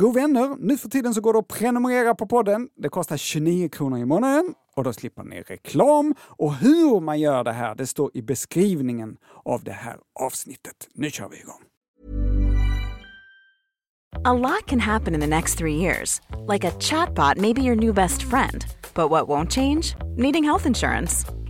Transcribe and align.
God 0.00 0.14
vänner, 0.14 0.56
nu 0.58 0.78
för 0.78 0.88
tiden 0.88 1.14
så 1.14 1.20
går 1.20 1.32
det 1.32 1.38
att 1.38 1.48
prenumerera 1.48 2.14
på 2.14 2.26
podden. 2.26 2.68
Det 2.76 2.88
kostar 2.88 3.16
29 3.16 3.68
kronor 3.68 3.98
i 3.98 4.04
månaden 4.04 4.54
och 4.76 4.84
då 4.84 4.92
slipper 4.92 5.22
ni 5.22 5.42
reklam. 5.42 6.14
Och 6.20 6.54
hur 6.54 7.00
man 7.00 7.20
gör 7.20 7.44
det 7.44 7.52
här, 7.52 7.74
det 7.74 7.86
står 7.86 8.10
i 8.14 8.22
beskrivningen 8.22 9.16
av 9.44 9.64
det 9.64 9.72
här 9.72 9.96
avsnittet. 10.20 10.88
Nu 10.94 11.10
kör 11.10 11.28
vi 11.28 11.40
igång! 11.40 11.62
A 14.24 14.32
lot 14.32 14.66
can 14.66 14.80
happen 14.80 15.14
in 15.14 15.20
the 15.20 15.26
next 15.26 15.58
three 15.58 15.74
years. 15.74 16.20
Like 16.52 16.64
a 16.64 16.72
chatbot 16.80 17.36
maybe 17.36 17.62
your 17.62 17.76
new 17.76 17.92
best 17.92 18.22
friend. 18.22 18.64
But 18.94 19.10
what 19.10 19.28
won't 19.28 19.50
change? 19.52 19.94
Needing 20.16 20.44
health 20.44 20.66
insurance. 20.66 21.26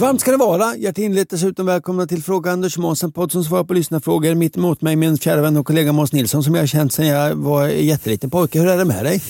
Varmt 0.00 0.20
ska 0.20 0.30
det 0.30 0.36
vara. 0.36 0.76
Hjärtinnerligt 0.76 1.30
dessutom 1.30 1.66
välkomna 1.66 2.06
till 2.06 2.22
Fråga 2.22 2.50
Anders 2.52 2.78
Måns, 2.78 3.02
en 3.02 3.12
podd 3.12 3.32
som 3.32 3.44
svarar 3.44 3.64
på 3.64 3.74
lyssnarfrågor. 3.74 4.34
Mitt 4.34 4.56
emot 4.56 4.82
mig 4.82 4.96
min 4.96 5.18
kära 5.18 5.40
vän 5.40 5.56
och 5.56 5.66
kollega 5.66 5.92
Måns 5.92 6.12
Nilsson 6.12 6.44
som 6.44 6.54
jag 6.54 6.62
har 6.62 6.66
känt 6.66 6.92
sedan 6.92 7.06
jag 7.06 7.34
var 7.34 7.66
jätteliten 7.68 8.30
pojke. 8.30 8.60
Hur 8.60 8.68
är 8.68 8.78
det 8.78 8.84
med 8.84 9.04
dig? 9.04 9.22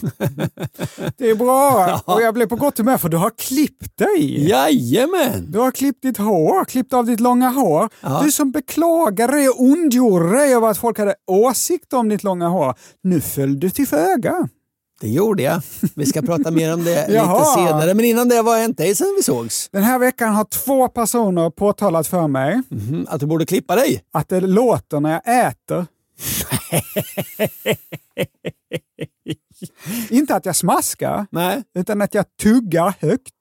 Det 1.16 1.30
är 1.30 1.34
bra! 1.34 2.00
Och 2.04 2.22
jag 2.22 2.34
blev 2.34 2.46
på 2.46 2.56
gott 2.56 2.78
humör 2.78 2.96
för 2.96 3.08
du 3.08 3.16
har 3.16 3.30
klippt 3.30 3.98
dig. 3.98 4.48
Jajamän! 4.48 5.46
Du 5.50 5.58
har 5.58 5.70
klippt 5.70 6.02
ditt 6.02 6.18
hår, 6.18 6.64
klippt 6.64 6.92
av 6.92 7.06
ditt 7.06 7.20
långa 7.20 7.48
hår. 7.48 7.88
Ja. 8.00 8.20
Du 8.24 8.32
som 8.32 8.50
beklagade 8.50 9.32
dig 9.32 9.48
och 9.48 9.60
ondgjorde 9.60 10.36
dig 10.36 10.54
över 10.54 10.68
att 10.68 10.78
folk 10.78 10.98
hade 10.98 11.14
åsikter 11.26 11.96
om 11.96 12.08
ditt 12.08 12.24
långa 12.24 12.48
hår. 12.48 12.74
Nu 13.02 13.20
föll 13.20 13.60
du 13.60 13.70
till 13.70 13.86
föga. 13.86 14.48
Det 15.00 15.08
gjorde 15.08 15.42
jag. 15.42 15.60
Vi 15.94 16.06
ska 16.06 16.22
prata 16.22 16.50
mer 16.50 16.74
om 16.74 16.84
det 16.84 17.08
lite 17.08 17.44
senare. 17.54 17.94
Men 17.94 18.04
innan 18.04 18.28
det, 18.28 18.42
vad 18.42 18.54
har 18.54 18.60
hänt 18.60 18.78
dig 18.78 18.94
sen 18.94 19.14
vi 19.16 19.22
sågs? 19.22 19.68
Den 19.72 19.82
här 19.82 19.98
veckan 19.98 20.34
har 20.34 20.44
två 20.44 20.88
personer 20.88 21.50
påtalat 21.50 22.06
för 22.06 22.28
mig 22.28 22.62
Mhm, 22.68 23.06
Att 23.10 23.20
du 23.20 23.26
borde 23.26 23.46
klippa 23.46 23.76
dig? 23.76 24.02
att 24.12 24.28
det 24.28 24.40
låter 24.40 25.00
när 25.00 25.10
jag 25.24 25.46
äter. 25.48 25.86
Inte 30.10 30.34
att 30.34 30.46
jag 30.46 30.56
smaskar, 30.56 31.26
Nej. 31.30 31.62
utan 31.74 32.02
att 32.02 32.14
jag 32.14 32.24
tuggar 32.42 32.94
högt. 33.00 33.34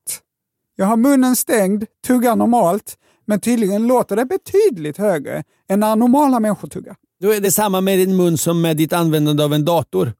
Jag 0.75 0.85
har 0.85 0.97
munnen 0.97 1.35
stängd, 1.35 1.85
tuggar 2.07 2.35
normalt, 2.35 2.97
men 3.25 3.39
tydligen 3.39 3.87
låter 3.87 4.15
det 4.15 4.25
betydligt 4.25 4.97
högre 4.97 5.43
än 5.69 5.79
när 5.79 5.95
normala 5.95 6.39
människor 6.39 6.67
tuggar. 6.67 6.95
Då 7.21 7.33
är 7.33 7.39
det 7.41 7.51
samma 7.51 7.81
med 7.81 7.97
din 7.99 8.15
mun 8.17 8.37
som 8.37 8.61
med 8.61 8.77
ditt 8.77 8.93
användande 8.93 9.43
av 9.43 9.53
en 9.53 9.65
dator. 9.65 10.13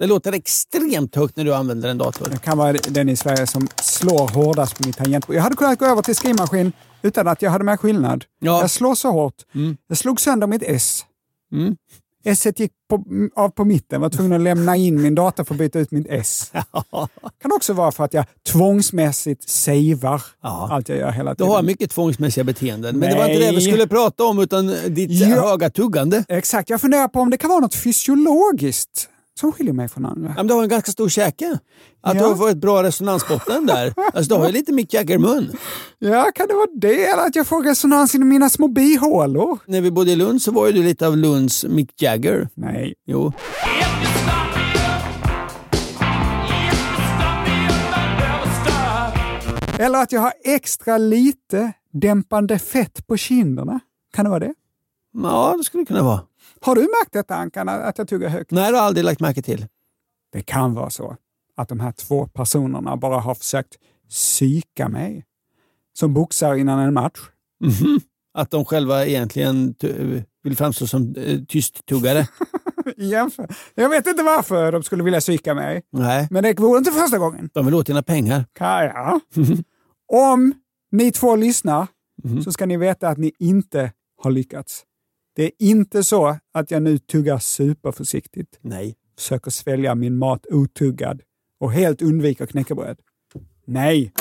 Det 0.00 0.06
låter 0.06 0.32
extremt 0.32 1.16
högt 1.16 1.36
när 1.36 1.44
du 1.44 1.54
använder 1.54 1.88
en 1.88 1.98
dator. 1.98 2.28
Jag 2.30 2.42
kan 2.42 2.58
vara 2.58 2.72
den 2.72 3.08
i 3.08 3.16
Sverige 3.16 3.46
som 3.46 3.68
slår 3.82 4.28
hårdast 4.28 4.78
på 4.78 4.86
mitt 4.86 4.96
tangentbord. 4.96 5.36
Jag 5.36 5.42
hade 5.42 5.56
kunnat 5.56 5.78
gå 5.78 5.86
över 5.86 6.02
till 6.02 6.16
skrivmaskin 6.16 6.72
utan 7.02 7.28
att 7.28 7.42
jag 7.42 7.50
hade 7.50 7.64
med 7.64 7.80
skillnad. 7.80 8.24
Ja. 8.38 8.60
Jag 8.60 8.70
slår 8.70 8.94
så 8.94 9.10
hårt. 9.10 9.34
Mm. 9.54 9.76
Jag 9.88 9.98
slog 9.98 10.20
sönder 10.20 10.46
mitt 10.46 10.62
S. 10.66 11.04
Mm. 11.52 11.76
S 12.24 12.46
gick 12.56 12.72
på, 12.90 13.04
av 13.36 13.48
på 13.48 13.64
mitten, 13.64 14.00
var 14.00 14.10
tvungen 14.10 14.32
att 14.32 14.40
lämna 14.40 14.76
in 14.76 15.02
min 15.02 15.14
dator 15.14 15.44
för 15.44 15.54
att 15.54 15.58
byta 15.58 15.78
ut 15.78 15.90
mitt 15.90 16.06
S. 16.10 16.52
kan 17.42 17.52
också 17.52 17.72
vara 17.72 17.92
för 17.92 18.04
att 18.04 18.14
jag 18.14 18.24
tvångsmässigt 18.48 19.48
savear 19.48 20.22
Ja. 20.42 20.68
allt 20.72 20.88
jag 20.88 20.98
gör 20.98 21.10
hela 21.10 21.30
Du 21.30 21.36
tiden. 21.36 21.52
har 21.52 21.62
mycket 21.62 21.90
tvångsmässiga 21.90 22.44
beteenden. 22.44 22.98
Men 22.98 23.10
det 23.10 23.16
var 23.16 23.28
inte 23.28 23.40
det 23.40 23.50
vi 23.50 23.56
Nej. 23.56 23.60
skulle 23.68 23.86
prata 23.86 24.24
om 24.24 24.38
utan 24.38 24.66
ditt 24.88 25.10
Ja. 25.10 25.26
höga 25.26 25.70
tuggande. 25.70 26.24
Exakt, 26.28 26.70
jag 26.70 26.80
funderar 26.80 27.08
på 27.08 27.20
om 27.20 27.30
det 27.30 27.36
kan 27.36 27.50
vara 27.50 27.60
något 27.60 27.74
fysiologiskt 27.74 29.08
som 29.40 29.52
skiljer 29.52 29.72
mig 29.72 29.88
från 29.88 30.06
andra. 30.06 30.28
Ja, 30.28 30.34
men 30.36 30.46
du 30.46 30.54
har 30.54 30.62
en 30.62 30.68
ganska 30.68 30.92
stor 30.92 31.08
käke. 31.08 31.58
Att 32.02 32.14
Ja. 32.14 32.20
du 32.22 32.28
har 32.28 32.36
fått 32.36 32.50
ett 32.50 32.56
bra 32.60 32.82
resonansbotten 32.82 33.66
där. 33.66 33.94
Alltså, 34.14 34.34
du 34.34 34.40
har 34.40 34.46
ju 34.46 34.52
lite 34.52 34.72
Mick 34.72 34.94
Jagger-mun. 34.94 35.52
Ja, 35.98 36.30
kan 36.34 36.46
det 36.48 36.54
vara 36.54 36.66
det? 36.80 37.04
Eller 37.06 37.26
att 37.26 37.36
jag 37.36 37.46
får 37.46 37.62
resonans 37.62 38.14
i 38.14 38.18
mina 38.18 38.48
små 38.48 38.68
bihålor? 38.68 39.58
När 39.66 39.80
vi 39.80 39.90
bodde 39.90 40.10
i 40.10 40.16
Lund 40.16 40.42
så 40.42 40.50
var 40.52 40.66
ju 40.66 40.72
du 40.72 40.82
lite 40.82 41.06
av 41.06 41.16
Lunds 41.16 41.64
Mick 41.64 42.02
Jagger. 42.02 42.48
Nej. 42.54 42.94
Jo. 43.06 43.32
Eller 49.78 50.02
att 50.02 50.12
jag 50.12 50.20
har 50.20 50.32
extra 50.44 50.98
lite 50.98 51.72
dämpande 51.92 52.58
fett 52.58 53.06
på 53.06 53.16
kinderna. 53.16 53.80
Kan 54.14 54.24
det 54.24 54.28
vara 54.30 54.40
det? 54.40 54.54
Ja, 55.12 55.54
det 55.58 55.64
skulle 55.64 55.82
det 55.82 55.86
kunna 55.86 56.02
vara. 56.02 56.20
Har 56.60 56.74
du 56.74 56.80
märkt 56.80 57.12
detta 57.12 57.34
Ankan, 57.34 57.68
att 57.68 57.98
jag 57.98 58.08
tuggar 58.08 58.28
högt? 58.28 58.50
Nej, 58.50 58.62
det 58.62 58.76
har 58.76 58.82
jag 58.82 58.86
aldrig 58.86 59.04
lagt 59.04 59.20
märke 59.20 59.42
till. 59.42 59.66
Det 60.32 60.42
kan 60.42 60.74
vara 60.74 60.90
så 60.90 61.16
att 61.56 61.68
de 61.68 61.80
här 61.80 61.92
två 61.92 62.26
personerna 62.26 62.96
bara 62.96 63.18
har 63.20 63.34
försökt 63.34 63.76
psyka 64.08 64.88
mig. 64.88 65.24
Som 65.92 66.14
boxar 66.14 66.54
innan 66.54 66.78
en 66.78 66.94
match. 66.94 67.18
Mhm. 67.64 68.00
Att 68.34 68.50
de 68.50 68.64
själva 68.64 69.06
egentligen 69.06 69.74
vill 70.42 70.56
framstå 70.56 70.86
som 70.86 71.14
eh, 71.16 71.40
tysttuggare. 71.48 72.28
Jämför. 72.96 73.46
Jag 73.74 73.88
vet 73.88 74.06
inte 74.06 74.22
varför 74.22 74.72
de 74.72 74.82
skulle 74.82 75.02
vilja 75.02 75.20
psyka 75.20 75.54
mig, 75.54 75.82
Nej, 75.92 76.28
men 76.30 76.42
det 76.42 76.58
vore 76.60 76.78
inte 76.78 76.92
första 76.92 77.18
gången. 77.18 77.50
de 77.52 77.64
vill 77.66 77.74
åt 77.74 77.86
dina 77.86 78.02
pengar. 78.02 78.44
Kaja. 78.52 79.20
Om 80.12 80.54
ni 80.92 81.12
två 81.12 81.36
lyssnar 81.36 81.86
så 82.44 82.52
ska 82.52 82.66
ni 82.66 82.76
veta 82.76 83.08
att 83.08 83.18
ni 83.18 83.32
inte 83.38 83.92
har 84.22 84.30
lyckats. 84.30 84.82
Det 85.40 85.44
är 85.46 85.52
inte 85.58 86.04
så 86.04 86.38
att 86.54 86.70
jag 86.70 86.82
nu 86.82 86.98
tuggar 86.98 87.38
superförsiktigt, 87.38 88.58
Nej. 88.60 88.96
försöker 89.18 89.50
svälja 89.50 89.94
min 89.94 90.18
mat 90.18 90.46
otuggad 90.50 91.22
och 91.60 91.72
helt 91.72 92.02
undviker 92.02 92.46
knäckebröd. 92.46 92.98
Nej, 93.66 94.12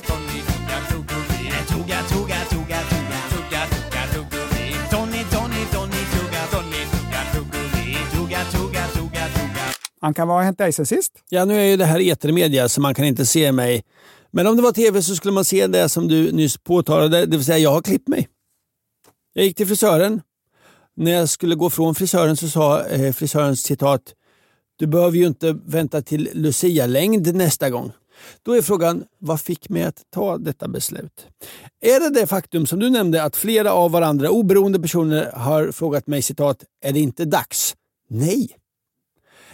Ankan, 10.02 10.28
vad 10.28 10.38
har 10.38 10.44
hänt 10.44 10.58
dig 10.58 10.74
sen 10.74 10.86
sist? 10.86 11.14
Ja, 11.30 11.46
nu 11.46 11.60
är 11.60 11.64
ju 11.64 11.78
det 11.78 11.86
här 11.86 12.00
etermedia 12.00 12.70
så 12.70 12.82
man 12.82 12.94
kan 12.94 13.06
inte 13.06 13.26
se 13.26 13.52
mig 13.52 13.84
Men 14.32 14.48
om 14.48 14.56
det 14.56 14.62
var 14.62 14.72
tv 14.72 15.02
så 15.02 15.16
skulle 15.16 15.34
man 15.34 15.46
se 15.46 15.68
det 15.68 15.90
som 15.90 16.08
du 16.08 16.32
nyss 16.32 16.58
påtalade, 16.58 17.26
det 17.26 17.38
vill 17.38 17.46
säga 17.46 17.58
jag 17.58 17.72
har 17.72 17.82
klippt 17.82 18.08
mig. 18.08 18.28
Jag 19.34 19.46
gick 19.46 19.58
till 19.58 19.68
frisören. 19.68 20.22
När 21.00 21.12
jag 21.12 21.30
skulle 21.30 21.56
gå 21.56 21.70
från 21.70 21.96
frisören 21.96 22.38
så 22.38 22.50
sa 22.50 22.86
eh, 22.86 23.14
frisören 23.14 23.56
citat 23.56 24.02
du 24.80 24.88
behöver 24.88 25.18
ju 25.18 25.28
inte 25.28 25.58
vänta 25.66 26.02
till 26.02 26.30
Lucia-längd 26.34 27.36
nästa 27.36 27.70
gång. 27.70 27.92
Då 28.44 28.58
är 28.58 28.62
frågan, 28.62 29.04
vad 29.20 29.42
fick 29.42 29.70
mig 29.70 29.84
att 29.84 30.04
ta 30.14 30.38
detta 30.38 30.68
beslut? 30.68 31.28
Är 31.82 32.00
det 32.00 32.20
det 32.20 32.28
faktum 32.28 32.66
som 32.66 32.80
du 32.80 32.90
nämnde 32.90 33.24
att 33.24 33.36
flera 33.36 33.74
av 33.74 33.92
varandra 33.92 34.30
oberoende 34.30 34.80
personer 34.80 35.32
har 35.32 35.72
frågat 35.72 36.08
mig 36.08 36.22
citat, 36.22 36.64
är 36.86 36.94
det 36.94 37.00
inte 37.00 37.26
dags? 37.26 37.76
Nej. 38.10 38.50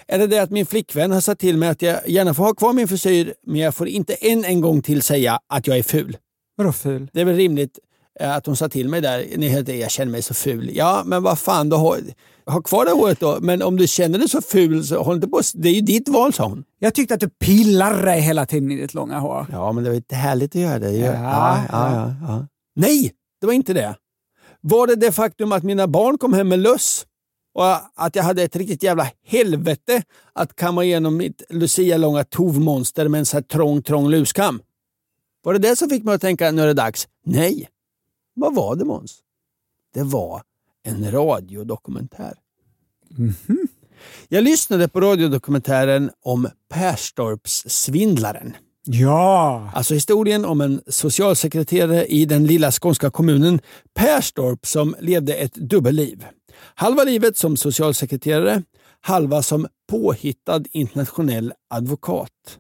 Är 0.07 0.19
det 0.19 0.27
det 0.27 0.39
att 0.39 0.51
min 0.51 0.65
flickvän 0.65 1.11
har 1.11 1.21
sagt 1.21 1.41
till 1.41 1.57
mig 1.57 1.69
att 1.69 1.81
jag 1.81 2.09
gärna 2.09 2.33
får 2.33 2.43
ha 2.43 2.53
kvar 2.53 2.73
min 2.73 2.87
frisyr 2.87 3.33
men 3.47 3.61
jag 3.61 3.75
får 3.75 3.87
inte 3.87 4.13
en, 4.13 4.45
en 4.45 4.61
gång 4.61 4.81
till 4.81 5.01
säga 5.01 5.39
att 5.47 5.67
jag 5.67 5.77
är 5.77 5.83
ful? 5.83 6.17
Vadå 6.55 6.71
ful? 6.71 7.09
Det 7.13 7.21
är 7.21 7.25
väl 7.25 7.35
rimligt 7.35 7.79
att 8.19 8.45
hon 8.45 8.55
sa 8.55 8.69
till 8.69 8.89
mig 8.89 9.01
där, 9.01 9.25
ni 9.37 9.49
hörde, 9.49 9.75
jag 9.75 9.91
känner 9.91 10.11
mig 10.11 10.21
så 10.21 10.33
ful. 10.33 10.69
Ja, 10.73 11.03
men 11.05 11.23
vad 11.23 11.39
fan, 11.39 11.69
då 11.69 11.77
har, 11.77 11.99
ha 12.45 12.61
kvar 12.61 12.85
det 12.85 12.91
håret 12.91 13.19
då. 13.19 13.37
Men 13.41 13.61
om 13.61 13.77
du 13.77 13.87
känner 13.87 14.19
dig 14.19 14.29
så 14.29 14.41
ful, 14.41 14.83
så 14.83 15.03
håll 15.03 15.15
inte 15.15 15.27
på. 15.27 15.41
Det 15.53 15.69
är 15.69 15.73
ju 15.73 15.81
ditt 15.81 16.09
val, 16.09 16.33
sa 16.33 16.47
hon. 16.47 16.63
Jag 16.79 16.93
tyckte 16.93 17.13
att 17.13 17.19
du 17.19 17.29
pillade 17.29 18.01
dig 18.01 18.21
hela 18.21 18.45
tiden 18.45 18.71
i 18.71 18.75
ditt 18.75 18.93
långa 18.93 19.19
hår. 19.19 19.47
Ja, 19.51 19.71
men 19.71 19.83
det 19.83 19.89
var 19.89 19.95
inte 19.95 20.15
härligt 20.15 20.55
att 20.55 20.61
göra 20.61 20.79
det. 20.79 20.91
Ja, 20.91 21.13
ja, 21.13 21.65
ja, 21.71 22.13
ja. 22.27 22.47
Nej, 22.75 23.11
det 23.41 23.47
var 23.47 23.53
inte 23.53 23.73
det. 23.73 23.95
Var 24.61 24.87
det 24.87 24.95
det 24.95 25.11
faktum 25.11 25.51
att 25.51 25.63
mina 25.63 25.87
barn 25.87 26.17
kom 26.17 26.33
hem 26.33 26.47
med 26.47 26.59
löss 26.59 27.05
och 27.55 27.65
att 28.05 28.15
jag 28.15 28.23
hade 28.23 28.43
ett 28.43 28.55
riktigt 28.55 28.83
jävla 28.83 29.07
helvete 29.25 30.03
att 30.33 30.55
kamma 30.55 30.83
igenom 30.83 31.17
mitt 31.17 31.41
Lucia-långa 31.49 32.23
tovmonster 32.23 33.07
med 33.07 33.19
en 33.19 33.25
så 33.25 33.37
här 33.37 33.41
trång, 33.41 33.81
trång 33.81 34.09
luskam? 34.09 34.61
Var 35.43 35.53
det 35.53 35.59
det 35.59 35.75
som 35.75 35.89
fick 35.89 36.03
mig 36.03 36.15
att 36.15 36.21
tänka 36.21 36.51
nu 36.51 36.61
är 36.61 36.67
det 36.67 36.73
dags? 36.73 37.07
Nej. 37.25 37.69
Vad 38.35 38.55
var 38.55 38.75
det 38.75 38.85
Måns? 38.85 39.19
Det 39.93 40.03
var 40.03 40.41
en 40.83 41.11
radiodokumentär. 41.11 42.33
Jag 44.27 44.43
lyssnade 44.43 44.87
på 44.87 45.01
radiodokumentären 45.01 46.11
om 46.21 46.47
Perstorpssvindlaren. 46.69 48.55
Ja! 48.85 49.71
Alltså 49.73 49.93
historien 49.93 50.45
om 50.45 50.61
en 50.61 50.81
socialsekreterare 50.87 52.05
i 52.05 52.25
den 52.25 52.45
lilla 52.45 52.71
skånska 52.71 53.11
kommunen 53.11 53.59
Perstorp 53.93 54.65
som 54.65 54.95
levde 54.99 55.33
ett 55.33 55.53
dubbelliv. 55.53 56.25
Halva 56.75 57.03
livet 57.03 57.37
som 57.37 57.57
socialsekreterare, 57.57 58.63
halva 59.01 59.41
som 59.41 59.67
påhittad 59.89 60.63
internationell 60.71 61.53
advokat. 61.69 62.59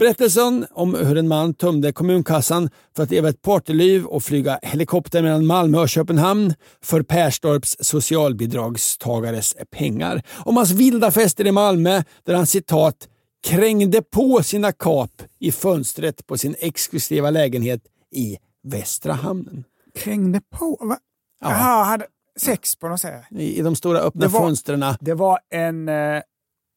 Berättelsen 0.00 0.66
om 0.70 0.94
hur 0.94 1.16
en 1.18 1.28
man 1.28 1.54
tömde 1.54 1.92
kommunkassan 1.92 2.70
för 2.96 3.02
att 3.02 3.10
leva 3.10 3.28
ett 3.28 3.42
partyliv 3.42 4.04
och 4.04 4.22
flyga 4.22 4.58
helikopter 4.62 5.22
mellan 5.22 5.46
Malmö 5.46 5.78
och 5.78 5.88
Köpenhamn 5.88 6.54
för 6.82 7.02
Perstorps 7.02 7.76
socialbidragstagares 7.80 9.54
pengar. 9.70 10.22
Om 10.44 10.56
hans 10.56 10.70
vilda 10.70 11.10
fester 11.10 11.46
i 11.46 11.52
Malmö 11.52 12.02
där 12.24 12.34
han 12.34 12.46
citat 12.46 13.08
krängde 13.46 14.02
på 14.02 14.42
sina 14.42 14.72
kap 14.72 15.22
i 15.38 15.52
fönstret 15.52 16.26
på 16.26 16.38
sin 16.38 16.54
exklusiva 16.58 17.30
lägenhet 17.30 17.80
i 18.14 18.36
Västra 18.62 19.12
hamnen. 19.12 19.64
Krängde 19.98 20.40
på? 20.58 20.78
Va? 20.80 20.96
Ja. 21.40 21.50
Jaha, 21.50 21.84
hade 21.84 22.06
sex 22.40 22.76
på 22.76 22.88
något 22.88 23.00
sätt. 23.00 23.22
I, 23.30 23.58
i 23.58 23.62
de 23.62 23.76
stora 23.76 23.98
öppna 23.98 24.20
Det 24.20 24.28
var- 24.28 24.40
fönstren. 24.40 24.84
Det 25.00 25.14
var 25.14 25.38
en, 25.50 25.88
eh, 25.88 25.94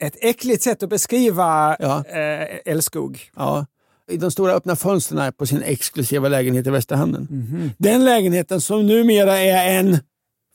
ett 0.08 0.18
äckligt 0.22 0.64
sätt 0.64 0.84
att 0.84 0.90
beskriva 0.90 1.76
Ja. 1.80 2.04
eh, 2.08 2.48
älskog. 2.66 3.20
Ja, 3.36 3.66
I 4.12 4.18
de 4.18 4.32
stora 4.32 4.54
öppna 4.54 4.76
fönstren 4.76 5.34
på 5.34 5.46
sin 5.46 5.62
exklusiva 5.62 6.30
lägenhet 6.30 6.68
i 6.68 6.70
Västra 6.70 6.98
hamnen. 6.98 7.28
Mhm. 7.32 7.72
Den 7.78 8.06
lägenheten 8.06 8.62
som 8.62 8.88
numera 8.88 9.38
är 9.38 9.80
en 9.80 9.98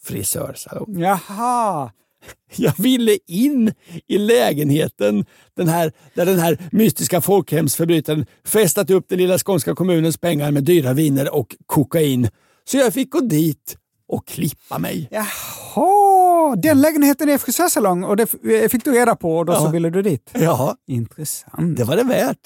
frisörsalong. 0.02 1.00
Jaha! 1.00 1.90
Jag 2.56 2.72
ville 2.78 3.18
in 3.26 3.72
i 4.06 4.18
lägenheten 4.18 5.24
den 5.56 5.68
här, 5.68 5.92
där 6.14 6.26
den 6.26 6.38
här 6.38 6.58
mystiska 6.72 7.20
folkhemsförbrytaren 7.20 8.26
festat 8.44 8.90
upp 8.90 9.08
den 9.08 9.18
lilla 9.18 9.38
skånska 9.38 9.74
kommunens 9.74 10.16
pengar 10.18 10.50
med 10.50 10.64
dyra 10.64 10.92
viner 10.92 11.34
och 11.34 11.56
kokain. 11.66 12.28
Så 12.64 12.76
jag 12.76 12.94
fick 12.94 13.10
gå 13.10 13.20
dit 13.20 13.76
och 14.08 14.26
klippa 14.26 14.78
mig. 14.78 15.08
Jaha! 15.10 16.56
Den 16.56 16.80
lägenheten 16.80 17.28
är 17.28 17.38
frisörsalong 17.38 18.04
och 18.04 18.16
det 18.16 18.22
f- 18.22 18.70
fick 18.70 18.84
du 18.84 18.92
reda 18.92 19.16
på 19.16 19.36
och 19.38 19.46
då 19.46 19.52
Ja. 19.52 19.58
så 19.60 19.68
ville 19.70 19.90
du 19.90 20.02
dit. 20.02 20.30
Ja, 20.34 20.76
Intressant. 20.86 21.76
det 21.76 21.84
var 21.84 21.96
det 21.96 22.02
värt. 22.04 22.38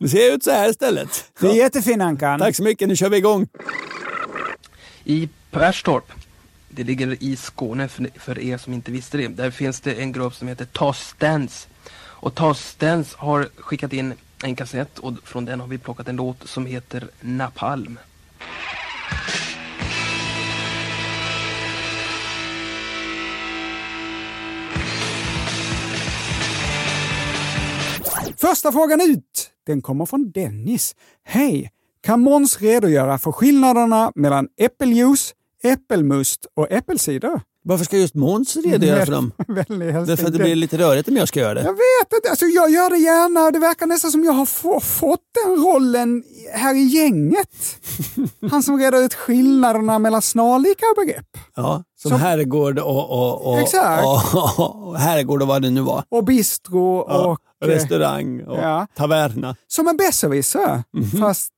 Nu 0.00 0.08
ser 0.08 0.18
jag 0.18 0.34
ut 0.34 0.44
så 0.44 0.50
här 0.50 0.70
istället. 0.70 1.24
Det 1.40 1.46
är 1.46 1.52
jättefin 1.54 2.00
Ankan. 2.00 2.38
Tack 2.40 2.56
så 2.56 2.62
mycket, 2.62 2.88
nu 2.88 2.96
kör 2.96 3.08
vi 3.10 3.16
igång. 3.16 3.46
I 5.04 5.28
Perstorp, 5.50 6.04
det 6.68 6.84
ligger 6.84 7.22
i 7.22 7.36
Skåne 7.36 7.88
för, 8.16 8.38
er 8.38 8.58
som 8.58 8.72
inte 8.72 8.90
visste 8.92 9.16
det, 9.16 9.28
där 9.28 9.50
finns 9.50 9.80
det 9.80 9.94
en 9.94 10.12
grupp 10.12 10.34
som 10.34 10.48
heter 10.48 10.64
Tastens. 10.64 11.68
Och 11.96 12.34
Tastens 12.34 13.14
har 13.14 13.48
skickat 13.56 13.92
in 13.92 14.14
en 14.44 14.56
kassett 14.56 14.98
och 14.98 15.12
från 15.24 15.44
den 15.44 15.60
har 15.60 15.66
vi 15.66 15.78
plockat 15.78 16.08
en 16.08 16.16
låt 16.16 16.48
som 16.48 16.66
heter 16.66 17.08
Napalm. 17.20 17.98
Första 28.40 28.72
frågan 28.72 29.00
ut, 29.00 29.50
den 29.66 29.82
kommer 29.82 30.06
från 30.06 30.30
Dennis. 30.30 30.94
Hej! 31.24 31.70
Kan 32.00 32.20
Måns 32.20 32.60
redogöra 32.60 33.18
för 33.18 33.32
skillnaderna 33.32 34.12
mellan 34.14 34.48
äppeljuice, 34.56 35.34
äppelmust 35.62 36.46
och 36.54 36.72
äppelcider? 36.72 37.40
Varför 37.62 37.84
ska 37.84 37.96
just 37.98 38.14
Måns 38.14 38.56
redogöra 38.56 39.04
för 39.06 39.12
dem? 39.12 39.32
Väldigt 39.48 39.92
helst 39.92 40.06
Det 40.06 40.12
är 40.12 40.16
för 40.16 40.26
att 40.26 40.32
det 40.32 40.38
blir 40.38 40.56
lite 40.56 40.78
rörigt 40.78 41.08
om 41.08 41.16
jag 41.16 41.28
ska 41.28 41.40
göra 41.40 41.54
det. 41.54 41.60
Jag 41.60 41.72
vet 41.72 42.12
inte, 42.14 42.30
alltså 42.30 42.46
jag 42.46 42.70
gör 42.70 42.90
det 42.90 42.98
gärna. 42.98 43.50
Det 43.50 43.58
verkar 43.58 43.86
nästan 43.86 44.10
som 44.10 44.24
jag 44.24 44.32
har 44.32 44.46
få, 44.46 44.80
fått 44.80 45.20
den 45.44 45.56
rollen 45.64 46.22
här 46.54 46.74
i 46.74 46.82
gänget. 46.82 47.48
Han 48.50 48.62
som 48.62 48.78
reder 48.78 49.04
ut 49.04 49.14
skillnaderna 49.14 49.98
mellan 49.98 50.22
snarlika 50.22 50.86
begrepp. 50.96 51.26
Ja, 51.54 51.84
som, 52.02 52.08
Som- 52.10 52.20
herrgård 52.20 52.78
och, 52.78 53.10
och, 53.10 53.52
och, 53.52 53.58
Exakt. 53.60 54.04
och, 54.04 54.88
och 54.88 54.98
herrgård 54.98 55.42
och 55.42 55.48
vad 55.48 55.62
det 55.62 55.70
nu 55.70 55.80
var. 55.80 56.04
Och 56.08 56.24
bistro 56.24 57.04
Ja, 57.08 57.26
och... 57.26 57.66
eh, 57.68 57.72
restaurang 57.72 58.40
och 58.42 58.56
ja. 58.58 58.86
taverna. 58.96 59.56
Som 59.68 59.88
en 59.88 59.96
besserwisser, 59.96 60.82
fast 61.20 61.52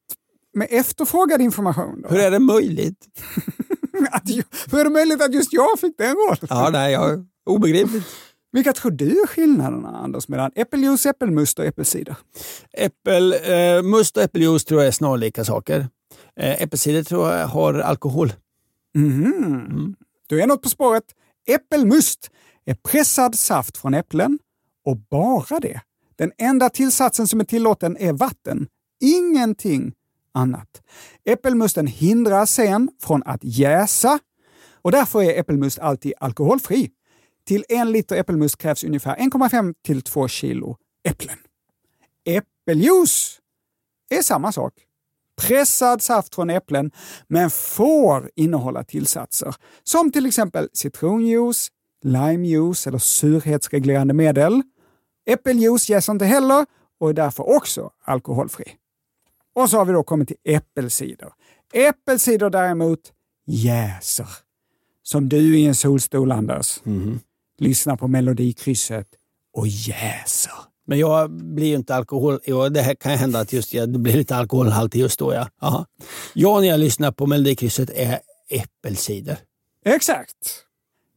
med 0.54 0.68
efterfrågad 0.70 1.40
information. 1.42 2.02
Då. 2.02 2.08
Hur 2.08 2.20
är 2.20 2.30
det 2.30 2.38
möjligt? 2.38 2.98
Att, 4.10 4.22
hur 4.70 4.80
är 4.80 4.84
det 4.84 4.90
möjligt 4.90 5.22
att 5.22 5.34
just 5.34 5.52
jag 5.52 5.80
fick 5.80 5.98
den 5.98 6.14
rollen? 6.14 6.46
Ja, 6.50 6.70
nej, 6.72 6.92
jag, 6.92 7.26
obegripligt. 7.46 8.06
Vilka 8.52 8.72
tror 8.72 8.90
du 8.90 9.22
är 9.22 9.26
skillnaderna, 9.26 9.88
Anders, 9.88 10.28
mellan 10.28 10.50
äppeljuice, 10.54 11.06
äppelmust 11.06 11.58
och 11.58 11.64
äppelcider? 11.64 12.16
Äppel, 12.72 13.32
eh, 13.32 13.82
och 14.16 14.22
äppeljuice 14.22 14.64
tror 14.64 14.80
jag 14.80 14.88
är 14.88 14.92
snarlika 14.92 15.44
saker. 15.44 15.88
Eh, 16.36 16.62
äppelcider 16.62 17.02
tror 17.02 17.30
jag 17.30 17.46
har 17.46 17.74
alkohol. 17.74 18.32
Mhm. 18.94 19.96
Du 20.26 20.42
är 20.42 20.46
något 20.46 20.62
på 20.62 20.68
spåret. 20.68 21.04
Äppelmust 21.46 22.30
är 22.64 22.74
pressad 22.74 23.34
saft 23.34 23.78
från 23.78 23.94
äpplen 23.94 24.38
och 24.84 24.96
bara 24.96 25.60
det. 25.60 25.80
Den 26.16 26.32
enda 26.38 26.70
tillsatsen 26.70 27.26
som 27.28 27.40
är 27.40 27.44
tillåten 27.44 27.96
är 27.96 28.12
vatten. 28.12 28.66
Ingenting 29.00 29.92
annat. 30.34 30.82
Äppelmusten 31.24 31.86
hindrar 31.86 32.46
sen 32.46 32.90
från 33.02 33.22
att 33.22 33.40
jäsa 33.42 34.18
och 34.82 34.92
därför 34.92 35.22
är 35.22 35.40
äppelmust 35.40 35.78
alltid 35.78 36.12
alkoholfri. 36.20 36.90
Till 37.46 37.64
en 37.68 37.92
liter 37.92 38.16
äppelmust 38.16 38.58
krävs 38.58 38.84
ungefär 38.84 39.16
1,5 39.16 39.74
till 39.84 40.02
2 40.02 40.28
kilo 40.28 40.76
äpplen. 41.08 41.38
Äppeljuice 42.24 43.40
är 44.10 44.22
samma 44.22 44.52
sak. 44.52 44.74
Pressad 45.40 46.02
saft 46.02 46.34
från 46.34 46.50
äpplen, 46.50 46.90
men 47.28 47.50
får 47.50 48.30
innehålla 48.36 48.84
tillsatser 48.84 49.54
som 49.82 50.12
till 50.12 50.26
exempel 50.26 50.68
citronjuice, 50.72 51.68
limejuice 52.04 52.86
eller 52.86 52.98
surhetsreglerande 52.98 54.14
medel. 54.14 54.62
Äppeljuice 55.26 55.88
jäser 55.88 56.12
inte 56.12 56.24
heller 56.24 56.66
och 57.00 57.10
är 57.10 57.14
därför 57.14 57.56
också 57.56 57.90
alkoholfri. 58.04 58.76
Och 59.54 59.70
så 59.70 59.78
har 59.78 59.84
vi 59.84 59.92
då 59.92 60.02
kommit 60.02 60.28
till 60.28 60.36
äppelcider. 60.44 61.28
Äppelcider 61.72 62.50
däremot 62.50 63.00
jäser. 63.46 64.28
Som 65.02 65.28
du 65.28 65.58
i 65.58 65.66
en 65.66 65.74
solstol, 65.74 66.32
Anders. 66.32 66.80
Lyssnar 67.58 67.96
på 67.96 68.08
melodikrysset 68.08 69.08
och 69.52 69.66
jäser. 69.68 70.52
Men 70.86 70.98
jag 70.98 71.30
blir 71.30 71.66
ju 71.66 71.74
inte 71.74 71.94
alkohol... 71.94 72.40
Jo, 72.46 72.68
det 72.68 72.80
här 72.82 72.94
kan 72.94 73.12
hända 73.12 73.40
att 73.40 73.52
just 73.52 73.74
jag 73.74 74.00
blir 74.00 74.16
lite 74.16 74.36
alkoholhaltig 74.36 75.00
just 75.00 75.18
då. 75.18 75.34
Ja. 75.34 75.48
Aha. 75.60 75.86
Jag 76.34 76.60
när 76.60 76.68
jag 76.68 76.80
lyssnar 76.80 77.12
på 77.12 77.26
Melodikrysset 77.26 77.90
är 77.90 78.18
äppelcider. 78.48 79.38
Exakt. 79.84 80.64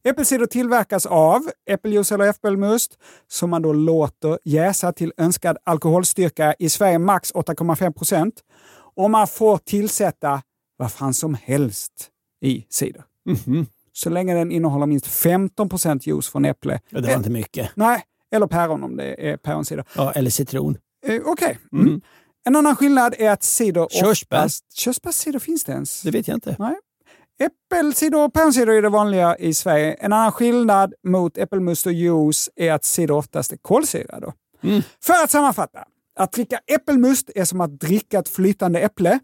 Äppelcider 0.06 0.46
tillverkas 0.46 1.06
av 1.06 1.50
äppeljuice 1.70 2.12
eller 2.12 2.28
äppelmust 2.28 2.98
som 3.28 3.50
man 3.50 3.62
då 3.62 3.72
låter 3.72 4.38
jäsa 4.44 4.92
till 4.92 5.12
önskad 5.16 5.56
alkoholstyrka. 5.64 6.54
I 6.58 6.68
Sverige 6.68 6.98
max 6.98 7.32
8,5 7.34 7.92
procent. 7.92 8.34
Och 8.94 9.10
man 9.10 9.26
får 9.26 9.58
tillsätta 9.58 10.42
vad 10.76 10.92
fan 10.92 11.14
som 11.14 11.34
helst 11.42 11.92
i 12.42 12.66
cider. 12.70 13.04
Mhm. 13.26 13.66
Så 13.92 14.10
länge 14.10 14.34
den 14.34 14.52
innehåller 14.52 14.86
minst 14.86 15.06
15 15.06 15.68
procent 15.68 16.06
juice 16.06 16.28
från 16.28 16.44
äpple. 16.44 16.80
Ja, 16.90 17.00
det 17.00 17.08
var 17.08 17.14
inte 17.16 17.30
mycket. 17.30 17.70
Nej, 17.74 18.02
eller 18.34 18.46
päron 18.46 18.82
om 18.84 18.96
det 18.96 19.30
är 19.30 19.36
päronsider. 19.36 19.84
Ja, 19.96 20.12
eller 20.12 20.30
citron. 20.30 20.78
Eh, 21.06 21.20
Okej. 21.24 21.58
Mm. 21.72 22.00
En 22.44 22.56
annan 22.56 22.76
skillnad 22.76 23.14
är 23.18 23.30
att 23.30 23.42
cider 23.42 23.88
Körsbär. 23.90 24.48
Körsbärscider 24.74 25.38
finns 25.38 25.64
det 25.64 25.72
ens? 25.72 26.02
Det 26.02 26.10
vet 26.10 26.28
jag 26.28 26.36
inte. 26.36 26.56
Nej. 26.58 26.76
Äppelcider 27.38 28.24
och 28.24 28.32
päronsider 28.32 28.72
är 28.72 28.82
det 28.82 28.88
vanliga 28.88 29.36
i 29.36 29.54
Sverige. 29.54 29.92
En 29.92 30.12
annan 30.12 30.32
skillnad 30.32 30.94
mot 31.02 31.38
äppelmust 31.38 31.86
och 31.86 31.92
juice 31.92 32.50
är 32.56 32.72
att 32.72 32.84
cider 32.84 33.14
oftast 33.14 33.52
är 33.52 33.56
kolsyrad. 33.56 34.32
Mm. 34.62 34.82
För 35.02 35.24
att 35.24 35.30
sammanfatta. 35.30 35.84
Att 36.18 36.32
dricka 36.32 36.60
äppelmust 36.66 37.30
är 37.34 37.44
som 37.44 37.60
att 37.60 37.80
dricka 37.80 38.18
ett 38.18 38.28
flytande 38.28 38.80
äpple. 38.80 39.18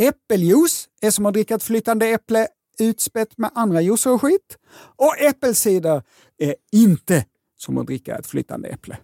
Äppeljuice 0.00 0.88
är 1.00 1.10
som 1.10 1.26
att 1.26 1.32
dricka 1.32 1.54
ett 1.54 1.62
flytande 1.62 2.06
äpple 2.06 2.48
utspätt 2.80 3.38
med 3.38 3.50
andra 3.54 3.80
juicer 3.80 4.12
och 4.12 4.22
skit. 4.22 4.58
Och 4.96 5.20
äppelcider 5.20 6.02
är 6.38 6.54
inte 6.72 7.24
som 7.56 7.78
att 7.78 7.86
dricka 7.86 8.18
ett 8.18 8.26
flytande 8.26 8.68
äpple. 8.68 8.98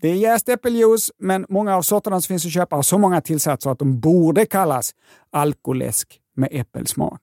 Det 0.00 0.08
är 0.08 0.14
jäst 0.14 0.48
äppeljuice, 0.48 1.10
men 1.18 1.46
många 1.48 1.76
av 1.76 1.82
sorterna 1.82 2.20
som 2.20 2.28
finns 2.28 2.46
att 2.46 2.52
köpa 2.52 2.76
har 2.76 2.82
så 2.82 2.98
många 2.98 3.20
tillsatser 3.20 3.70
att 3.70 3.78
de 3.78 4.00
borde 4.00 4.46
kallas 4.46 4.94
alkoläsk 5.30 6.21
med 6.36 6.48
äppelsmak. 6.52 7.20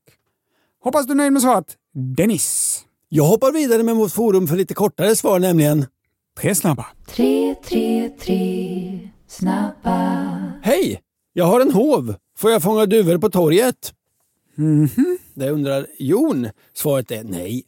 Hoppas 0.84 1.06
du 1.06 1.12
är 1.12 1.16
nöjd 1.16 1.34
med 1.34 1.42
svaret. 1.42 1.78
Dennis. 1.94 2.80
Jag 3.10 3.24
hoppar 3.24 3.52
vidare 3.52 3.84
med 3.84 3.96
vårt 3.96 4.12
forum 4.12 4.48
för 4.48 4.56
lite 4.56 4.74
kortare 4.74 5.16
svar 5.16 5.40
nämligen. 5.40 5.86
Tre 6.40 6.56
snabba. 6.56 6.86
Tre, 7.08 7.56
tre, 7.56 8.10
tre, 8.10 9.10
snabba. 9.28 10.54
Hej! 10.62 11.02
Jag 11.34 11.46
har 11.46 11.62
en 11.62 11.72
hov. 11.72 12.16
Får 12.38 12.52
jag 12.52 12.64
fånga 12.64 12.86
duvor 12.86 13.18
på 13.18 13.30
torget? 13.30 13.94
Det 15.34 15.50
undrar 15.50 15.88
Jon. 16.00 16.50
Svaret 16.74 17.12
är 17.12 17.24
nej. 17.24 17.64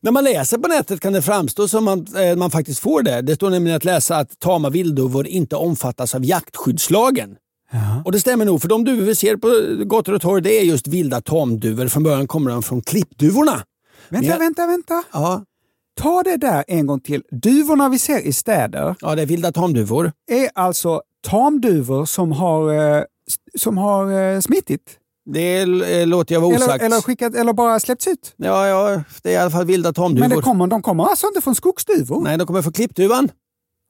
När 0.00 0.12
man 0.12 0.24
läser 0.24 0.58
på 0.58 0.68
nätet 0.68 1.00
kan 1.00 1.12
det 1.12 1.22
framstå 1.22 1.68
som 1.68 1.88
att 1.88 2.14
eh, 2.14 2.36
man 2.36 2.50
faktiskt 2.50 2.80
får 2.80 3.02
det. 3.02 3.22
Det 3.22 3.34
står 3.34 3.50
nämligen 3.50 3.76
att 3.76 3.84
läsa 3.84 4.16
att 4.16 4.38
tama 4.38 4.70
vildduvor 4.70 5.26
inte 5.26 5.56
omfattas 5.56 6.14
av 6.14 6.24
jaktskyddslagen. 6.24 7.36
Och 8.04 8.12
det 8.12 8.20
stämmer 8.20 8.44
nog, 8.44 8.60
för 8.62 8.68
de 8.68 8.84
duvor 8.84 9.02
vi 9.02 9.14
ser 9.14 9.36
på 9.36 9.48
gator 9.84 10.12
och 10.12 10.22
torg 10.22 10.42
det 10.42 10.60
är 10.60 10.64
just 10.64 10.86
vilda 10.88 11.20
tamduvor. 11.20 11.88
Från 11.88 12.02
början 12.02 12.26
kommer 12.26 12.50
de 12.50 12.62
från 12.62 12.82
klippduvorna. 12.82 13.62
Vänta, 14.08 14.28
Ja. 14.28 14.38
vänta, 14.38 14.66
vänta. 14.66 15.02
Ja, 15.12 15.44
Ta 16.00 16.22
det 16.22 16.36
där 16.36 16.64
en 16.68 16.86
gång 16.86 17.00
till. 17.00 17.22
Duvorna 17.30 17.88
vi 17.88 17.98
ser 17.98 18.20
i 18.20 18.32
städer 18.32 18.94
ja 19.00 19.14
det 19.14 19.22
är 19.22 19.26
vilda 19.26 19.52
tamduvor. 19.52 20.12
är 20.30 20.50
alltså 20.54 21.02
tamduvor 21.26 22.04
som 22.04 22.32
har, 22.32 22.72
eh, 22.98 23.02
som 23.58 23.78
har 23.78 24.12
eh, 24.34 24.40
smittit. 24.40 24.98
Det 25.26 25.58
eh, 25.60 26.06
låter 26.06 26.34
jag 26.34 26.40
vara 26.40 26.56
osagt. 26.56 26.70
Eller, 26.82 26.86
eller, 26.86 27.00
skickat, 27.00 27.34
eller 27.34 27.52
bara 27.52 27.80
släppts 27.80 28.06
ut. 28.06 28.34
Ja, 28.36 28.66
ja, 28.68 29.02
det 29.22 29.28
är 29.28 29.32
i 29.32 29.36
alla 29.36 29.50
fall 29.50 29.66
vilda 29.66 29.92
tamduvor. 29.92 30.28
Men 30.28 30.36
det 30.36 30.42
kommer, 30.42 30.66
de 30.66 30.82
kommer 30.82 31.04
alltså 31.04 31.26
inte 31.26 31.40
från 31.40 31.54
skogsduvor? 31.54 32.22
Nej, 32.22 32.38
de 32.38 32.46
kommer 32.46 32.62
från 32.62 32.72
klippduvan. 32.72 33.30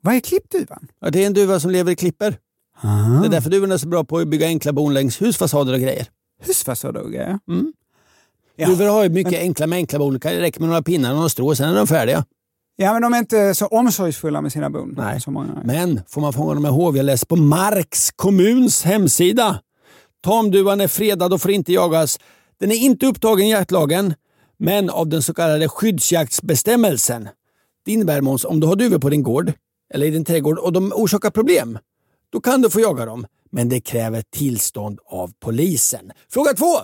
Vad 0.03 0.15
är 0.15 0.21
klippduvan? 0.21 0.89
Ja, 1.01 1.11
det 1.11 1.23
är 1.23 1.27
en 1.27 1.35
duva 1.35 1.61
som 1.61 1.71
lever 1.71 1.93
i 1.93 1.97
klipper. 1.97 2.37
Ah. 2.81 3.21
Det 3.21 3.27
är 3.27 3.31
därför 3.31 3.51
duvorna 3.51 3.75
är 3.75 3.79
så 3.79 3.89
bra 3.89 4.05
på 4.05 4.19
att 4.19 4.29
bygga 4.29 4.47
enkla 4.47 4.73
bon 4.73 4.95
längs 4.95 5.23
husfasader 5.23 5.73
och 5.73 5.81
grejer. 5.81 6.07
Husfasader 6.43 7.01
och 7.01 7.11
grejer. 7.11 7.39
Mm. 7.49 7.73
Ja. 8.57 8.67
Duvor 8.67 8.87
har 8.87 9.03
ju 9.03 9.09
mycket 9.09 9.41
enkla 9.41 9.67
med 9.67 9.77
enkla 9.77 9.99
bon. 9.99 10.19
Det 10.19 10.41
räcker 10.41 10.61
med 10.61 10.69
några 10.69 10.83
pinnar 10.83 11.11
och 11.11 11.17
några 11.17 11.29
strå, 11.29 11.55
sen 11.55 11.71
är 11.71 11.75
de 11.75 11.87
färdiga. 11.87 12.25
Ja, 12.77 12.93
men 12.93 13.03
de 13.03 13.15
är 13.15 13.19
inte 13.19 13.55
så 13.55 13.67
omsorgsfulla 13.67 14.41
med 14.41 14.53
sina 14.53 14.71
bon. 14.71 14.95
Nej. 14.97 15.21
Men 15.65 16.01
får 16.09 16.21
man 16.21 16.33
fånga 16.33 16.55
dem 16.55 16.63
med 16.63 16.73
hov? 16.73 16.97
Jag 16.97 17.07
läser 17.07 17.27
på 17.27 17.37
Marks 17.37 18.11
kommuns 18.11 18.83
hemsida. 18.83 19.61
Tamduvan 20.25 20.81
är 20.81 20.89
fredad 20.89 21.33
och 21.33 21.41
får 21.41 21.51
inte 21.51 21.73
jagas. 21.73 22.19
Den 22.61 22.71
är 22.71 22.77
inte 22.77 23.07
upptagen 23.07 23.47
i 23.47 23.51
jaktlagen, 23.51 24.15
men 24.59 24.91
av 24.91 25.09
den 25.09 25.23
så 25.23 25.35
kallade 25.35 25.69
skyddsjaktsbestämmelsen. 25.69 27.29
Det 27.85 27.93
innebär 27.93 28.21
Måns, 28.21 28.45
om 28.45 28.61
du 28.61 28.67
har 28.67 28.77
duvor 28.77 28.99
på 28.99 29.09
din 29.09 29.23
gård 29.23 29.53
eller 29.95 30.07
i 30.07 30.11
din 30.11 30.25
trädgård 30.25 30.59
och 30.59 30.73
de 30.73 30.93
orsakar 30.95 31.31
problem, 31.31 31.79
då 32.35 32.41
kan 32.41 32.63
du 32.63 32.71
få 32.71 32.81
jaga 32.81 33.07
dem. 33.07 33.27
Men 33.53 33.69
det 33.69 33.81
kräver 33.81 34.23
tillstånd 34.31 34.99
av 35.07 35.33
polisen. 35.41 36.13
Fråga 36.31 36.53
två. 36.53 36.75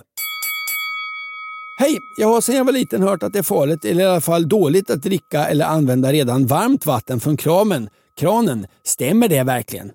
Hej! 1.79 1.97
Jag 2.17 2.27
har 2.27 2.41
sedan 2.41 2.55
jag 2.55 2.65
var 2.65 2.73
liten 2.73 3.01
hört 3.01 3.23
att 3.23 3.33
det 3.33 3.39
är 3.39 3.43
farligt, 3.43 3.85
eller 3.85 4.03
i 4.03 4.07
alla 4.07 4.21
fall 4.21 4.49
dåligt, 4.49 4.89
att 4.89 5.03
dricka 5.03 5.47
eller 5.47 5.65
använda 5.65 6.13
redan 6.13 6.45
varmt 6.47 6.85
vatten 6.85 7.19
från 7.19 7.37
kramen. 7.37 7.89
kranen. 8.19 8.67
Stämmer 8.83 9.27
det 9.27 9.43
verkligen? 9.43 9.91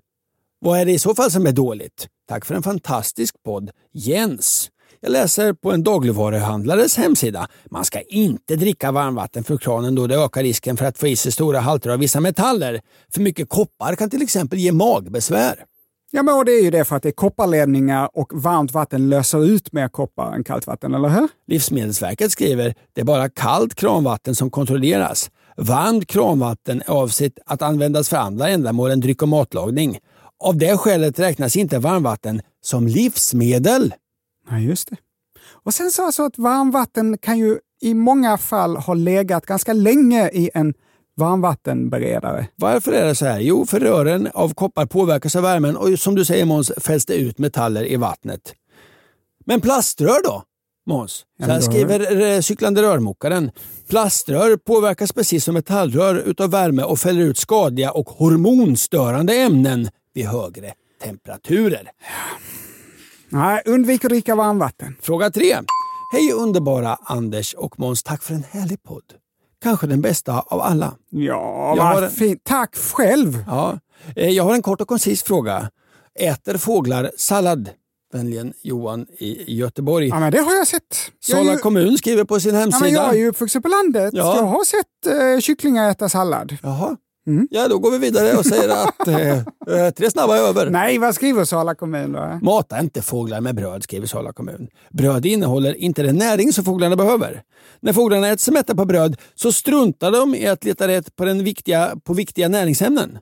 Vad 0.58 0.80
är 0.80 0.84
det 0.84 0.92
i 0.92 0.98
så 0.98 1.14
fall 1.14 1.30
som 1.30 1.46
är 1.46 1.52
dåligt? 1.52 2.08
Tack 2.28 2.44
för 2.44 2.54
en 2.54 2.62
fantastisk 2.62 3.34
podd, 3.44 3.70
Jens. 3.92 4.68
Jag 5.00 5.12
läser 5.12 5.52
på 5.52 5.72
en 5.72 5.82
dagligvaruhandlares 5.82 6.96
hemsida. 6.96 7.48
Man 7.70 7.84
ska 7.84 8.00
inte 8.00 8.56
dricka 8.56 8.92
varmvatten 8.92 9.44
från 9.44 9.58
kranen 9.58 9.94
då 9.94 10.06
det 10.06 10.14
ökar 10.14 10.42
risken 10.42 10.76
för 10.76 10.84
att 10.84 10.98
få 10.98 11.06
i 11.06 11.16
sig 11.16 11.32
stora 11.32 11.60
halter 11.60 11.90
av 11.90 11.98
vissa 11.98 12.20
metaller. 12.20 12.80
För 13.14 13.20
mycket 13.20 13.48
koppar 13.48 13.94
kan 13.94 14.10
till 14.10 14.22
exempel 14.22 14.58
ge 14.58 14.72
magbesvär. 14.72 15.64
Ja, 16.10 16.22
men 16.22 16.34
och 16.34 16.44
det 16.44 16.52
är 16.52 16.62
ju 16.62 16.70
det 16.70 16.84
för 16.84 16.96
att 16.96 17.02
det 17.02 17.08
är 17.08 17.12
kopparledningar 17.12 18.10
och 18.12 18.42
varmt 18.42 18.72
vatten 18.72 19.08
löser 19.08 19.44
ut 19.44 19.72
mer 19.72 19.88
koppar 19.88 20.34
än 20.34 20.44
kallt 20.44 20.66
vatten, 20.66 20.94
eller 20.94 21.08
hur? 21.08 21.28
Livsmedelsverket 21.46 22.32
skriver 22.32 22.74
det 22.92 23.00
är 23.00 23.04
bara 23.04 23.28
kallt 23.28 23.74
kranvatten 23.74 24.34
som 24.34 24.50
kontrolleras. 24.50 25.30
Varmt 25.56 26.06
kranvatten 26.06 26.82
är 26.86 26.90
avsett 26.90 27.32
att 27.46 27.62
användas 27.62 28.08
för 28.08 28.16
andra 28.16 28.48
ändamål 28.48 28.90
än 28.90 29.00
dryck 29.00 29.22
och 29.22 29.28
matlagning. 29.28 29.98
Av 30.44 30.56
det 30.56 30.76
skälet 30.76 31.18
räknas 31.18 31.56
inte 31.56 31.78
varmvatten 31.78 32.42
som 32.60 32.86
livsmedel. 32.86 33.94
Ja, 34.50 34.58
just 34.58 34.90
det. 34.90 34.96
Och 35.48 35.74
sen 35.74 35.90
så 35.90 36.06
alltså 36.06 36.22
att 36.22 36.38
varmvatten 36.38 37.18
kan 37.18 37.38
ju 37.38 37.58
i 37.80 37.94
många 37.94 38.38
fall 38.38 38.76
ha 38.76 38.94
legat 38.94 39.46
ganska 39.46 39.72
länge 39.72 40.28
i 40.28 40.50
en 40.54 40.74
varmvattenberedare. 41.16 42.48
Varför 42.56 42.92
är 42.92 43.06
det 43.06 43.14
så 43.14 43.26
här? 43.26 43.40
Jo, 43.40 43.66
för 43.66 43.80
rören 43.80 44.28
av 44.34 44.54
koppar 44.54 44.86
påverkas 44.86 45.36
av 45.36 45.42
värmen 45.42 45.76
och 45.76 45.98
som 45.98 46.14
du 46.14 46.24
säger 46.24 46.44
Måns 46.44 46.72
fälls 46.76 47.06
det 47.06 47.14
ut 47.14 47.38
metaller 47.38 47.92
i 47.92 47.96
vattnet. 47.96 48.54
Men 49.46 49.60
plaströr 49.60 50.22
då? 50.24 50.42
Måns? 50.86 51.24
Så 51.44 51.50
här 51.50 51.60
skriver 51.60 52.20
eh, 52.20 52.40
cyklande 52.40 52.82
rörmokaren. 52.82 53.50
Plaströr 53.88 54.56
påverkas 54.56 55.12
precis 55.12 55.44
som 55.44 55.54
metallrör 55.54 56.14
utav 56.14 56.50
värme 56.50 56.82
och 56.82 56.98
fäller 56.98 57.22
ut 57.22 57.38
skadliga 57.38 57.90
och 57.90 58.08
hormonstörande 58.08 59.34
ämnen 59.34 59.88
vid 60.14 60.26
högre 60.26 60.72
temperaturer. 61.02 61.90
Nej, 63.28 63.62
undvik 63.66 64.04
att 64.04 64.08
dricka 64.10 64.34
varmvatten. 64.34 64.96
Fråga 65.02 65.30
tre. 65.30 65.56
Hej 66.12 66.32
underbara 66.32 66.98
Anders 67.02 67.54
och 67.54 67.78
Måns. 67.78 68.02
Tack 68.02 68.22
för 68.22 68.34
en 68.34 68.44
härlig 68.50 68.82
podd. 68.82 69.02
Kanske 69.62 69.86
den 69.86 70.00
bästa 70.00 70.40
av 70.40 70.60
alla. 70.60 70.94
Ja, 71.10 71.74
Jag 71.76 71.94
vad 71.94 72.04
en- 72.04 72.10
fint. 72.10 72.40
Tack 72.44 72.76
själv! 72.76 73.44
Ja, 73.46 73.78
eh, 74.16 74.28
jag 74.30 74.44
har 74.44 74.54
en 74.54 74.62
kort 74.62 74.80
och 74.80 74.88
koncis 74.88 75.22
fråga. 75.22 75.70
Äter 76.20 76.56
fåglar 76.58 77.10
sallad? 77.16 77.70
Vänligen 78.12 78.52
Johan 78.62 79.06
i 79.18 79.54
Göteborg. 79.58 80.08
Ja, 80.08 80.20
men 80.20 80.32
det 80.32 80.38
har 80.40 80.54
jag 80.54 80.66
sett. 80.66 80.82
Jag 81.28 81.38
Sala 81.38 81.52
ju, 81.52 81.58
kommun 81.58 81.98
skriver 81.98 82.24
på 82.24 82.40
sin 82.40 82.54
ja, 82.54 82.60
hemsida. 82.60 82.84
men 82.84 82.92
jag 82.94 83.08
är 83.14 83.18
ju 83.18 83.28
uppvuxen 83.28 83.62
på 83.62 83.68
landet. 83.68 84.10
Ja. 84.14 84.36
Jag 84.36 84.42
har 84.42 84.64
sett 84.64 85.06
eh, 85.36 85.40
kycklingar 85.40 85.90
äta 85.90 86.08
sallad. 86.08 86.56
Jaha. 86.62 86.96
Mm. 87.26 87.48
Ja, 87.50 87.68
då 87.68 87.78
går 87.78 87.90
vi 87.90 87.98
vidare 87.98 88.36
och 88.36 88.46
säger 88.46 88.68
att 88.68 89.08
eh, 89.08 89.38
eh, 89.86 89.90
tre 89.90 90.10
snabba 90.10 90.36
är 90.36 90.40
över. 90.42 90.70
Nej, 90.70 90.98
vad 90.98 91.14
skriver 91.14 91.44
Sala 91.44 91.74
kommun 91.74 92.12
då? 92.12 92.38
Mata 92.42 92.80
inte 92.80 93.02
fåglar 93.02 93.40
med 93.40 93.54
bröd, 93.54 93.82
skriver 93.82 94.06
Sala 94.06 94.32
kommun. 94.32 94.68
Bröd 94.90 95.26
innehåller 95.26 95.74
inte 95.74 96.02
den 96.02 96.16
näring 96.16 96.52
som 96.52 96.64
fåglarna 96.64 96.96
behöver. 96.96 97.42
När 97.80 97.92
fåglarna 97.92 98.28
äter 98.28 98.36
sig 98.38 98.54
mätta 98.54 98.74
på 98.74 98.84
bröd 98.84 99.16
så 99.34 99.52
struntar 99.52 100.12
de 100.12 100.34
i 100.34 100.46
att 100.46 100.64
leta 100.64 100.88
rätt 100.88 101.16
på, 101.16 101.24
den 101.24 101.44
viktiga, 101.44 101.96
på 102.04 102.14
viktiga 102.14 102.48
näringsämnen. 102.48 103.18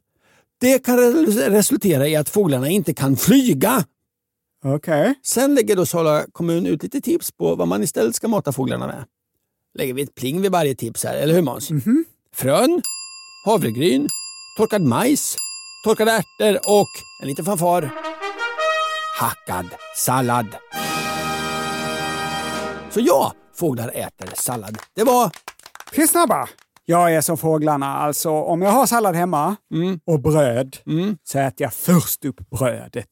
Det 0.60 0.78
kan 0.78 0.98
re- 0.98 1.50
resultera 1.50 2.08
i 2.08 2.16
att 2.16 2.28
fåglarna 2.28 2.68
inte 2.68 2.94
kan 2.94 3.16
flyga. 3.16 3.84
Okej. 4.64 5.14
Sen 5.22 5.54
lägger 5.54 5.76
då 5.76 5.86
Sala 5.86 6.24
kommun 6.32 6.66
ut 6.66 6.82
lite 6.82 7.00
tips 7.00 7.32
på 7.32 7.54
vad 7.54 7.68
man 7.68 7.82
istället 7.82 8.14
ska 8.14 8.28
mata 8.28 8.52
fåglarna 8.52 8.86
med. 8.86 9.04
Lägger 9.78 9.94
vi 9.94 10.02
ett 10.02 10.14
pling 10.14 10.40
vid 10.42 10.52
varje 10.52 10.74
tips 10.74 11.04
här, 11.04 11.14
eller 11.16 11.34
hur 11.34 11.42
Måns? 11.42 11.68
Frön, 12.34 12.82
havregryn, 13.44 14.08
torkad 14.56 14.82
majs, 14.82 15.36
torkade 15.84 16.10
ärtor 16.12 16.58
och 16.80 16.88
en 17.22 17.28
liten 17.28 17.44
fanfar. 17.44 17.90
Hackad 19.20 19.66
sallad. 19.96 20.46
Så 22.90 23.00
ja, 23.00 23.32
fåglar 23.56 23.88
äter 23.94 24.28
sallad. 24.34 24.78
Det 24.94 25.04
var... 25.04 25.30
Tre 25.94 26.08
snabba. 26.08 26.48
Jag 26.84 27.14
är 27.14 27.20
som 27.20 27.38
fåglarna, 27.38 27.86
alltså 27.96 28.30
om 28.30 28.62
jag 28.62 28.70
har 28.70 28.86
sallad 28.86 29.14
hemma 29.16 29.56
Mm. 29.74 30.00
och 30.06 30.20
bröd 30.20 30.76
Mm. 30.86 31.16
så 31.24 31.38
äter 31.38 31.62
jag 31.64 31.74
först 31.74 32.24
upp 32.24 32.50
brödet. 32.50 33.08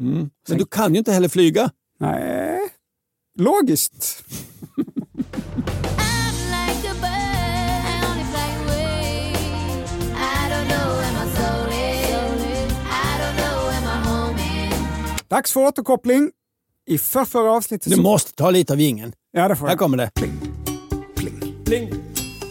Mm. 0.00 0.30
Men 0.48 0.58
du 0.58 0.64
kan 0.66 0.92
ju 0.92 0.98
inte 0.98 1.12
heller 1.12 1.28
flyga. 1.28 1.70
Nej, 2.00 2.58
logiskt. 3.38 4.24
Dags 15.28 15.52
för 15.52 15.60
återkoppling. 15.66 16.30
I 16.86 16.98
förrförra 16.98 17.52
avsnittet... 17.52 17.92
Du 17.92 18.02
måste 18.02 18.32
ta 18.34 18.50
lite 18.50 18.72
av 18.72 18.80
gingen. 18.80 19.12
Ja, 19.30 19.48
det 19.48 19.56
får 19.56 19.66
Här 19.66 19.72
jag. 19.72 19.78
kommer 19.78 19.96
det. 19.96 20.10
Pling. 20.14 20.40
Pling. 21.64 21.90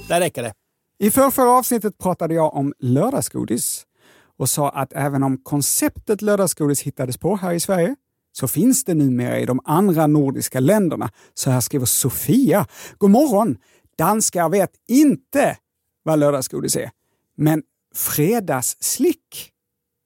Där 0.08 0.20
räcker 0.20 0.44
det. 0.44 0.54
I 1.00 1.12
förrförra 1.12 1.52
avsnittet 1.52 1.98
pratade 1.98 2.34
jag 2.34 2.56
om 2.56 2.74
lördagsgodis 2.80 3.86
och 4.38 4.50
sa 4.50 4.70
att 4.70 4.94
även 4.94 5.24
om 5.24 5.38
konceptet 5.38 6.22
lördagsgodis 6.22 6.82
hittades 6.82 7.18
på 7.18 7.36
här 7.36 7.54
i 7.54 7.60
Sverige 7.60 7.96
så 8.32 8.48
finns 8.48 8.84
det 8.84 8.94
numera 8.94 9.40
i 9.40 9.46
de 9.46 9.60
andra 9.66 10.08
nordiska 10.08 10.60
länderna. 10.60 11.10
Så 11.34 11.50
här 11.50 11.62
skriver 11.62 11.86
Sofia. 11.86 12.68
God 12.98 13.10
morgon! 13.10 13.58
Danskar 13.98 14.50
vet 14.50 14.72
inte 14.88 15.58
vad 16.04 16.20
lördagsgodis 16.20 16.76
är. 16.76 16.92
Men 17.38 17.64
fredagsslick 17.96 19.53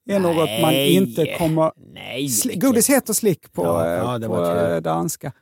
är 0.08 0.20
något 0.20 0.60
man 0.60 0.72
Nej. 0.72 0.94
inte 0.94 1.36
kommer... 1.38 1.72
Nej. 1.94 2.28
Godis 2.54 2.90
heter 2.90 3.12
slick 3.12 3.52
på, 3.52 3.64
Ja, 3.64 3.86
ja, 3.86 4.18
det 4.18 4.26
på 4.26 4.44
eh, 4.44 4.80
danska. 4.80 5.32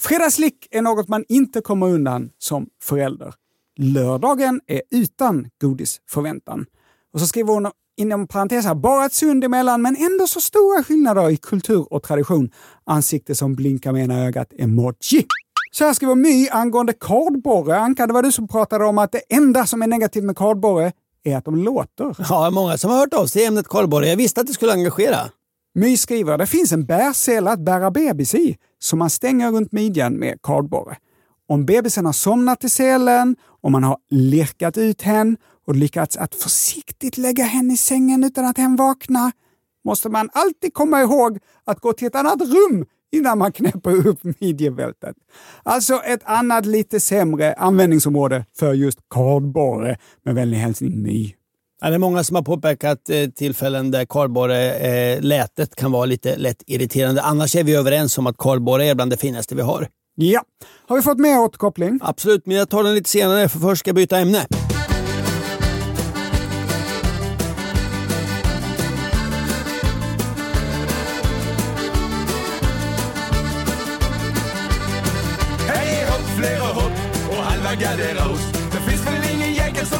Fredagsslick 0.00 0.68
är 0.70 0.82
något 0.82 1.08
man 1.08 1.24
inte 1.28 1.60
kommer 1.60 1.86
undan 1.86 2.30
som 2.38 2.66
förälder. 2.82 3.34
Lördagen 3.78 4.60
är 4.66 4.82
utan 4.90 5.48
godisförväntan. 5.60 6.66
Och 7.12 7.20
så 7.20 7.26
skriver 7.26 7.52
hon 7.52 7.70
inom 7.96 8.26
parentes 8.26 8.64
här, 8.64 8.74
bara 8.74 9.06
ett 9.06 9.12
sund 9.12 9.44
emellan 9.44 9.82
men 9.82 9.96
ändå 9.96 10.26
så 10.26 10.40
stora 10.40 10.84
skillnader 10.84 11.30
i 11.30 11.36
kultur 11.36 11.92
och 11.92 12.02
tradition. 12.02 12.50
Ansikte 12.84 13.34
som 13.34 13.54
blinkar 13.54 13.92
med 13.92 14.04
ena 14.04 14.24
ögat, 14.24 14.52
emoji. 14.58 15.26
Så 15.72 15.84
här 15.84 15.94
skriver 15.94 16.14
My 16.14 16.48
angående 16.48 16.92
kardborre. 16.92 17.76
Anka, 17.76 18.06
det 18.06 18.12
var 18.12 18.22
du 18.22 18.32
som 18.32 18.48
pratade 18.48 18.84
om 18.84 18.98
att 18.98 19.12
det 19.12 19.22
enda 19.28 19.66
som 19.66 19.82
är 19.82 19.86
negativt 19.86 20.24
med 20.24 20.36
kardborre 20.36 20.92
är 21.26 21.36
att 21.36 21.44
de 21.44 21.56
låter. 21.56 22.16
Ja, 22.28 22.50
många 22.50 22.78
som 22.78 22.90
har 22.90 22.98
hört 22.98 23.14
av 23.14 23.26
sig 23.26 23.42
i 23.42 23.44
ämnet 23.44 23.68
kardborre. 23.68 24.08
Jag 24.08 24.16
visste 24.16 24.40
att 24.40 24.46
det 24.46 24.52
skulle 24.52 24.72
engagera. 24.72 25.18
My 25.74 25.96
skriver 25.96 26.38
det 26.38 26.46
finns 26.46 26.72
en 26.72 26.84
bärsele 26.84 27.50
att 27.50 27.60
bära 27.60 27.90
bebis 27.90 28.34
i 28.34 28.56
som 28.78 28.98
man 28.98 29.10
stänger 29.10 29.52
runt 29.52 29.72
midjan 29.72 30.14
med 30.14 30.42
kardborre. 30.42 30.96
Om 31.48 31.66
bebisen 31.66 32.06
har 32.06 32.12
somnat 32.12 32.64
i 32.64 32.68
selen, 32.68 33.36
om 33.60 33.72
man 33.72 33.84
har 33.84 33.96
lirkat 34.10 34.78
ut 34.78 35.02
hen 35.02 35.36
och 35.66 35.76
lyckats 35.76 36.16
att 36.16 36.34
försiktigt 36.34 37.18
lägga 37.18 37.44
henne 37.44 37.74
i 37.74 37.76
sängen 37.76 38.24
utan 38.24 38.44
att 38.44 38.58
hen 38.58 38.76
vaknar, 38.76 39.32
måste 39.84 40.08
man 40.08 40.30
alltid 40.32 40.74
komma 40.74 41.00
ihåg 41.00 41.38
att 41.64 41.80
gå 41.80 41.92
till 41.92 42.06
ett 42.06 42.14
annat 42.14 42.40
rum 42.40 42.86
innan 43.12 43.38
man 43.38 43.52
knäpper 43.52 44.06
upp 44.06 44.18
midjebältet. 44.40 45.16
Alltså 45.62 45.94
ett 45.94 46.20
annat 46.24 46.66
lite 46.66 47.00
sämre 47.00 47.54
användningsområde 47.54 48.44
för 48.58 48.74
just 48.74 48.98
kardborre. 49.10 49.98
Med 50.24 50.34
vänlig 50.34 50.58
hälsning 50.58 51.02
My. 51.02 51.34
Ja, 51.80 51.88
det 51.88 51.94
är 51.94 51.98
många 51.98 52.24
som 52.24 52.36
har 52.36 52.42
påpekat 52.42 53.10
eh, 53.10 53.30
tillfällen 53.30 53.90
där 53.90 54.04
kardborre-lätet 54.04 55.76
kan 55.76 55.92
vara 55.92 56.06
lite 56.06 56.36
lätt 56.36 56.62
irriterande. 56.66 57.22
Annars 57.22 57.56
är 57.56 57.64
vi 57.64 57.74
överens 57.74 58.18
om 58.18 58.26
att 58.26 58.36
kardborre 58.38 58.84
är 58.84 58.94
bland 58.94 59.10
det 59.10 59.16
finaste 59.16 59.54
vi 59.54 59.62
har. 59.62 59.88
Ja, 60.14 60.42
har 60.88 60.96
vi 60.96 61.02
fått 61.02 61.18
mer 61.18 61.38
återkoppling? 61.38 61.98
Absolut, 62.02 62.46
men 62.46 62.56
jag 62.56 62.68
tar 62.68 62.82
den 62.82 62.94
lite 62.94 63.10
senare 63.10 63.48
för 63.48 63.58
först 63.58 63.80
ska 63.80 63.88
jag 63.88 63.96
byta 63.96 64.18
ämne. 64.18 64.46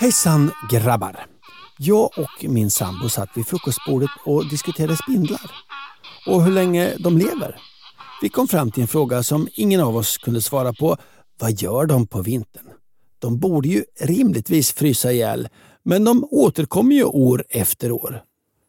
Hejsan 0.00 0.50
grabbar! 0.70 1.26
Jag 1.78 2.04
och 2.04 2.50
min 2.50 2.70
sambo 2.70 3.08
satt 3.08 3.28
vid 3.34 3.46
frukostbordet 3.46 4.10
och 4.24 4.48
diskuterade 4.50 4.96
spindlar. 4.96 5.50
Och 6.26 6.44
hur 6.44 6.52
länge 6.52 6.96
de 6.98 7.18
lever. 7.18 7.56
Vi 8.22 8.28
kom 8.28 8.48
fram 8.48 8.70
till 8.70 8.82
en 8.82 8.88
fråga 8.88 9.22
som 9.22 9.48
ingen 9.54 9.80
av 9.80 9.96
oss 9.96 10.18
kunde 10.18 10.40
svara 10.40 10.72
på. 10.72 10.96
Vad 11.40 11.52
gör 11.52 11.86
de 11.86 12.06
på 12.06 12.22
vintern? 12.22 12.66
De 13.18 13.38
borde 13.38 13.68
ju 13.68 13.84
rimligtvis 14.00 14.72
frysa 14.72 15.12
ihjäl, 15.12 15.48
men 15.82 16.04
de 16.04 16.28
återkommer 16.30 16.94
ju 16.94 17.04
år 17.04 17.44
efter 17.48 17.92
år. 17.92 18.22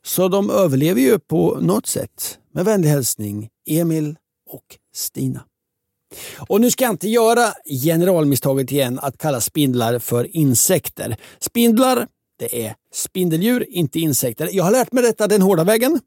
Så 0.06 0.28
de 0.28 0.50
överlever 0.50 1.02
ju 1.02 1.20
på 1.20 1.58
något 1.62 1.88
sätt. 1.88 2.39
Med 2.54 2.65
vänlig 2.65 2.89
hälsning 2.89 3.50
Emil 3.67 4.15
och 4.50 4.78
Stina. 4.94 5.44
Och 6.38 6.62
nu 6.62 6.71
ska 6.71 6.84
jag 6.84 6.93
inte 6.93 7.10
göra 7.10 7.54
generalmisstaget 7.84 8.71
igen 8.71 9.00
att 9.02 9.17
kalla 9.17 9.41
spindlar 9.41 10.00
för 10.00 10.36
insekter. 10.36 11.17
Spindlar, 11.39 12.08
det 12.39 12.65
är 12.65 12.76
spindeldjur, 12.93 13.65
inte 13.69 14.00
insekter. 14.00 14.50
Jag 14.52 14.63
har 14.63 14.71
lärt 14.71 14.91
mig 14.91 15.04
detta 15.04 15.28
den 15.28 15.41
hårda 15.41 15.63
vägen. 15.63 16.00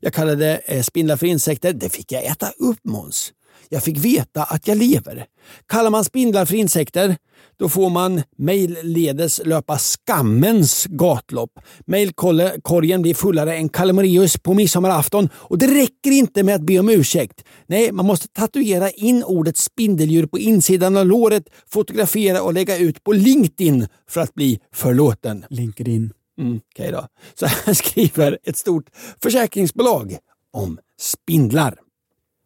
Jag 0.00 0.12
kallade 0.12 0.60
eh, 0.64 0.82
spindlar 0.82 1.16
för 1.16 1.26
insekter. 1.26 1.72
Det 1.72 1.88
fick 1.88 2.12
jag 2.12 2.24
äta 2.24 2.50
upp 2.58 2.78
Måns. 2.84 3.32
Jag 3.72 3.82
fick 3.82 3.98
veta 3.98 4.42
att 4.42 4.68
jag 4.68 4.78
lever. 4.78 5.26
Kallar 5.66 5.90
man 5.90 6.04
spindlar 6.04 6.44
för 6.44 6.54
insekter, 6.54 7.16
då 7.58 7.68
får 7.68 7.90
man 7.90 8.22
mejlledes 8.38 9.40
löpa 9.44 9.78
skammens 9.78 10.86
gatlopp. 10.86 11.50
Mejlkorgen 11.86 13.02
blir 13.02 13.14
fullare 13.14 13.56
än 13.56 13.68
Kalle 13.68 13.92
Moraeus 13.92 14.38
på 14.38 14.54
midsommarafton 14.54 15.28
och 15.34 15.58
det 15.58 15.66
räcker 15.66 16.10
inte 16.10 16.42
med 16.42 16.54
att 16.54 16.62
be 16.62 16.78
om 16.78 16.88
ursäkt. 16.88 17.44
Nej, 17.66 17.92
man 17.92 18.06
måste 18.06 18.28
tatuera 18.28 18.90
in 18.90 19.24
ordet 19.24 19.56
spindeldjur 19.56 20.26
på 20.26 20.38
insidan 20.38 20.96
av 20.96 21.06
låret, 21.06 21.44
fotografera 21.66 22.42
och 22.42 22.54
lägga 22.54 22.78
ut 22.78 23.04
på 23.04 23.12
LinkedIn 23.12 23.88
för 24.08 24.20
att 24.20 24.34
bli 24.34 24.60
förlåten. 24.74 25.44
LinkedIn. 25.50 26.12
Mm, 26.38 26.60
Okej 26.72 26.92
då. 26.92 27.06
Så 27.34 27.46
här 27.46 27.74
skriver 27.74 28.38
ett 28.44 28.56
stort 28.56 28.84
försäkringsbolag 29.22 30.16
om 30.52 30.78
spindlar. 31.00 31.81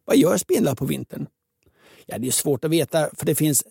Vad 0.07 0.17
gör 0.17 0.37
spindlar 0.37 0.75
på 0.75 0.85
vintern? 0.85 1.27
Ja, 2.05 2.17
det 2.17 2.27
är 2.27 2.31
svårt 2.31 2.65
att 2.65 2.71
veta 2.71 3.09
för 3.13 3.25
det 3.25 3.35
finns 3.35 3.63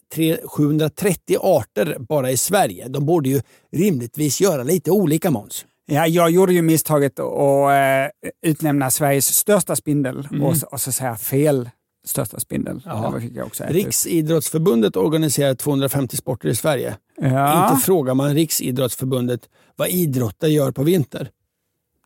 730 0.45 1.37
arter 1.41 1.97
bara 1.99 2.31
i 2.31 2.37
Sverige. 2.37 2.89
De 2.89 3.07
borde 3.07 3.29
ju 3.29 3.41
rimligtvis 3.73 4.41
göra 4.41 4.63
lite 4.63 4.91
olika 4.91 5.31
Måns. 5.31 5.67
Ja, 5.87 6.07
jag 6.07 6.31
gjorde 6.31 6.53
ju 6.53 6.63
misstaget 6.63 7.19
att 7.19 7.71
äh, 7.71 8.51
utnämna 8.51 8.91
Sveriges 8.91 9.27
största 9.27 9.77
spindel 9.77 10.29
Mm. 10.31 10.43
och, 10.43 10.57
och 10.73 10.81
så 10.81 10.93
säga 10.93 11.17
fel 11.17 11.71
största 12.07 12.41
spindel. 12.41 12.83
Ja. 12.85 13.15
Riksidrottsförbundet 13.69 14.97
organiserar 14.97 15.55
250 15.55 16.17
sporter 16.17 16.49
i 16.49 16.55
Sverige. 16.55 16.97
Ja. 17.21 17.71
Inte 17.71 17.85
frågar 17.85 18.15
man 18.15 18.35
Riksidrottsförbundet 18.35 19.41
vad 19.77 19.89
idrottare 19.89 20.51
gör 20.51 20.71
på 20.73 20.83
vinter. 20.83 21.31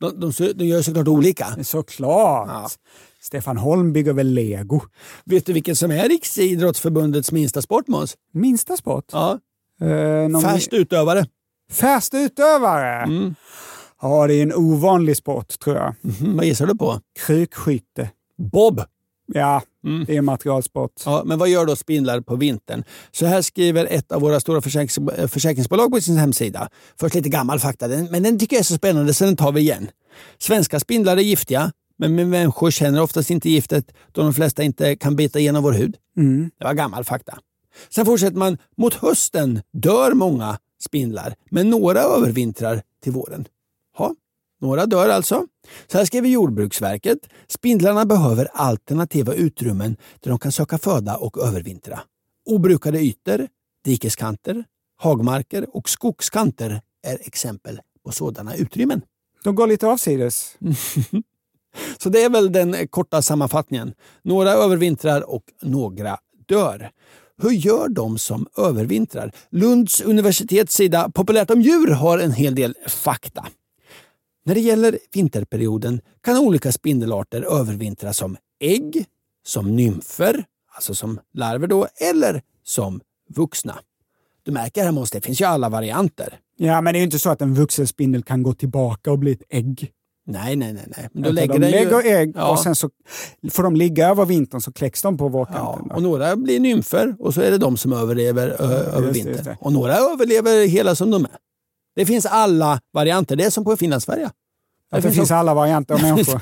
De, 0.00 0.20
de, 0.20 0.52
de 0.54 0.64
gör 0.66 0.82
såklart 0.82 1.08
olika. 1.08 1.46
Såklart. 1.62 2.72
Stefan 3.22 3.56
Holm 3.56 3.92
bygger 3.92 4.12
väl 4.12 4.28
lego. 4.28 4.80
Vet 5.24 5.46
du 5.46 5.52
vilken 5.52 5.76
som 5.76 5.90
är 5.90 6.08
Riksidrottsförbundets 6.08 7.32
minsta 7.32 7.62
sport 7.62 7.88
Måns? 7.88 8.16
Minsta 8.32 8.76
sport? 8.76 9.04
Ja. 9.12 9.38
Någon... 10.30 10.42
Färst 10.42 10.72
utövare. 10.72 11.26
Färst 11.70 12.14
utövare? 12.14 13.02
Mm. 13.02 13.34
Ja, 14.02 14.26
det 14.26 14.34
är 14.34 14.42
en 14.42 14.54
ovanlig 14.54 15.16
sport 15.16 15.58
tror 15.58 15.76
jag. 15.76 15.94
Mhm, 16.00 16.36
vad 16.36 16.46
gissar 16.46 16.66
du 16.66 16.74
på? 16.76 17.00
Krykskytte. 17.18 18.10
Bob. 18.38 18.82
Ja, 19.34 19.62
det 20.06 20.16
är 20.16 20.22
materialsport. 20.22 20.92
Ja, 21.04 21.22
men 21.26 21.38
vad 21.38 21.48
gör 21.48 21.66
då 21.66 21.76
spindlar 21.76 22.20
på 22.20 22.36
vintern? 22.36 22.84
Så 23.10 23.26
här 23.26 23.42
skriver 23.42 23.86
ett 23.90 24.12
av 24.12 24.20
våra 24.20 24.40
stora 24.40 24.60
försäkrings 24.60 24.98
försäkringsbolag 25.32 25.92
på 25.92 26.00
sin 26.00 26.16
hemsida. 26.16 26.68
Först 27.00 27.14
lite 27.14 27.28
gammal 27.28 27.60
fakta, 27.60 27.88
men 27.88 28.22
den 28.22 28.38
tycker 28.38 28.56
jag 28.56 28.60
är 28.60 28.64
så 28.64 28.74
spännande 28.74 29.14
så 29.14 29.24
den 29.24 29.36
tar 29.36 29.52
vi 29.52 29.60
igen. 29.60 29.90
Svenska 30.38 30.80
spindlar 30.80 31.16
är 31.16 31.20
giftiga, 31.20 31.72
men 32.00 32.16
vi 32.16 32.24
människor 32.24 32.70
känner 32.70 33.02
oftast 33.02 33.30
inte 33.30 33.50
giftet 33.50 33.92
då 34.12 34.22
de 34.22 34.34
flesta 34.34 34.62
inte 34.62 34.96
kan 34.96 35.16
bita 35.16 35.38
igenom 35.38 35.62
vår 35.62 35.72
hud. 35.72 35.96
Mm. 36.16 36.50
Det 36.58 36.64
var 36.64 36.74
gammal 36.74 37.04
fakta. 37.04 37.38
Sen 37.88 38.06
fortsätter 38.06 38.36
man. 38.36 38.58
Mot 38.76 38.94
hösten 38.94 39.62
dör 39.72 40.12
många 40.12 40.58
spindlar, 40.82 41.34
men 41.50 41.70
några 41.70 42.00
övervintrar 42.00 42.82
till 43.02 43.12
våren. 43.12 43.48
Ja, 43.98 44.14
några 44.60 44.86
dör 44.86 45.08
alltså. 45.08 45.46
Så 45.92 45.98
här 45.98 46.04
skriver 46.04 46.28
Jordbruksverket. 46.28 47.18
Spindlarna 47.48 48.04
behöver 48.04 48.48
alternativa 48.52 49.34
utrymmen 49.34 49.96
där 50.20 50.30
de 50.30 50.38
kan 50.38 50.52
söka 50.52 50.78
föda 50.78 51.16
och 51.16 51.38
övervintra. 51.38 52.00
Obrukade 52.46 53.00
ytor, 53.00 53.48
dikeskanter, 53.84 54.64
hagmarker 54.96 55.76
och 55.76 55.88
skogskanter 55.88 56.80
är 57.02 57.18
exempel 57.20 57.80
på 58.04 58.12
sådana 58.12 58.56
utrymmen. 58.56 59.02
De 59.44 59.54
går 59.54 59.66
lite 59.66 59.86
avsides. 59.86 60.56
Så 61.98 62.08
det 62.08 62.22
är 62.22 62.30
väl 62.30 62.52
den 62.52 62.88
korta 62.88 63.22
sammanfattningen. 63.22 63.94
Några 64.22 64.50
övervintrar 64.50 65.30
och 65.30 65.44
några 65.62 66.18
dör. 66.48 66.90
Hur 67.42 67.50
gör 67.50 67.88
de 67.88 68.18
som 68.18 68.46
övervintrar? 68.56 69.32
Lunds 69.50 70.00
universitets 70.00 70.74
sida 70.74 71.10
Populärt 71.14 71.50
om 71.50 71.62
djur 71.62 71.90
har 71.90 72.18
en 72.18 72.32
hel 72.32 72.54
del 72.54 72.74
fakta. 72.86 73.46
När 74.44 74.54
det 74.54 74.60
gäller 74.60 74.98
vinterperioden 75.12 76.00
kan 76.24 76.38
olika 76.38 76.72
spindelarter 76.72 77.42
övervintra 77.42 78.12
som 78.12 78.36
ägg, 78.60 79.04
som 79.46 79.76
nymfer, 79.76 80.44
alltså 80.74 80.94
som 80.94 81.20
larver 81.34 81.66
då, 81.66 81.86
eller 82.12 82.42
som 82.64 83.00
vuxna. 83.28 83.78
Du 84.42 84.52
märker 84.52 84.84
här 84.84 84.92
måste 84.92 85.18
det 85.18 85.22
finns 85.22 85.40
ju 85.40 85.44
alla 85.44 85.68
varianter. 85.68 86.38
Ja, 86.56 86.80
men 86.80 86.92
det 86.92 86.98
är 86.98 87.00
ju 87.00 87.04
inte 87.04 87.18
så 87.18 87.30
att 87.30 87.42
en 87.42 87.54
vuxen 87.54 87.86
spindel 87.86 88.22
kan 88.22 88.42
gå 88.42 88.54
tillbaka 88.54 89.12
och 89.12 89.18
bli 89.18 89.32
ett 89.32 89.42
ägg. 89.48 89.92
Nej, 90.32 90.56
nej, 90.56 90.72
nej. 90.72 90.84
nej. 90.96 91.08
Men 91.12 91.22
Utan 91.24 91.34
lägger 91.34 91.52
de 91.54 91.58
den 91.60 91.70
ju- 91.70 91.76
lägger 91.90 92.16
ägg 92.20 92.32
Ja. 92.36 92.50
och 92.50 92.58
sen 92.58 92.74
så 92.74 92.90
får 93.50 93.62
de 93.62 93.76
ligga 93.76 94.08
över 94.08 94.24
vintern 94.24 94.60
så 94.60 94.72
kläcks 94.72 95.02
de 95.02 95.18
på 95.18 95.28
vårkanten. 95.28 95.86
Ja, 95.88 95.94
och 95.96 96.02
några 96.02 96.36
blir 96.36 96.60
nymfer 96.60 97.16
och 97.18 97.34
så 97.34 97.40
är 97.40 97.50
det 97.50 97.58
de 97.58 97.76
som 97.76 97.92
överlever 97.92 98.48
ö, 98.48 98.54
över 98.64 98.84
just 99.02 99.06
det, 99.06 99.10
vintern. 99.12 99.32
just 99.32 99.44
det. 99.44 99.56
Och 99.60 99.72
några 99.72 99.94
överlever 99.96 100.66
hela 100.66 100.94
som 100.94 101.10
de 101.10 101.24
är. 101.24 101.36
Det 101.96 102.06
finns 102.06 102.26
alla 102.26 102.80
varianter. 102.92 103.36
Det 103.36 103.44
är 103.44 103.50
som 103.50 103.64
på 103.64 103.76
Finlandsfärja. 103.76 104.30
Att 104.90 105.02
det 105.02 105.12
finns 105.12 105.30
alla 105.30 105.54
varianter 105.54 105.94
av 105.94 106.02
människor. 106.02 106.40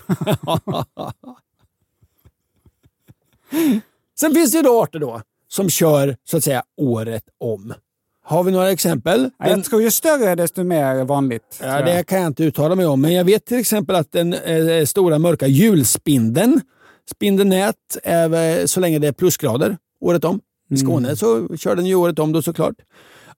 Sen 4.20 4.34
finns 4.34 4.52
det 4.52 4.56
ju 4.58 4.62
då 4.62 4.82
arter 4.82 4.98
då 4.98 5.22
som 5.48 5.70
kör 5.70 6.16
så 6.24 6.36
att 6.36 6.44
säga 6.44 6.62
året 6.76 7.24
om. 7.40 7.74
Har 8.28 8.44
vi 8.44 8.52
några 8.52 8.70
exempel? 8.70 9.30
Ja, 9.38 9.48
Jag 9.48 9.64
tror 9.64 9.82
ju 9.82 9.90
större 9.90 10.34
desto 10.34 10.64
mer 10.64 11.04
vanligt. 11.04 11.58
Ja, 11.62 11.82
det 11.82 12.06
kan 12.06 12.18
jag 12.18 12.26
inte 12.26 12.44
uttala 12.44 12.74
mig 12.74 12.86
om, 12.86 13.00
men 13.00 13.12
jag 13.12 13.24
vet 13.24 13.46
till 13.46 13.58
exempel 13.58 13.96
att 13.96 14.12
den 14.12 14.34
eh, 14.34 14.84
stora 14.84 15.18
mörka 15.18 15.46
julspindeln, 15.46 16.60
spindelnät, 17.10 17.74
är 18.02 18.66
så 18.66 18.80
länge 18.80 18.98
det 18.98 19.08
är 19.08 19.12
plusgrader 19.12 19.76
året 20.00 20.24
om. 20.24 20.40
I 20.70 20.76
Skåne 20.76 21.16
så 21.16 21.56
kör 21.56 21.76
den 21.76 21.86
ju 21.86 21.94
året 21.94 22.18
om 22.18 22.32
då 22.32 22.42
såklart. 22.42 22.74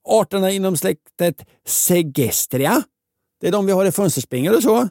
Arterna 0.08 0.50
inom 0.50 0.76
släktet 0.76 1.44
Segestria, 1.66 2.82
det 3.40 3.48
är 3.48 3.52
de 3.52 3.66
vi 3.66 3.72
har 3.72 3.84
i 3.84 3.92
fönsterspringor 3.92 4.56
och 4.56 4.62
så. 4.62 4.88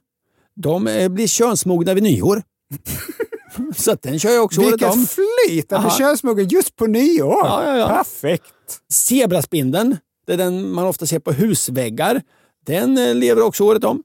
De 0.55 0.87
eh, 0.87 1.09
blir 1.09 1.27
könsmogna 1.27 1.93
vid 1.93 2.03
nyår. 2.03 2.41
så 3.75 3.97
den 4.01 4.19
kör 4.19 4.29
jag 4.29 4.43
också 4.43 4.61
året 4.61 4.71
Vilket 4.71 4.93
om. 4.93 5.05
flyt! 5.05 5.73
Att 5.73 5.79
Aha. 5.79 5.89
bli 5.89 5.97
könsmogen 5.97 6.47
just 6.47 6.75
på 6.75 6.87
nyår! 6.87 7.41
Ja, 7.43 7.63
ja, 7.65 7.77
ja. 7.77 7.87
Perfekt! 7.87 8.53
Zebraspindeln, 8.91 9.97
det 10.27 10.33
är 10.33 10.37
den 10.37 10.71
man 10.71 10.85
ofta 10.85 11.05
ser 11.05 11.19
på 11.19 11.31
husväggar, 11.31 12.21
den 12.65 12.97
eh, 12.97 13.15
lever 13.15 13.41
också 13.41 13.63
året 13.63 13.83
om. 13.83 14.03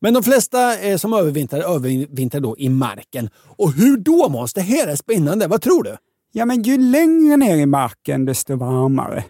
Men 0.00 0.14
de 0.14 0.22
flesta 0.22 0.78
eh, 0.78 0.96
som 0.96 1.12
övervintrar 1.12 1.60
övervintrar 1.60 2.40
då 2.40 2.58
i 2.58 2.68
marken. 2.68 3.30
Och 3.56 3.72
hur 3.72 3.96
då 3.96 4.28
Måns? 4.28 4.54
Det 4.54 4.60
här 4.60 4.86
är 4.86 4.96
spännande. 4.96 5.46
Vad 5.46 5.62
tror 5.62 5.82
du? 5.82 5.96
Ja, 6.32 6.46
men 6.46 6.62
ju 6.62 6.78
längre 6.78 7.36
ner 7.36 7.56
i 7.56 7.66
marken 7.66 8.24
desto 8.24 8.56
varmare. 8.56 9.24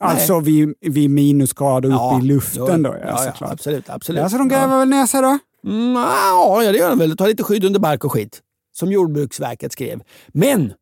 Alltså 0.00 0.40
vid, 0.40 0.74
vid 0.80 1.10
minusgrader 1.10 1.88
uppe 1.88 2.24
i 2.24 2.28
luften 2.28 2.82
då, 2.82 2.90
ja, 2.90 3.06
ja, 3.06 3.16
såklart. 3.16 3.40
ja, 3.40 3.52
absolut. 3.52 3.90
absolut. 3.90 4.20
Ja, 4.20 4.28
så 4.28 4.38
de 4.38 4.48
gräver 4.48 4.78
väl 4.78 4.88
ner 4.88 5.06
sig 5.06 5.22
då? 5.22 5.38
Mm, 5.66 5.92
ja, 5.94 6.62
det 6.72 6.78
gör 6.78 6.90
de 6.90 6.98
väl. 6.98 7.16
Ta 7.16 7.26
lite 7.26 7.42
skydd 7.42 7.64
under 7.64 7.80
bark 7.80 8.04
och 8.04 8.12
skit. 8.12 8.40
Som 8.72 8.92
Jordbruksverket 8.92 9.72
skrev. 9.72 10.02
Men 10.28 10.72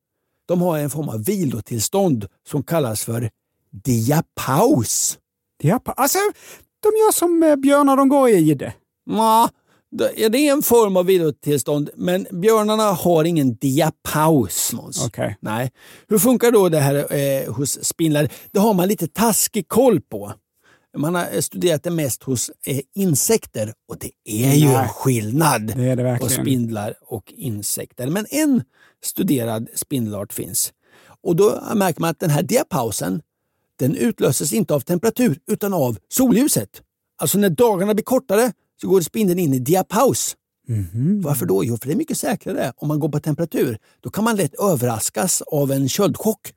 de 0.49 0.61
har 0.61 0.79
en 0.79 0.91
form 0.91 1.09
av 1.09 1.25
vilotillstånd 1.25 2.27
som 2.49 2.63
kallas 2.63 3.05
för 3.05 3.31
diapaus. 3.85 5.19
Diapa. 5.63 5.93
Alltså, 5.93 6.19
de 6.83 6.89
gör 6.89 7.13
som 7.13 7.43
eh, 7.43 7.57
björnar 7.57 7.97
de 7.97 8.09
går 8.09 8.29
i 8.29 8.33
ide. 8.33 8.73
Ja, 9.11 9.49
det 9.91 10.29
det 10.29 10.39
är 10.39 10.53
en 10.53 10.63
form 10.63 10.97
av 10.97 11.07
vilotillstånd, 11.07 11.91
men 11.97 12.27
björnarna 12.31 12.93
har 12.93 13.25
ingen 13.25 13.55
diapaus. 13.55 14.73
Okej. 15.07 15.37
Nej. 15.41 15.71
Hur 16.09 16.19
funkar 16.19 16.51
då 16.51 16.69
det 16.69 16.79
här 16.79 17.15
eh, 17.15 17.55
hos 17.55 17.85
spindlar? 17.85 18.29
Det 18.53 18.59
har 18.59 18.75
man 18.75 18.89
lite 18.89 19.07
taskig 19.07 19.69
koll 19.69 20.01
på. 20.01 20.33
Man 20.97 21.15
har 21.15 21.41
studerat 21.41 21.83
det 21.83 21.91
mest 21.91 22.23
hos 22.23 22.51
eh, 22.67 22.81
insekter 22.95 23.73
och 23.89 23.99
det 23.99 24.11
är 24.25 24.55
ju 24.55 24.67
en 24.67 24.89
skillnad 24.89 25.77
Det 25.77 25.85
är 25.85 25.97
det 25.97 26.19
på 26.21 26.29
spindlar 26.29 26.95
och 27.01 27.33
insekter. 27.37 28.07
Men 28.07 28.27
en 28.31 28.63
studerad 29.05 29.69
spindelart 29.75 30.33
finns. 30.33 30.73
Och 31.23 31.37
då 31.37 31.63
märker 31.75 32.01
man 32.01 32.11
att 32.11 32.21
den 32.21 32.31
här 32.31 32.43
diapausen 32.43 33.23
den 33.79 33.95
utlöses 33.97 34.53
inte 34.53 34.75
av 34.75 34.81
temperatur 34.81 35.39
utan 35.47 35.75
av 35.75 35.99
solljuset. 36.09 36.83
Alltså 37.19 37.39
när 37.39 37.51
dagarna 37.51 37.95
blir 37.95 38.05
kortare 38.05 38.53
så 38.81 38.89
går 38.89 39.01
spindeln 39.01 39.39
in 39.39 39.55
i 39.55 39.59
diapaus. 39.59 40.37
Mhm. 40.69 41.23
Varför 41.23 41.47
då? 41.47 41.65
Jo, 41.65 41.77
för 41.81 41.87
det 41.87 41.93
är 41.93 41.97
mycket 41.97 42.19
säkrare 42.19 42.73
om 42.77 42.89
man 42.89 43.01
går 43.01 43.09
på 43.09 43.21
temperatur. 43.21 43.79
Då 44.01 44.11
kan 44.11 44.25
man 44.25 44.37
lätt 44.37 44.55
överraskas 44.55 45.43
av 45.43 45.73
en 45.73 45.89
köldchock 45.89 46.53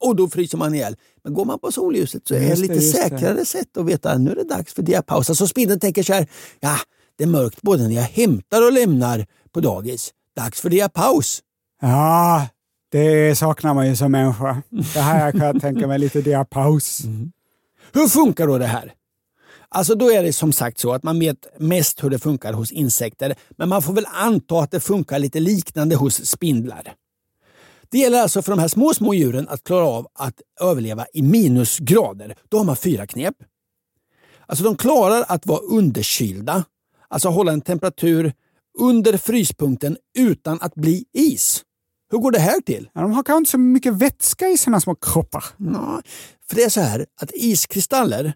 och 0.00 0.16
då 0.16 0.28
fryser 0.28 0.58
man 0.58 0.74
ihjäl. 0.74 0.96
Men 1.24 1.34
går 1.34 1.44
man 1.44 1.58
på 1.58 1.72
solljuset 1.72 2.28
så 2.28 2.34
är 2.34 2.40
det 2.40 2.56
lite 2.56 2.74
just 2.74 2.94
det. 2.94 3.02
säkrare 3.02 3.44
sätt 3.44 3.76
att 3.76 3.86
veta 3.86 4.10
att 4.10 4.20
nu 4.20 4.30
är 4.30 4.36
det 4.36 4.44
dags 4.44 4.74
för 4.74 4.82
diapaus. 4.82 5.28
Alltså 5.28 5.46
spindeln 5.46 5.80
tänker 5.80 6.02
så 6.02 6.12
här, 6.12 6.26
ja, 6.60 6.76
det 7.18 7.24
är 7.24 7.28
mörkt 7.28 7.62
både 7.62 7.82
när 7.82 7.94
jag 7.94 8.02
hämtar 8.02 8.66
och 8.66 8.72
lämnar 8.72 9.26
på 9.52 9.60
dagis. 9.60 10.10
Dags 10.36 10.60
för 10.60 10.70
diapaus. 10.70 11.42
Ja, 11.82 12.48
det 12.92 13.38
saknar 13.38 13.74
man 13.74 13.88
ju 13.88 13.96
som 13.96 14.12
människa. 14.12 14.62
Det 14.94 15.00
här 15.00 15.32
kan 15.32 15.40
jag 15.40 15.60
tänka 15.60 15.86
mig 15.86 15.98
lite 15.98 16.20
diapaus. 16.20 17.02
Hur 17.92 18.08
funkar 18.08 18.46
då 18.46 18.58
det 18.58 18.66
här? 18.66 18.92
Alltså 19.68 19.94
då 19.94 20.10
är 20.10 20.22
det 20.22 20.32
som 20.32 20.52
sagt 20.52 20.78
så 20.78 20.92
att 20.92 21.02
man 21.02 21.18
vet 21.18 21.46
mest 21.58 22.04
hur 22.04 22.10
det 22.10 22.18
funkar 22.18 22.52
hos 22.52 22.72
insekter, 22.72 23.34
men 23.50 23.68
man 23.68 23.82
får 23.82 23.92
väl 23.92 24.06
anta 24.12 24.60
att 24.60 24.70
det 24.70 24.80
funkar 24.80 25.18
lite 25.18 25.40
liknande 25.40 25.96
hos 25.96 26.26
spindlar. 26.26 26.94
Det 27.94 27.98
gäller 27.98 28.22
alltså 28.22 28.42
för 28.42 28.52
de 28.52 28.58
här 28.58 28.68
små, 28.68 28.94
små 28.94 29.14
djuren 29.14 29.48
att 29.48 29.64
klara 29.64 29.86
av 29.86 30.06
att 30.14 30.40
överleva 30.60 31.06
i 31.12 31.22
minusgrader. 31.22 32.34
Då 32.48 32.56
har 32.56 32.64
man 32.64 32.76
fyra 32.76 33.06
knep. 33.06 33.34
Alltså 34.46 34.64
de 34.64 34.76
klarar 34.76 35.24
att 35.28 35.46
vara 35.46 35.58
underkylda, 35.58 36.64
alltså 37.08 37.28
hålla 37.28 37.52
en 37.52 37.60
temperatur 37.60 38.32
under 38.78 39.16
fryspunkten 39.16 39.96
utan 40.18 40.58
att 40.60 40.74
bli 40.74 41.04
is. 41.12 41.62
Hur 42.10 42.18
går 42.18 42.30
det 42.30 42.38
här 42.38 42.60
till? 42.60 42.90
Ja, 42.92 43.00
de 43.00 43.12
har 43.12 43.22
kanske 43.22 43.38
inte 43.38 43.50
så 43.50 43.58
mycket 43.58 43.94
vätska 43.94 44.48
i 44.48 44.58
sina 44.58 44.80
små 44.80 44.94
kroppar. 44.94 45.44
Ja, 45.58 46.02
för 46.48 46.56
det 46.56 46.62
är 46.62 46.70
så 46.70 46.80
här 46.80 47.06
att 47.20 47.30
iskristaller 47.34 48.34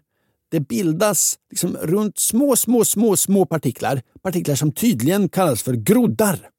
det 0.51 0.59
bildas 0.59 1.37
liksom 1.49 1.77
runt 1.77 2.19
små, 2.19 2.55
små, 2.55 2.85
små, 2.85 3.17
små 3.17 3.45
partiklar. 3.45 4.01
Partiklar 4.21 4.55
som 4.55 4.71
tydligen 4.71 5.29
kallas 5.29 5.63
för 5.63 5.73
groddar. 5.73 6.49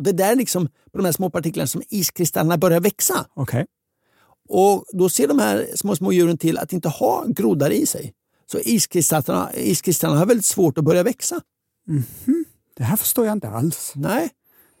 Och 0.00 0.04
Det 0.04 0.10
är 0.10 0.14
där 0.14 0.36
liksom, 0.36 0.66
på 0.66 0.98
de 0.98 1.04
här 1.04 1.12
små 1.12 1.30
partiklarna 1.30 1.66
som 1.66 1.82
iskristallerna 1.88 2.58
börjar 2.58 2.80
växa. 2.80 3.26
Okej. 3.34 3.66
Och 4.48 4.84
Då 4.92 5.08
ser 5.08 5.28
de 5.28 5.38
här 5.38 5.66
små, 5.74 5.96
små 5.96 6.12
djuren 6.12 6.38
till 6.38 6.58
att 6.58 6.72
inte 6.72 6.88
ha 6.88 7.24
groddar 7.28 7.70
i 7.70 7.86
sig. 7.86 8.12
Så 8.52 8.58
iskristallerna, 8.58 9.50
iskristallerna 9.54 10.18
har 10.18 10.26
väldigt 10.26 10.44
svårt 10.46 10.78
att 10.78 10.84
börja 10.84 11.02
växa. 11.02 11.40
Det 12.76 12.84
här 12.84 12.96
förstår 12.96 13.26
jag 13.26 13.32
inte 13.32 13.48
alls. 13.48 13.92
Nej. 13.96 14.28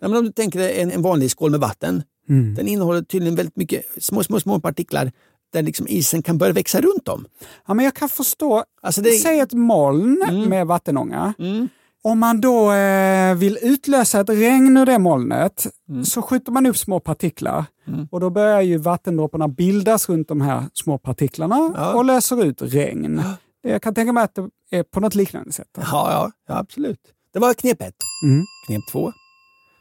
Nej 0.00 0.10
men 0.10 0.16
om 0.16 0.24
du 0.24 0.32
tänker 0.32 0.58
dig 0.58 0.80
en, 0.80 0.90
en 0.90 1.02
vanlig 1.02 1.30
skål 1.30 1.50
med 1.50 1.60
vatten. 1.60 2.02
Mm. 2.28 2.54
Den 2.54 2.68
innehåller 2.68 3.02
tydligen 3.02 3.34
väldigt 3.36 3.56
mycket 3.56 3.84
små, 3.98 4.24
små, 4.24 4.40
små 4.40 4.60
partiklar 4.60 5.12
där 5.52 5.62
liksom 5.62 5.86
isen 5.88 6.22
kan 6.22 6.38
börja 6.38 6.52
växa 6.52 6.80
runt 6.80 7.08
om. 7.08 7.26
Ja, 7.66 7.74
men 7.74 7.84
jag 7.84 7.94
kan 7.94 8.08
förstå. 8.08 8.64
Alltså 8.82 9.00
det- 9.02 9.10
Säg 9.12 9.40
ett 9.40 9.52
moln 9.52 10.24
med 10.48 10.66
vattenånga. 10.66 11.34
Om 12.02 12.18
man 12.18 12.40
då 12.40 12.72
eh, 12.72 13.34
vill 13.34 13.58
utlösa 13.62 14.20
ett 14.20 14.28
regn 14.30 14.76
ur 14.76 14.86
det 14.86 14.98
molnet 14.98 15.66
så 16.04 16.22
skjuter 16.22 16.52
man 16.52 16.66
upp 16.66 16.76
små 16.76 17.00
partiklar. 17.00 17.64
Och 18.10 18.20
då 18.20 18.30
börjar 18.30 18.60
ju 18.60 18.76
vattendropparna 18.76 19.48
bildas 19.48 20.08
runt 20.08 20.28
de 20.28 20.40
här 20.40 20.64
små 20.72 20.98
partiklarna 20.98 21.72
Ja. 21.76 21.94
och 21.94 22.04
löser 22.04 22.44
ut 22.44 22.62
regn. 22.62 23.22
Jag 23.62 23.82
kan 23.82 23.94
tänka 23.94 24.12
mig 24.12 24.24
att 24.24 24.34
det 24.34 24.48
är 24.76 24.82
på 24.82 25.00
något 25.00 25.14
liknande 25.14 25.52
sätt. 25.52 25.68
Ja, 25.76 25.82
ja, 25.92 26.30
ja 26.48 26.58
absolut. 26.58 27.00
Det 27.32 27.38
var 27.38 27.54
knep 27.54 27.82
ett. 27.82 27.94
Mm. 28.24 28.44
Knep 28.66 28.80
två. 28.92 29.12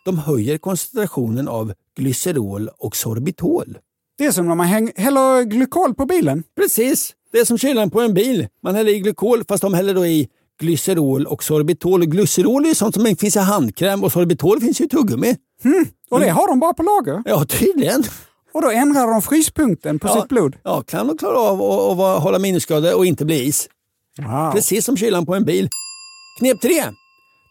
De 0.06 0.18
höjer 0.18 0.58
koncentrationen 0.58 1.48
av 1.48 1.74
glycerol 1.98 2.70
och 2.78 2.96
sorbitol. 2.96 3.78
Det 4.18 4.26
är 4.26 4.32
som 4.32 4.48
när 4.48 4.56
man 4.56 4.68
häller 4.96 5.44
glykol 5.44 5.94
på 5.96 6.06
bilen. 6.06 6.44
Precis. 6.56 7.14
Det 7.32 7.40
är 7.40 7.46
som 7.46 7.58
kylan 7.58 7.90
på 7.90 8.02
en 8.02 8.14
bil. 8.14 8.48
Man 8.64 8.76
häller 8.76 8.92
i 8.92 9.00
glykol 9.00 9.44
fast 9.48 9.62
de 9.62 9.74
häller 9.74 9.94
då 9.94 10.06
i 10.06 10.30
glycerol 10.60 11.26
och 11.26 11.44
sorbitol. 11.44 12.06
Glycerol 12.06 12.64
är 12.66 12.70
ju 12.70 12.76
sånt 12.76 12.96
som 12.96 13.16
finns 13.16 13.36
i 13.36 13.40
handkräm 13.40 14.04
och 14.04 14.12
sorbitol 14.12 14.60
finns 14.62 14.82
ju 14.82 14.86
i 14.86 14.90
tuggummi. 14.90 15.36
Och 16.10 16.20
det 16.20 16.30
har 16.30 16.48
de 16.48 16.60
bara 16.60 16.74
på 16.74 16.84
lager. 16.84 17.22
Ja, 17.26 17.46
tydligen. 17.46 18.04
Och 18.54 18.62
då 18.62 18.70
ändrar 18.72 19.08
de 19.08 19.22
fryspunkten 19.22 20.00
på 20.00 20.08
Ja. 20.08 20.14
sitt 20.22 20.30
blod. 20.30 20.56
Ja, 20.64 20.82
kan 20.82 21.08
de 21.08 21.18
klara 21.18 21.38
av 21.40 22.02
att, 22.02 22.24
hålla 22.24 22.40
minusgrader 22.40 22.96
och 22.98 23.06
inte 23.06 23.26
bli 23.26 23.44
is. 23.44 23.70
Wow. 24.18 24.52
Precis 24.52 24.86
som 24.86 24.98
kylan 24.98 25.26
på 25.26 25.36
en 25.36 25.46
bil. 25.46 25.70
Knep 26.40 26.62
3. 26.62 26.84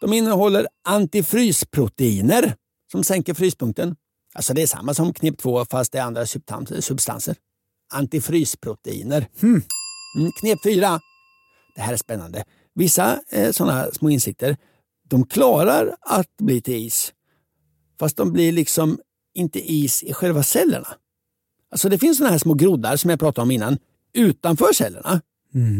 De 0.00 0.12
innehåller 0.12 0.66
antifrysproteiner 0.88 2.54
som 2.92 3.04
sänker 3.04 3.34
fryspunkten. 3.34 3.96
Alltså 4.34 4.54
det 4.54 4.62
är 4.62 4.66
samma 4.66 4.94
som 4.94 5.12
knep 5.14 5.38
2 5.38 5.64
fast 5.64 5.92
det 5.92 5.98
är 5.98 6.02
andra 6.02 6.24
substans- 6.24 6.80
substanser. 6.80 7.36
Antifrysproteiner. 7.94 9.26
Mm, 9.42 9.62
knep 10.40 10.58
4. 10.64 11.00
Det 11.74 11.80
här 11.80 11.92
är 11.92 11.96
spännande. 11.96 12.44
Vissa 12.78 13.20
eh, 13.30 13.52
sådana 13.52 13.90
små 13.92 14.10
insikter 14.10 14.56
de 15.08 15.26
klarar 15.26 15.96
att 16.00 16.36
bli 16.36 16.60
till 16.60 16.86
is. 16.86 17.12
Fast 18.00 18.16
de 18.16 18.32
blir 18.32 18.52
liksom 18.52 18.98
inte 19.34 19.72
is 19.72 20.02
i 20.02 20.12
själva 20.12 20.42
cellerna. 20.42 20.88
Alltså 21.70 21.88
det 21.88 21.98
finns 21.98 22.18
sådana 22.18 22.30
här 22.30 22.38
små 22.38 22.54
groddar 22.54 22.96
som 22.96 23.10
jag 23.10 23.18
pratade 23.18 23.42
om 23.42 23.50
innan 23.50 23.78
utanför 24.14 24.72
cellerna. 24.72 25.20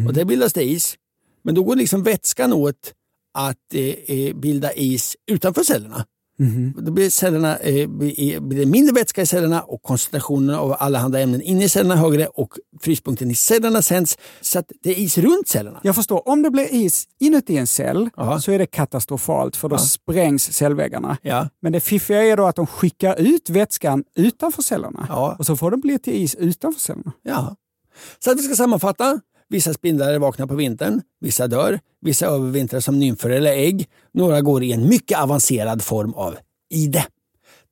Och 0.07 0.15
där 0.15 0.25
bildas 0.25 0.53
det 0.53 0.65
is. 0.65 0.97
Men 1.43 1.55
då 1.55 1.63
går 1.63 1.77
liksom 1.77 2.03
vätskan 2.03 2.53
åt 2.53 2.95
att 3.35 3.75
eh, 3.75 3.85
eh, 3.85 4.35
bilda 4.35 4.73
is 4.73 5.17
utanför 5.27 5.63
cellerna. 5.63 6.07
Då 6.77 6.93
blir, 6.93 7.11
cellerna, 7.11 7.57
eh, 7.57 7.89
blir 7.89 8.41
blir 8.41 8.59
det 8.59 8.67
mindre 8.67 8.95
vätska 8.95 9.23
i 9.23 9.27
cellerna 9.27 9.63
och 9.63 9.83
koncentrationen 9.83 10.55
av 10.55 10.77
allehanda 10.79 11.21
ämnen 11.21 11.43
inne 11.43 11.65
i 11.65 11.69
cellerna 11.69 11.97
högre 11.97 12.27
och 12.27 12.53
fryspunkten 12.81 13.31
i 13.31 13.35
cellerna 13.35 13.83
sänds 13.83 14.19
så 14.41 14.59
att 14.59 14.73
det 14.83 14.91
är 14.91 14.99
is 14.99 15.19
runt 15.19 15.49
cellerna. 15.49 15.81
Jag 15.83 15.95
förstår, 15.95 16.29
om 16.29 16.43
det 16.43 16.51
blir 16.51 16.75
is 16.75 17.09
inuti 17.21 17.57
en 17.57 17.67
cell 17.67 18.11
Ja. 18.17 18.41
så 18.41 18.53
är 18.53 18.59
det 18.59 18.67
katastrofalt 18.67 19.57
för 19.57 19.69
då 19.69 19.79
sprängs 19.79 20.53
cellväggarna. 20.53 21.17
Ja. 21.23 21.49
Men 21.63 21.73
det 21.73 21.81
fiffiga 21.81 22.23
är 22.23 22.37
då 22.37 22.47
att 22.47 22.57
de 22.57 22.67
skickar 22.67 23.21
ut 23.21 23.51
vätskan 23.51 24.05
utanför 24.17 24.63
cellerna. 24.63 25.07
Ja. 25.09 25.37
Och 25.39 25.47
så 25.47 25.57
får 25.57 25.71
det 25.71 25.77
bli 25.77 25.99
till 25.99 26.15
is 26.15 26.35
utanför 26.35 26.81
cellerna. 26.81 27.13
Ja. 27.23 27.57
Så 28.25 28.31
att 28.31 28.39
vi 28.39 28.43
ska 28.43 28.55
sammanfatta. 28.55 29.21
Vissa 29.49 29.75
spindlar 29.75 30.13
är 30.13 30.19
vakna 30.19 30.47
på 30.47 30.55
vintern, 30.55 31.03
vissa 31.21 31.47
dör, 31.47 31.81
vissa 32.01 32.27
övervintrar 32.27 32.81
som 32.81 32.99
nymfer 32.99 33.31
eller 33.31 33.53
ägg. 33.53 33.89
Några 34.15 34.41
går 34.41 34.63
i 34.63 34.73
en 34.73 34.89
mycket 34.89 35.19
avancerad 35.21 35.83
form 35.83 36.15
av 36.15 36.37
ide. 36.71 37.05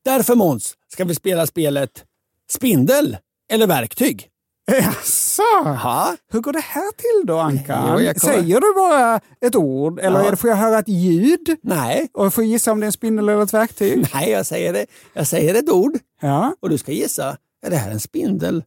Därför 0.04 0.34
Måns 0.34 0.74
ska 0.92 1.04
vi 1.04 1.14
spela 1.14 1.46
spelet 1.46 2.04
Spindel 2.50 3.16
eller 3.52 3.66
verktyg. 3.66 4.28
Jaså? 4.72 5.42
Ja. 5.64 6.16
Hur 6.32 6.40
går 6.40 6.52
det 6.52 6.60
här 6.60 6.92
till 6.96 7.26
då 7.26 7.38
Ankan? 7.38 7.88
Jo, 7.92 8.00
jag 8.00 8.20
Säger 8.20 8.60
du 8.60 8.74
bara 8.76 9.20
ett 9.40 9.56
ord 9.56 10.00
eller 10.00 10.24
Ja. 10.24 10.36
får 10.36 10.50
jag 10.50 10.56
höra 10.56 10.78
ett 10.78 10.88
ljud? 10.88 11.56
Nej, 11.62 12.08
Och 12.12 12.34
får 12.34 12.44
gissa 12.44 12.72
om 12.72 12.80
det 12.80 12.84
är 12.84 12.86
en 12.86 12.92
spindel 12.92 13.28
eller 13.28 13.42
ett 13.42 13.54
verktyg? 13.54 14.06
nej 14.14 14.30
jag, 14.30 14.46
säger 14.46 14.72
det. 14.72 14.86
jag 15.14 15.26
säger 15.26 15.54
ett 15.54 15.70
ord 15.70 15.98
Ja. 16.20 16.54
och 16.60 16.70
du 16.70 16.78
ska 16.78 16.92
gissa, 16.92 17.36
är 17.66 17.70
det 17.70 17.76
här 17.76 17.90
en 17.90 18.00
spindel 18.00 18.64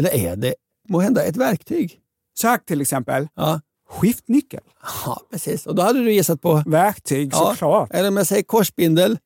eller 0.00 0.10
är 0.14 0.36
det 0.36 0.54
må 0.88 1.00
hända 1.00 1.24
ett 1.24 1.36
verktyg? 1.36 1.99
Sök 2.40 2.66
till 2.66 2.80
exempel 2.80 3.28
Ja. 3.34 3.60
skiftnyckel. 3.90 4.60
ja, 5.06 5.20
precis. 5.30 5.66
Och 5.66 5.74
då 5.74 5.82
hade 5.82 5.98
du 6.04 6.12
gissat 6.12 6.40
på... 6.42 6.62
Verktyg 6.66 7.34
såklart. 7.34 7.90
Eller 7.94 8.08
om 8.08 8.16
jag 8.16 8.26
säger 8.26 8.42
korsspindel? 8.42 9.18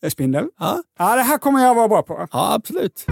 Ja. 0.00 0.10
Spindel? 0.10 0.48
Ja, 0.58 0.82
Ja, 0.98 1.16
det 1.16 1.22
här 1.22 1.38
kommer 1.38 1.62
jag 1.64 1.74
vara 1.74 1.88
bra 1.88 2.02
på. 2.02 2.26
ja 2.32 2.54
absolut. 2.54 3.04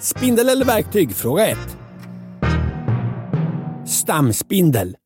Spindel 0.00 0.48
eller 0.48 0.64
verktyg? 0.64 1.14
Fråga 1.16 1.46
1. 1.46 1.58
Stamspindel. 3.86 4.96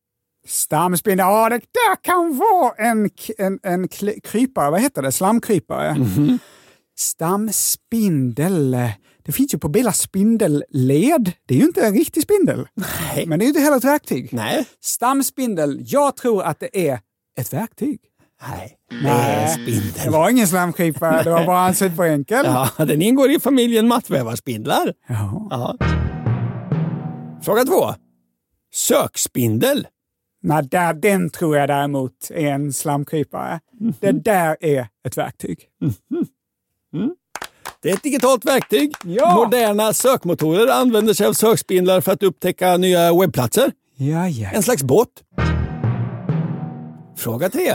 Stamspindel, 0.49 1.25
ja 1.27 1.49
det 1.49 1.55
där 1.59 1.95
kan 2.03 2.37
vara 2.37 2.73
en, 2.77 3.09
en, 3.37 3.59
en 3.63 3.87
krypare, 4.23 4.71
vad 4.71 4.81
heter 4.81 5.01
det? 5.01 5.11
Slamkrypare. 5.11 5.93
Mhm. 5.95 6.39
Stamspindel. 6.97 8.77
Det 9.25 9.31
finns 9.31 9.53
ju 9.53 9.57
på 9.57 9.69
bilar 9.69 9.91
spindelled. 9.91 11.31
Det 11.47 11.53
är 11.53 11.57
ju 11.57 11.63
inte 11.65 11.81
en 11.85 11.93
riktig 11.93 12.23
spindel. 12.23 12.67
Nej. 12.73 13.25
Men 13.27 13.39
det 13.39 13.43
är 13.43 13.45
ju 13.45 13.49
inte 13.49 13.61
heller 13.61 13.77
ett 13.77 13.83
verktyg. 13.83 14.29
Nej. 14.33 14.65
Stamspindel, 14.81 15.81
jag 15.85 16.15
tror 16.15 16.43
att 16.43 16.59
det 16.59 16.89
är 16.89 16.99
ett 17.39 17.53
verktyg. 17.53 17.99
Nej. 18.49 18.75
Det 19.01 19.07
är 19.09 19.43
en 19.47 19.53
spindel. 19.53 19.91
Det 20.03 20.09
var 20.09 20.29
ingen 20.29 20.47
slamkrypare, 20.47 21.23
det 21.23 21.29
var 21.29 21.45
bara 21.45 21.67
en 21.67 21.75
superenkel. 21.75 22.45
Ja, 22.77 22.85
den 22.85 23.01
ingår 23.01 23.31
i 23.31 23.39
familjen 23.39 23.87
mattvävarspindlar. 23.87 24.93
Ja. 25.07 25.47
Ja. 25.49 25.77
Fråga 27.43 27.63
två. 27.63 27.93
Sökspindel. 28.73 29.87
Nej, 30.41 30.63
där, 30.63 30.93
den 30.93 31.29
tror 31.29 31.57
jag 31.57 31.69
däremot 31.69 32.31
är 32.31 32.47
en 32.47 32.73
slamkrypare. 32.73 33.59
Det 33.99 34.11
där 34.11 34.57
är 34.59 34.87
ett 35.05 35.17
verktyg. 35.17 35.59
Det 37.81 37.89
är 37.89 37.93
ett 37.93 38.03
digitalt 38.03 38.45
verktyg. 38.45 38.93
Ja. 39.03 39.35
Moderna 39.35 39.93
sökmotorer 39.93 40.67
använder 40.67 41.13
sig 41.13 41.27
av 41.27 41.33
sökspindlar 41.33 42.01
för 42.01 42.11
att 42.11 42.23
upptäcka 42.23 42.77
nya 42.77 43.13
webbplatser. 43.19 43.71
Ja, 43.95 44.27
ja. 44.27 44.49
En 44.49 44.63
slags 44.63 44.83
båt. 44.83 45.09
Fråga 47.17 47.49
tre. 47.49 47.73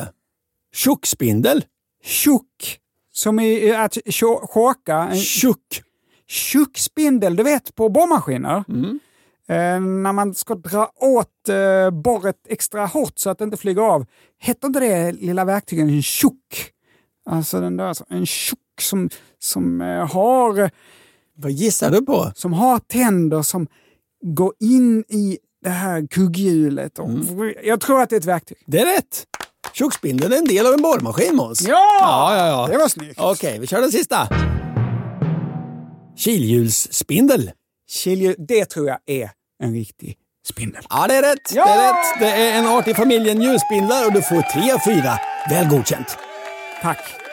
Tjockspindel. 0.74 1.64
Tjock, 2.05 2.79
som 3.12 3.40
i 3.40 3.74
att. 3.74 3.96
En 4.07 5.16
Tjock. 5.16 5.83
tjockspindel, 6.27 7.37
du 7.37 7.42
vet 7.42 7.74
på 7.74 7.88
borrmaskiner. 7.88 8.64
Mm. 8.68 9.00
Eh, 9.48 9.80
när 9.80 10.12
man 10.12 10.35
ska 10.35 10.54
dra 10.54 10.90
åt 10.96 11.48
eh, 11.48 11.90
borret 11.90 12.37
extra 12.48 12.87
hårt 12.87 13.12
så 13.18 13.30
att 13.30 13.38
det 13.38 13.44
inte 13.44 13.57
flyger 13.57 13.83
av. 13.83 14.07
Hette 14.40 14.66
inte 14.66 14.80
det 14.80 15.12
lilla 15.12 15.44
verktyget 15.44 15.83
en 15.85 16.02
tjock? 16.02 16.70
Alltså 17.30 17.61
den 17.61 17.76
där, 17.76 17.96
en 18.09 18.26
tjock 18.26 18.59
som, 18.80 19.11
som, 19.38 19.80
eh, 19.80 20.12
har, 20.12 20.70
Vad 21.37 21.50
gissar 21.52 21.90
du 21.90 22.02
på? 22.04 22.33
som 22.35 22.52
har 22.52 22.78
tänder 22.78 23.42
som 23.42 23.66
går 24.22 24.52
in 24.61 25.04
i 25.09 25.38
det 25.62 25.70
här 25.70 26.07
kugghjulet. 26.11 26.98
Och, 26.98 27.09
Mm. 27.09 27.54
Jag 27.64 27.80
tror 27.80 28.00
att 28.02 28.11
det 28.11 28.16
är 28.16 28.20
ett 28.20 28.24
verktyg. 28.26 28.59
Det 28.66 28.78
är 28.80 28.96
rätt. 28.96 29.24
Tjockspindeln 29.72 30.33
är 30.33 30.37
en 30.37 30.44
del 30.44 30.66
av 30.66 30.72
en 30.72 30.83
borrmaskin, 30.83 31.37
Måns. 31.37 31.62
Ja! 31.62 31.98
Ja, 32.00 32.37
ja, 32.37 32.46
ja. 32.46 32.66
Det 32.72 32.78
var 32.78 32.88
snyggt. 32.88 33.20
Okej, 33.20 33.59
vi 33.59 33.66
kör 33.66 33.80
den 33.80 33.92
sista. 33.92 34.28
Kilhjulsspindel. 36.16 37.50
Kilju, 37.88 38.35
det 38.38 38.64
tror 38.64 38.88
jag 38.88 38.99
är 39.07 39.31
en 39.62 39.73
riktig 39.73 40.16
spindel. 40.47 40.83
Ja, 40.90 41.07
det 41.09 41.14
är 41.14 41.23
rätt. 41.23 41.53
Ja! 41.55 41.64
Det 41.64 41.70
är 41.70 41.88
rätt. 41.88 42.20
Det 42.20 42.42
är 42.42 42.59
en 42.59 42.66
art 42.66 42.88
i 42.88 42.94
familjen 42.94 43.42
hjulspindlar 43.42 44.07
och 44.07 44.12
du 44.12 44.23
får 44.23 44.42
tre 44.42 44.73
av 44.73 44.79
fyra. 44.79 45.18
Väl 45.51 45.68
godkänt. 45.68 46.18
Tack. 46.83 47.25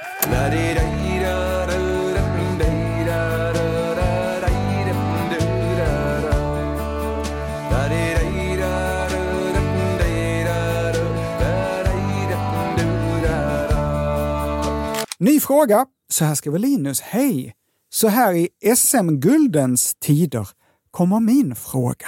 fråga. 15.42 15.86
Så 16.12 16.26
här 16.26 16.36
skriver 16.36 16.60
Linus. 16.60 17.02
Hej! 17.02 17.54
Så 17.93 18.08
här 18.08 18.34
i 18.34 18.75
SM-guldens 18.75 19.95
tider 19.99 20.49
kommer 20.91 21.19
min 21.19 21.56
fråga. 21.56 22.08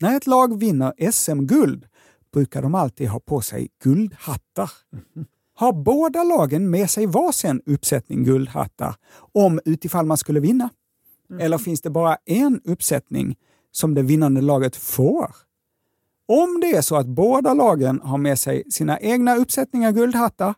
När 0.00 0.16
ett 0.16 0.26
lag 0.26 0.58
vinner 0.58 1.10
SM-guld 1.12 1.86
brukar 2.32 2.62
de 2.62 2.74
alltid 2.74 3.08
ha 3.08 3.20
på 3.20 3.40
sig 3.40 3.68
guldhattar. 3.82 4.70
Har 5.54 5.72
båda 5.72 6.24
lagen 6.24 6.70
med 6.70 6.90
sig 6.90 7.06
varsin 7.06 7.62
uppsättning 7.66 8.24
guldhattar 8.24 8.94
om 9.32 9.60
utifall 9.64 10.06
man 10.06 10.16
skulle 10.16 10.40
vinna? 10.40 10.70
Eller 11.40 11.58
finns 11.58 11.80
det 11.80 11.90
bara 11.90 12.16
en 12.24 12.60
uppsättning 12.64 13.36
som 13.70 13.94
det 13.94 14.02
vinnande 14.02 14.40
laget 14.40 14.76
får? 14.76 15.36
Om 16.32 16.60
det 16.60 16.70
är 16.76 16.82
så 16.82 16.96
att 16.96 17.06
båda 17.06 17.54
lagen 17.54 18.00
har 18.04 18.18
med 18.18 18.38
sig 18.38 18.64
sina 18.70 18.98
egna 19.00 19.36
uppsättningar 19.36 19.92
guldhattar, 19.92 20.54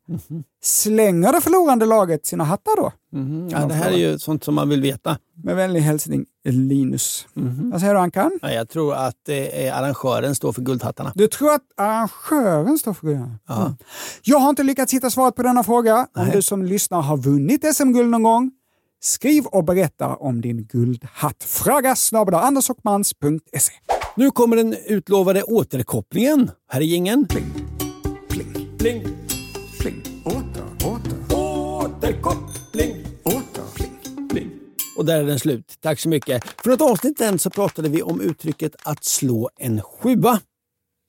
slänger 0.63 1.33
det 1.33 1.41
förlorande 1.41 1.87
laget 1.87 2.27
sina 2.27 2.45
hattar 2.45 2.77
då? 2.77 2.93
Ja, 3.51 3.67
det 3.67 3.75
här 3.75 3.91
är 3.91 3.97
ju 3.97 4.19
sånt 4.19 4.45
som 4.45 4.55
man 4.55 4.69
vill 4.69 4.81
veta. 4.83 5.19
Med 5.45 5.57
vänlig 5.57 5.81
hälsning 5.81 6.27
Linus. 6.45 7.27
Vad 7.73 7.81
säger 7.81 7.95
du 7.95 8.01
Ankan? 8.01 8.39
Ja, 8.43 8.53
jag 8.53 8.69
tror 8.69 8.95
att 8.95 9.29
eh, 9.29 9.79
arrangören 9.79 10.35
står 10.35 10.53
för 10.53 10.63
guldhattarna. 10.63 11.13
Du 11.15 11.29
tror 11.29 11.55
att 11.55 11.63
arrangören 11.77 12.79
står 12.79 12.95
för 12.95 13.07
guldhattarna? 13.07 13.61
Mm. 13.61 13.77
Jag 14.23 14.39
har 14.39 14.51
inte 14.51 14.63
lyckats 14.63 14.95
hitta 14.95 15.11
svaret 15.11 15.37
på 15.37 15.43
denna 15.43 15.65
fråga. 15.65 16.07
Om 16.17 16.31
du 16.33 16.43
som 16.43 16.63
lyssnar 16.63 17.03
har 17.03 17.17
vunnit 17.17 17.75
SM-guld 17.75 18.11
någon 18.11 18.23
gång, 18.23 18.51
skriv 19.01 19.47
och 19.47 19.65
berätta 19.65 20.17
om 20.17 20.41
din 20.41 20.65
guldhatt. 20.65 21.45
Fråga 21.45 21.97
snabel 21.97 22.35
andersochmans.se. 22.35 23.73
Nu 24.17 24.31
kommer 24.31 24.57
den 24.57 24.75
utlovade 24.87 25.43
återkopplingen. 25.43 26.51
Här 26.69 26.81
är 26.81 26.85
jingeln. 26.85 27.27
Pling, 27.27 27.53
pling, 28.29 28.69
pling, 28.79 29.03
pling. 29.81 30.03
Åter, 30.25 30.65
åter. 30.85 31.37
Återkoppling. 31.37 33.07
Åter, 33.25 33.65
pling, 33.75 34.29
pling. 34.29 34.51
Och 34.97 35.05
där 35.05 35.21
är 35.21 35.25
den 35.25 35.39
slut. 35.39 35.75
Tack 35.81 36.01
så 36.01 36.09
mycket. 36.09 36.45
För 36.63 36.71
något 36.71 36.81
avsnitt 36.81 37.19
sen 37.19 37.39
så 37.39 37.51
pratade 37.51 37.89
vi 37.89 38.03
om 38.03 38.21
uttrycket 38.21 38.77
att 38.83 39.05
slå 39.05 39.51
en 39.57 39.83
sjua. 39.83 40.41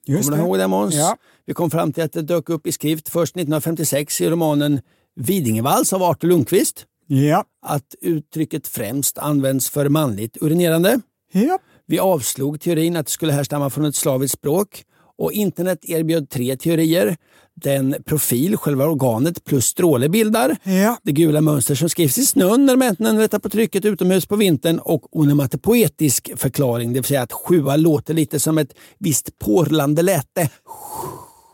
Just 0.05 0.23
Kommer 0.29 0.37
du 0.37 0.43
det. 0.43 0.47
ihåg 0.47 0.57
det 0.57 0.67
Måns? 0.67 0.95
Ja. 0.95 1.17
Vi 1.45 1.53
kom 1.53 1.71
fram 1.71 1.93
till 1.93 2.03
att 2.03 2.13
det 2.13 2.21
dök 2.21 2.49
upp 2.49 2.67
i 2.67 2.71
skrift 2.71 3.09
först 3.09 3.35
1956 3.35 4.21
i 4.21 4.29
romanen 4.29 4.81
Vidingevals 5.15 5.93
av 5.93 6.03
Artur 6.03 6.27
Lundqvist. 6.27 6.85
Ja. 7.07 7.43
Att 7.65 7.95
uttrycket 8.01 8.67
främst 8.67 9.17
används 9.17 9.69
för 9.69 9.89
manligt 9.89 10.37
urinerande. 10.41 10.99
Ja. 11.31 11.59
Vi 11.87 11.99
avslog 11.99 12.61
teorin 12.61 12.95
att 12.95 13.05
det 13.05 13.11
skulle 13.11 13.33
härstamma 13.33 13.69
från 13.69 13.85
ett 13.85 13.95
slaviskt 13.95 14.37
språk 14.37 14.83
och 15.17 15.31
internet 15.31 15.79
erbjöd 15.81 16.29
tre 16.29 16.57
teorier. 16.57 17.17
Den 17.53 17.95
profil 18.05 18.57
själva 18.57 18.85
organet 18.85 19.43
plus 19.43 19.65
stråle 19.65 20.09
bildar. 20.09 20.57
Ja. 20.63 20.97
Det 21.03 21.11
gula 21.11 21.41
mönster 21.41 21.75
som 21.75 21.89
skrivs 21.89 22.17
i 22.17 22.25
snön 22.25 22.65
när 22.65 22.75
männen 22.75 23.17
rättar 23.17 23.39
på 23.39 23.49
trycket 23.49 23.85
utomhus 23.85 24.25
på 24.25 24.35
vintern 24.35 24.79
och 24.79 25.17
onomatopoetisk 25.17 26.31
förklaring, 26.35 26.93
det 26.93 26.99
vill 26.99 27.03
säga 27.03 27.21
att 27.21 27.33
sjua 27.33 27.75
låter 27.75 28.13
lite 28.13 28.39
som 28.39 28.57
ett 28.57 28.73
visst 28.99 29.39
porlande 29.39 30.01
läte. 30.01 30.49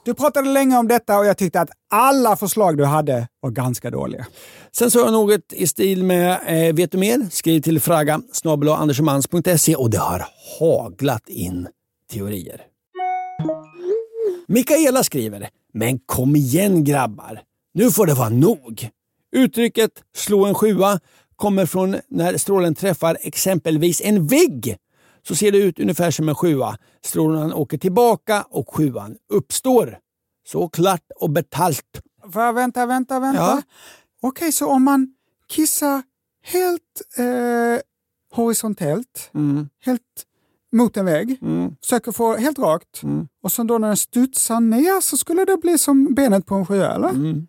Du 0.05 0.13
pratade 0.13 0.49
länge 0.49 0.77
om 0.77 0.87
detta 0.87 1.19
och 1.19 1.25
jag 1.25 1.37
tyckte 1.37 1.61
att 1.61 1.69
alla 1.89 2.35
förslag 2.35 2.77
du 2.77 2.85
hade 2.85 3.27
var 3.39 3.49
ganska 3.49 3.89
dåliga. 3.89 4.27
Sen 4.77 4.91
sa 4.91 4.99
jag 4.99 5.11
något 5.11 5.53
i 5.53 5.67
stil 5.67 6.03
med 6.03 6.39
eh, 6.45 6.75
Vet 6.75 6.91
du 6.91 6.97
mer? 6.97 7.27
Skriv 7.31 7.61
till 7.61 7.79
fraga 7.79 8.21
andersomans.se 8.77 9.75
och 9.75 9.89
det 9.89 9.97
har 9.97 10.25
haglat 10.59 11.29
in 11.29 11.67
teorier. 12.11 12.61
Mikaela 14.47 15.03
skriver 15.03 15.49
Men 15.73 15.99
kom 15.99 16.35
igen 16.35 16.83
grabbar! 16.83 17.41
Nu 17.73 17.91
får 17.91 18.05
det 18.05 18.13
vara 18.13 18.29
nog! 18.29 18.89
Uttrycket 19.31 19.91
slå 20.15 20.45
en 20.45 20.55
sjua 20.55 20.99
kommer 21.35 21.65
från 21.65 21.95
när 22.09 22.37
strålen 22.37 22.75
träffar 22.75 23.17
exempelvis 23.21 24.01
en 24.01 24.27
vägg. 24.27 24.77
Så 25.27 25.35
ser 25.35 25.51
det 25.51 25.57
ut 25.57 25.79
ungefär 25.79 26.11
som 26.11 26.29
en 26.29 26.35
sjua. 26.35 26.77
Strålen 27.05 27.53
åker 27.53 27.77
tillbaka 27.77 28.45
och 28.49 28.75
sjuan 28.75 29.15
uppstår. 29.29 29.97
Så 30.47 30.69
klart 30.69 31.03
och 31.19 31.29
betalt. 31.29 32.01
Va, 32.25 32.51
vänta, 32.51 32.85
vänta, 32.85 33.19
vänta. 33.19 33.39
Ja. 33.41 33.61
Okej, 34.21 34.51
så 34.51 34.67
om 34.67 34.83
man 34.83 35.13
kissar 35.49 36.01
helt 36.43 37.01
eh, 37.17 37.81
horisontellt, 38.35 39.29
Mm. 39.33 39.69
helt 39.85 40.01
mot 40.71 40.97
en 40.97 41.05
vägg, 41.05 41.37
Mm. 41.41 41.75
försöker 41.81 42.11
få 42.11 42.35
helt 42.37 42.59
rakt 42.59 43.03
Mm. 43.03 43.27
och 43.43 43.51
sen 43.51 43.67
då 43.67 43.77
när 43.77 43.87
den 43.87 43.97
studsar 43.97 44.59
ner 44.59 45.01
så 45.01 45.17
skulle 45.17 45.45
det 45.45 45.57
bli 45.57 45.77
som 45.77 46.13
benet 46.13 46.45
på 46.45 46.55
en 46.55 46.65
sjö, 46.65 46.93
eller? 46.95 47.09
Mm. 47.09 47.47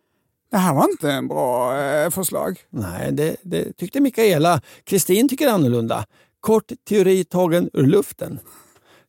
Det 0.50 0.56
här 0.56 0.74
var 0.74 0.85
inte 0.90 1.12
en 1.12 1.28
bra 1.28 1.78
eh, 1.80 2.11
förslag. 2.11 2.61
Nej, 2.70 3.12
det, 3.12 3.37
det 3.42 3.72
tyckte 3.76 4.00
Mikaela. 4.00 4.61
Kristin 4.85 5.28
tycker 5.28 5.48
annorlunda. 5.48 6.04
Kort 6.42 6.72
teori 6.88 7.24
tagen 7.24 7.70
ur 7.72 7.87
luften. 7.87 8.38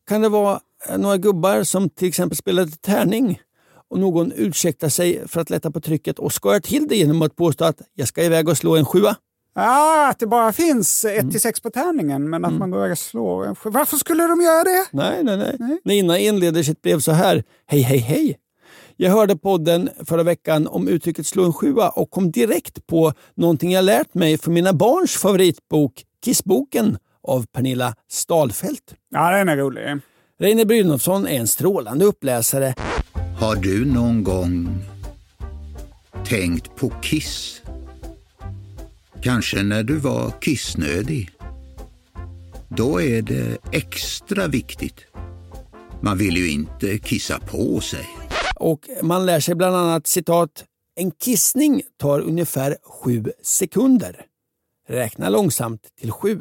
Kan 0.08 0.22
det 0.22 0.30
vara 0.30 0.60
eh, 0.90 0.98
några 0.98 1.18
gubbar 1.18 1.64
som 1.64 1.90
till 1.90 2.08
exempel 2.08 2.38
spelade 2.38 2.72
tärning 2.72 3.42
och 3.90 4.00
någon 4.00 4.32
ursäktar 4.36 4.90
sig 4.90 5.28
för 5.28 5.42
att 5.42 5.50
lätta 5.50 5.72
på 5.72 5.82
trycket 5.82 6.20
och 6.20 6.34
skojar 6.34 6.60
till 6.60 6.88
det 6.88 6.96
genom 6.96 7.22
att 7.22 7.36
påstå 7.36 7.66
att 7.66 7.82
jag 7.94 8.08
ska 8.08 8.24
iväg 8.24 8.50
och 8.50 8.58
slå 8.58 8.76
en 8.76 8.86
sjua? 8.86 9.16
Ah, 9.56 10.08
att 10.08 10.20
det 10.20 10.28
bara 10.28 10.54
finns 10.54 11.06
Mm. 11.06 11.28
1 11.28 11.32
till 11.32 11.42
6 11.42 11.62
på 11.62 11.70
tärningen, 11.70 12.30
men 12.30 12.46
att 12.46 12.54
man 12.54 12.72
går 12.72 12.80
iväg 12.80 12.92
och 12.92 12.98
slår 12.98 13.46
en 13.46 13.56
sjö. 13.56 13.70
Varför 13.70 13.98
skulle 13.98 14.28
de 14.28 14.42
göra 14.42 14.64
det? 14.64 14.86
Nej, 14.92 15.24
nej, 15.24 15.38
nej. 15.38 15.80
Nina 15.84 16.20
inleder 16.20 16.64
sitt 16.64 16.82
brev 16.82 17.00
så 17.00 17.12
här. 17.12 17.44
Hej, 17.66 17.82
hej, 17.82 17.98
hej. 17.98 18.38
Jag 18.96 19.12
hörde 19.12 19.36
podden 19.36 19.90
förra 20.06 20.24
veckan 20.24 20.68
om 20.68 20.88
uttrycket 20.88 21.28
slå 21.28 21.46
en 21.46 21.54
sjua 21.54 21.90
och 21.90 22.12
kom 22.12 22.32
direkt 22.32 22.88
på 22.88 23.14
någonting 23.36 23.72
jag 23.72 23.86
lärt 23.86 24.14
mig 24.14 24.38
för 24.38 24.52
mina 24.52 24.74
barns 24.74 25.12
favoritbok 25.12 26.04
Kissboken 26.26 26.98
av 27.24 27.46
Pernilla 27.46 27.96
Stalfelt. 28.10 28.96
Ja, 29.10 29.32
den 29.32 29.50
är 29.50 29.58
rolig. 29.58 30.00
Reine 30.40 30.66
Brynolfsson 30.66 31.28
är 31.28 31.40
en 31.40 31.48
strålande 31.48 32.06
uppläsare. 32.06 32.76
Har 33.40 33.56
du 33.56 33.86
någon 33.86 34.24
gång 34.24 34.84
tänkt 36.26 36.76
på 36.76 36.90
kiss? 36.90 37.62
Kanske 39.22 39.64
när 39.64 39.84
du 39.84 39.98
var 39.98 40.32
kissnödig? 40.42 41.30
Då 42.70 43.02
är 43.02 43.22
det 43.22 43.58
extra 43.72 44.48
viktigt. 44.48 45.06
Man 46.02 46.18
vill 46.18 46.38
ju 46.38 46.52
inte 46.52 46.98
kissa 46.98 47.40
på 47.40 47.80
sig. 47.80 48.06
Och 48.56 48.90
man 49.02 49.26
lär 49.26 49.40
sig 49.40 49.56
bland 49.56 49.76
annat 49.76 50.08
citat 50.08 50.66
En 50.96 51.12
kissning 51.12 51.82
tar 52.00 52.20
ungefär 52.20 52.78
sju 52.84 53.32
sekunder. 53.42 54.26
Räkna 54.88 55.30
långsamt 55.30 55.82
till 56.00 56.12
sju. 56.12 56.40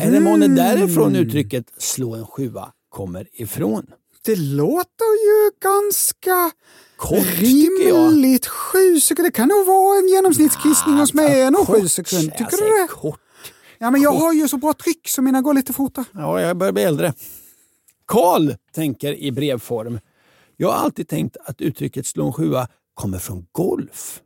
Är 0.00 0.10
det 0.10 0.20
månne 0.20 0.48
därifrån 0.48 1.16
uttrycket 1.16 1.72
slå 1.78 2.14
en 2.14 2.26
sjua 2.26 2.72
kommer 2.88 3.28
ifrån? 3.32 3.86
Det 4.24 4.36
låter 4.36 5.12
ju 5.26 5.50
ganska 5.60 6.50
Kort 6.96 7.26
rimligt. 7.38 8.46
Sju 8.46 9.00
sekunder. 9.00 9.30
Det 9.30 9.36
kan 9.36 9.48
nog 9.48 9.66
vara 9.66 9.98
en 9.98 10.08
genomsnittskissning 10.08 10.94
hos 10.94 11.14
mig. 11.14 11.40
är 11.40 11.50
nog 11.50 11.66
sju 11.68 11.88
sekunder. 11.88 12.36
Tycker 12.36 12.56
du 12.56 12.82
det? 12.82 12.88
Kort. 12.88 13.20
Ja, 13.78 13.90
men 13.90 14.02
jag 14.02 14.12
har 14.12 14.32
ju 14.32 14.48
så 14.48 14.56
bra 14.56 14.72
tryck 14.72 15.08
så 15.08 15.22
mina 15.22 15.42
går 15.42 15.54
lite 15.54 15.72
fortare. 15.72 16.04
Ja, 16.12 16.40
jag 16.40 16.56
börjar 16.56 16.72
bli 16.72 16.82
äldre. 16.82 17.12
Karl 18.06 18.52
tänker 18.74 19.12
i 19.14 19.32
brevform. 19.32 20.00
Jag 20.56 20.68
har 20.68 20.78
alltid 20.84 21.08
tänkt 21.08 21.36
att 21.44 21.60
uttrycket 21.60 22.06
slå 22.06 22.26
en 22.26 22.32
sjua 22.32 22.68
kommer 22.94 23.18
från 23.18 23.46
golf. 23.52 24.20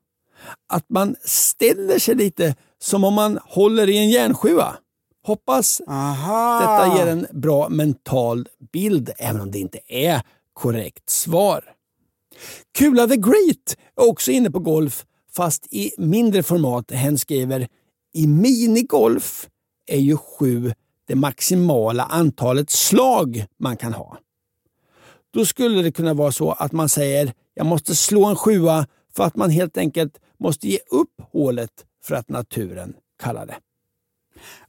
Att 0.69 0.85
man 0.89 1.17
ställer 1.25 1.99
sig 1.99 2.15
lite 2.15 2.55
som 2.79 3.05
om 3.05 3.15
man 3.15 3.39
håller 3.45 3.89
i 3.89 3.99
en 3.99 4.11
järnsjua. 4.11 4.77
Hoppas 5.29 5.83
Aha. 5.87 6.59
detta 6.61 6.99
ger 6.99 7.07
en 7.07 7.27
bra 7.33 7.69
mental 7.69 8.49
bild, 8.73 9.11
även 9.19 9.41
om 9.41 9.51
det 9.51 9.59
inte 9.59 9.79
är 9.87 10.23
korrekt 10.53 11.11
svar. 11.11 11.65
Kula 12.79 13.07
the 13.07 13.17
Great 13.17 13.77
är 13.97 14.09
också 14.09 14.31
inne 14.31 14.51
på 14.51 14.59
golf, 14.59 15.05
fast 15.33 15.67
i 15.71 15.93
mindre 15.99 16.43
format. 16.43 16.91
Hen 16.91 17.19
skriver 17.19 17.69
i 18.15 18.27
minigolf 18.27 19.49
är 19.87 19.99
ju 19.99 20.17
sju 20.17 20.73
det 21.09 21.15
maximala 21.15 22.05
antalet 22.05 22.71
slag 22.71 23.45
man 23.59 23.77
kan 23.77 23.95
ha. 23.95 24.19
Då 25.31 25.45
skulle 25.45 25.83
det 25.83 25.93
kunna 25.93 26.15
vara 26.15 26.33
så 26.33 26.53
att 26.53 26.73
man 26.73 26.89
säger 26.89 27.33
jag 27.55 27.67
måste 27.67 27.97
slå 27.97 28.25
en 28.25 28.37
sjua 28.37 28.87
för 29.17 29.25
att 29.25 29.37
man 29.37 29.51
helt 29.51 29.77
enkelt 29.77 30.21
måste 30.39 30.69
ge 30.69 30.79
upp 30.91 31.21
hålet 31.33 31.85
för 32.05 32.15
att 32.15 32.29
naturen 32.29 32.95
kallar 33.23 33.47
det. 33.47 33.57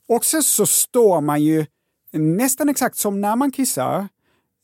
Och 0.10 0.26
sen 0.26 0.44
så 0.44 0.66
står 0.66 1.22
man 1.22 1.44
ju 1.44 1.66
nästan 2.12 2.70
exakt 2.70 2.98
som 2.98 3.22
när 3.22 3.36
man 3.36 3.52
kissar, 3.52 4.08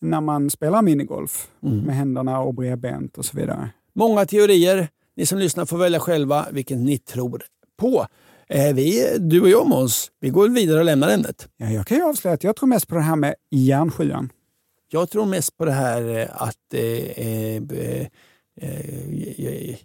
när 0.01 0.21
man 0.21 0.49
spelar 0.49 0.81
minigolf 0.81 1.51
med 1.59 1.95
händerna 1.95 2.39
och 2.39 2.53
bredbent 2.53 3.17
och 3.17 3.25
så 3.25 3.37
vidare. 3.37 3.69
Många 3.93 4.25
teorier. 4.25 4.87
Ni 5.15 5.25
som 5.25 5.39
lyssnar 5.39 5.65
får 5.65 5.77
välja 5.77 5.99
själva 5.99 6.47
vilken 6.51 6.83
ni 6.83 6.97
tror 6.97 7.43
på. 7.77 8.07
Eh, 8.49 8.73
vi, 8.73 9.17
du 9.19 9.41
och 9.41 9.49
jag 9.49 9.67
Måns, 9.67 10.11
vi 10.19 10.29
går 10.29 10.49
vidare 10.49 10.79
och 10.79 10.85
lämnar 10.85 11.09
ämnet. 11.09 11.47
Ja, 11.57 11.69
jag 11.69 11.87
kan 11.87 11.97
ju 11.97 12.03
avslöja 12.03 12.33
att 12.33 12.43
jag 12.43 12.55
tror 12.55 12.67
mest 12.67 12.87
på 12.87 12.95
det 12.95 13.01
här 13.01 13.15
med 13.15 13.35
järnsjuan. 13.51 14.29
Jag 14.89 15.09
tror 15.09 15.25
mest 15.25 15.57
på 15.57 15.65
det 15.65 15.71
här 15.71 16.17
eh, 16.19 16.27
att... 16.41 16.73
Eh, 16.73 16.81
eh, 16.81 18.07
eh, 18.61 19.75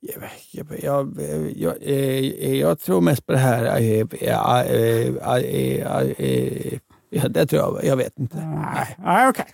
jag, 0.00 0.30
jag, 0.50 0.66
jag, 0.82 1.18
jag, 1.56 1.82
jag 2.56 2.80
tror 2.80 3.00
mest 3.00 3.26
på 3.26 3.32
det 3.32 3.38
här. 3.38 3.64
det 7.28 7.46
tror 7.46 7.62
jag. 7.62 7.84
Jag 7.84 7.96
vet 7.96 8.18
inte. 8.18 8.36
Nej, 8.36 8.96
okej. 8.98 9.28
okej. 9.28 9.44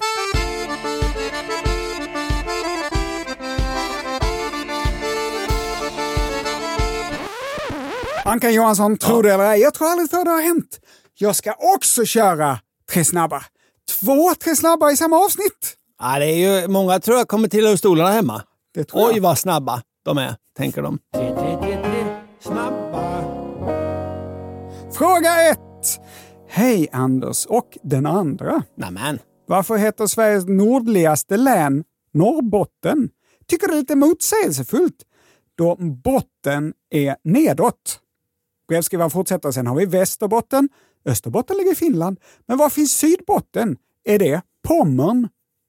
Ankan 8.24 8.55
Johansson, 8.55 8.97
tror 8.99 9.22
det 9.22 9.32
eller 9.32 9.51
ej, 9.51 9.61
jag 9.61 9.74
tror 9.74 9.88
aldrig 9.88 10.14
att 10.14 10.24
det 10.24 10.30
har 10.30 10.42
hänt. 10.42 10.80
Jag 11.14 11.36
ska 11.36 11.55
också 11.74 12.05
köra 12.05 12.59
Tre 12.92 13.05
snabba. 13.05 13.45
Två 14.01 14.34
Tre 14.34 14.57
snabba 14.57 14.90
i 14.90 14.97
samma 14.97 15.16
avsnitt. 15.16 15.74
Ja, 16.01 16.18
det 16.18 16.26
är 16.26 16.61
ju, 16.61 16.68
många 16.68 17.01
tror 17.01 17.18
jag 17.18 17.28
kommer 17.28 17.49
till 17.49 17.66
ur 17.66 17.76
stolarna 17.76 18.11
hemma. 18.11 18.42
Det 18.74 18.84
tror 18.84 19.07
Oj, 19.07 19.12
jag. 19.14 19.22
vad 19.22 19.38
snabba 19.38 19.82
de 20.05 20.18
är, 20.18 20.36
tänker 20.57 20.82
de. 20.82 20.98
Snabba. 22.40 23.24
Fråga 24.92 25.50
ett. 25.50 26.00
Hej 26.48 26.88
Anders 26.92 27.46
och 27.46 27.78
den 27.82 28.07
andra. 28.07 28.62
Nämen. 28.76 29.18
Varför 29.46 29.76
heter 29.76 30.07
Sveriges 30.07 30.46
nordligaste 30.46 31.36
län 31.36 31.84
Norrbotten? 32.12 33.11
Tycker 33.46 33.68
det 33.68 33.74
är 33.74 33.78
lite 33.78 33.96
motsägelsefullt 33.96 35.05
då 35.57 35.76
botten 36.05 36.74
är 36.90 37.16
nedåt. 37.24 38.00
Brevskrivaren 38.68 39.11
fortsätter, 39.11 39.50
sen 39.50 39.66
har 39.66 39.76
vi 39.76 39.86
Västerbotten. 39.86 40.68
Österbotten 41.05 41.57
ligger 41.57 41.72
i 41.72 41.74
Finland. 41.74 42.20
Men 42.46 42.59
var 42.59 42.70
finns 42.70 42.92
Sydbotten? 42.92 43.76
Är 44.05 44.18
det 44.18 44.42
Pommern? 44.62 45.28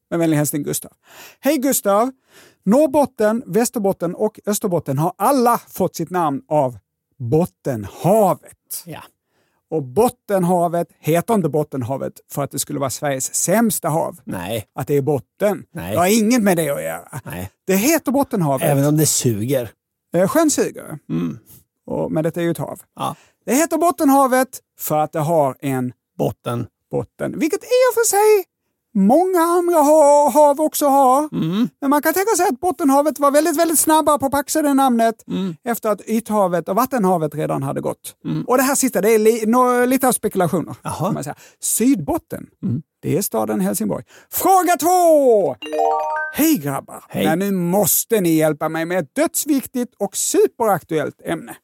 Med 0.09 0.19
vänlig 0.19 0.38
hälsning 0.38 0.63
Gustav. 0.63 0.91
Hej 1.39 1.57
Gustav! 1.57 2.11
Norrbotten, 2.66 3.43
Västerbotten 3.45 4.16
och 4.16 4.39
Österbotten 4.45 4.97
har 4.97 5.13
alla 5.18 5.57
fått 5.57 5.95
sitt 5.95 6.09
namn 6.09 6.41
av 6.47 6.78
Bottenhavet. 7.18 8.84
Ja. 8.86 9.03
Och 9.70 9.84
Bottenhavet 9.84 10.88
heter 10.99 11.34
inte 11.34 11.49
Bottenhavet 11.49 12.13
för 12.32 12.43
att 12.43 12.51
det 12.51 12.59
skulle 12.59 12.80
vara 12.80 12.89
Sveriges 12.89 13.36
sämsta 13.36 13.89
hav. 13.89 14.20
Nej. 14.24 14.68
Att 14.76 14.88
det 14.88 14.93
är 14.97 15.01
botten. 15.01 15.63
Nej. 15.74 15.91
Det 15.91 15.97
har 15.97 16.22
inget 16.22 16.43
med 16.43 16.57
det 16.57 16.70
att 16.70 16.84
göra. 16.84 17.22
Nej. 17.24 17.51
Det 17.68 17.76
heter 17.76 18.11
Bottenhavet. 18.11 18.70
Även 18.70 18.86
om 18.86 18.97
det 18.97 19.05
suger. 19.05 19.70
Eh, 20.16 20.28
Sjön 20.28 20.49
suger. 20.49 20.99
Mm. 21.09 21.39
Och, 21.86 22.11
men 22.11 22.24
det 22.24 22.38
är 22.38 22.41
ju 22.41 22.51
ett 22.51 22.57
hav. 22.57 22.82
Ja. 22.95 23.16
Det 23.45 23.53
heter 23.55 23.78
Bottenhavet 23.78 24.59
för 24.80 24.97
att 24.97 25.11
det 25.11 25.20
har 25.20 25.55
en 25.59 25.93
Botten. 26.18 26.68
botten. 26.91 27.39
Vilket 27.39 27.63
i 27.63 27.82
och 27.89 27.93
för 27.93 28.07
sig 28.07 28.45
många 28.95 29.39
andra 29.41 29.75
ha- 29.75 30.29
hav 30.29 30.61
också 30.61 30.85
har. 30.87 31.29
Mm. 31.33 31.69
Men 31.81 31.89
man 31.89 32.01
kan 32.01 32.13
tänka 32.13 32.35
sig 32.37 32.47
att 32.47 32.59
Bottenhavet 32.59 33.19
var 33.19 33.31
väldigt, 33.31 33.57
väldigt 33.59 33.79
snabba 33.79 34.17
på 34.17 34.25
att 34.25 34.31
paxa 34.31 34.61
det 34.61 34.73
namnet 34.73 35.15
Mm. 35.27 35.55
efter 35.63 35.89
att 35.89 36.01
Ythavet 36.01 36.69
och 36.69 36.75
Vattenhavet 36.75 37.35
redan 37.35 37.63
hade 37.63 37.81
gått. 37.81 38.15
Och 38.47 38.57
det 38.57 38.63
här 38.63 38.75
sista, 38.75 39.01
det 39.01 39.09
är 39.15 39.19
li, 39.19 39.43
nå- 39.47 39.85
lite 39.85 40.07
av 40.07 40.11
spekulationer. 40.11 40.75
Man 41.13 41.23
säga. 41.23 41.35
Sydbotten, 41.61 42.47
det 43.01 43.17
är 43.17 43.21
staden 43.21 43.59
Helsingborg. 43.59 44.03
Fråga 44.31 44.77
två! 44.79 45.55
Hej 46.33 46.57
grabbar! 46.57 47.03
Hej. 47.09 47.25
Men 47.25 47.39
nu 47.39 47.51
måste 47.51 48.21
ni 48.21 48.29
hjälpa 48.35 48.69
mig 48.69 48.85
med 48.85 48.99
ett 48.99 49.15
dödsviktigt 49.15 49.93
och 49.99 50.15
superaktuellt 50.17 51.21
ämne. 51.25 51.55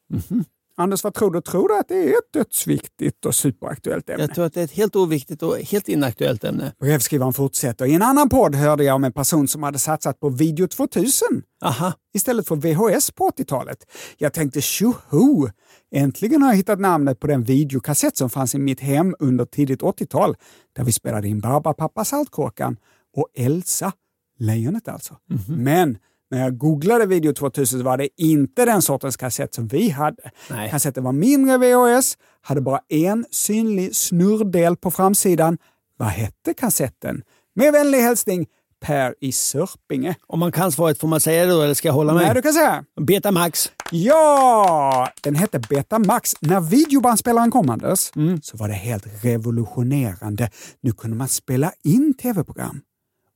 Anders, 0.77 1.03
vad 1.03 1.13
tror 1.13 1.31
du? 1.31 1.41
Tror 1.41 1.67
du 1.67 1.79
att 1.79 1.87
det 1.87 1.95
är 1.95 2.09
ett 2.09 2.33
dödsviktigt 2.33 3.25
och 3.25 3.35
superaktuellt 3.35 4.09
ämne? 4.09 4.23
Jag 4.23 4.35
tror 4.35 4.45
att 4.45 4.53
det 4.53 4.59
är 4.59 4.63
ett 4.63 4.71
helt 4.71 4.95
oviktigt 4.95 5.43
och 5.43 5.57
helt 5.57 5.89
inaktuellt 5.89 6.43
ämne. 6.43 6.73
Brevskrivaren 6.79 7.33
fortsätter. 7.33 7.85
I 7.85 7.93
en 7.93 8.01
annan 8.01 8.29
podd 8.29 8.55
hörde 8.55 8.83
jag 8.83 8.95
om 8.95 9.03
en 9.03 9.13
person 9.13 9.47
som 9.47 9.63
hade 9.63 9.79
satsat 9.79 10.19
på 10.19 10.29
video 10.29 10.67
2000 10.67 11.27
Aha. 11.65 11.93
istället 12.13 12.47
för 12.47 12.55
VHS 12.55 13.11
på 13.11 13.29
80-talet. 13.29 13.77
Jag 14.17 14.33
tänkte 14.33 14.61
tjoho! 14.61 15.49
Äntligen 15.95 16.41
har 16.41 16.49
jag 16.49 16.55
hittat 16.55 16.79
namnet 16.79 17.19
på 17.19 17.27
den 17.27 17.43
videokassett 17.43 18.17
som 18.17 18.29
fanns 18.29 18.55
i 18.55 18.57
mitt 18.57 18.79
hem 18.79 19.15
under 19.19 19.45
tidigt 19.45 19.81
80-tal 19.81 20.35
där 20.75 20.83
vi 20.83 20.91
spelade 20.91 21.27
in 21.27 21.39
Barbapapa 21.39 22.05
Saltkråkan 22.05 22.77
och 23.17 23.27
Elsa, 23.35 23.91
lejonet 24.39 24.87
alltså. 24.87 25.17
Men 25.47 25.97
när 26.31 26.41
jag 26.41 26.57
googlade 26.57 27.05
video 27.05 27.33
2000 27.33 27.79
så 27.79 27.85
var 27.85 27.97
det 27.97 28.09
inte 28.17 28.65
den 28.65 28.81
sortens 28.81 29.17
kassett 29.17 29.55
som 29.55 29.67
vi 29.67 29.89
hade. 29.89 30.31
Nej. 30.49 30.69
Kassetten 30.69 31.03
var 31.03 31.11
mindre 31.11 31.57
VHS, 31.57 32.17
hade 32.41 32.61
bara 32.61 32.79
en 32.89 33.25
synlig 33.31 33.95
snurrdel 33.95 34.75
på 34.75 34.91
framsidan. 34.91 35.57
Vad 35.97 36.07
hette 36.07 36.53
kassetten? 36.53 37.23
Med 37.55 37.73
vänlig 37.73 37.99
hälsning 37.99 38.47
Per 38.81 39.15
i 39.21 39.31
Sörpinge. 39.31 40.15
Om 40.27 40.39
man 40.39 40.51
kan 40.51 40.71
svaret, 40.71 40.99
får 40.99 41.07
man 41.07 41.19
säga 41.19 41.45
det 41.45 41.51
då 41.51 41.61
eller 41.61 41.73
ska 41.73 41.87
jag 41.87 41.93
hålla 41.93 42.13
mig? 42.13 42.25
Nej, 42.25 42.35
du 42.35 42.41
kan 42.41 42.53
säga. 42.53 42.85
Betamax. 43.01 43.71
Ja! 43.91 45.09
Den 45.23 45.35
hette 45.35 45.59
Betamax. 45.59 46.33
När 46.41 46.61
videobandspelaren 46.61 47.51
kom, 47.51 47.69
Anders, 47.69 48.11
så 48.41 48.57
var 48.57 48.67
det 48.67 48.73
helt 48.73 49.25
revolutionerande. 49.25 50.49
Nu 50.81 50.91
kunde 50.91 51.17
man 51.17 51.27
spela 51.27 51.71
in 51.83 52.13
tv-program 52.13 52.81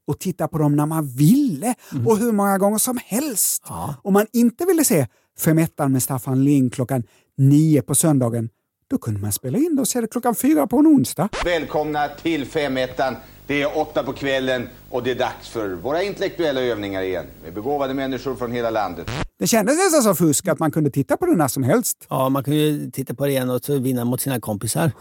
och 0.07 0.19
titta 0.19 0.47
på 0.47 0.57
dem 0.57 0.75
när 0.75 0.85
man 0.85 1.07
ville 1.07 1.75
och 2.05 2.17
hur 2.17 2.31
många 2.31 2.57
gånger 2.57 2.77
som 2.77 2.99
helst. 3.05 3.63
Om 4.03 4.13
man 4.13 4.25
inte 4.33 4.65
ville 4.65 4.85
se 4.85 5.07
Femettan 5.39 5.91
med 5.91 6.03
Staffan 6.03 6.43
Ling 6.43 6.69
klockan 6.69 7.03
nio 7.37 7.81
på 7.81 7.95
söndagen, 7.95 8.49
då 8.89 8.97
kunde 8.97 9.19
man 9.19 9.31
spela 9.31 9.57
in 9.57 9.75
det 9.75 9.81
och 9.81 9.87
se 9.87 10.01
det 10.01 10.07
klockan 10.07 10.35
fyra 10.35 10.67
på 10.67 10.77
en 10.77 10.87
onsdag. 10.87 11.29
Välkomna 11.45 12.07
till 12.07 12.45
Femettan. 12.45 13.15
Det 13.47 13.61
är 13.61 13.77
åtta 13.77 14.03
på 14.03 14.13
kvällen 14.13 14.69
och 14.89 15.03
det 15.03 15.11
är 15.11 15.15
dags 15.15 15.49
för 15.49 15.69
våra 15.69 16.03
intellektuella 16.03 16.61
övningar 16.61 17.01
igen. 17.01 17.25
Med 17.43 17.53
begåvade 17.53 17.93
människor 17.93 18.35
från 18.35 18.51
hela 18.51 18.69
landet. 18.69 19.07
Det 19.39 19.47
kändes 19.47 19.77
nästan 19.77 20.03
som 20.03 20.15
fusk 20.15 20.47
att 20.47 20.59
man 20.59 20.71
kunde 20.71 20.89
titta 20.89 21.17
på 21.17 21.25
det 21.25 21.35
när 21.35 21.47
som 21.47 21.63
helst. 21.63 22.05
Ja, 22.09 22.29
man 22.29 22.43
kan 22.43 22.53
ju 22.55 22.91
titta 22.91 23.13
på 23.13 23.25
det 23.25 23.31
igen 23.31 23.49
och 23.49 23.69
vinna 23.69 24.05
mot 24.05 24.21
sina 24.21 24.39
kompisar. 24.39 24.91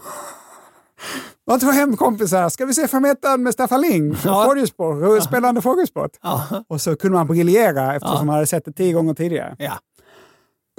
Man 1.47 1.59
tog 1.59 1.73
hem 1.73 1.97
kompisar, 1.97 2.49
ska 2.49 2.65
vi 2.65 2.73
se 2.73 2.87
Femettan 2.87 3.43
med 3.43 3.53
Staffan 3.53 3.81
Ling? 3.81 4.15
Ja. 4.25 4.45
Frågesport, 4.45 5.23
spännande 5.23 5.61
frågesport. 5.61 6.11
Ja. 6.21 6.63
Och 6.67 6.81
så 6.81 6.95
kunde 6.95 7.17
man 7.17 7.27
briljera 7.27 7.95
eftersom 7.95 8.25
man 8.27 8.33
hade 8.35 8.47
sett 8.47 8.65
det 8.65 8.71
tio 8.71 8.93
gånger 8.93 9.13
tidigare. 9.13 9.55
Ja. 9.59 9.73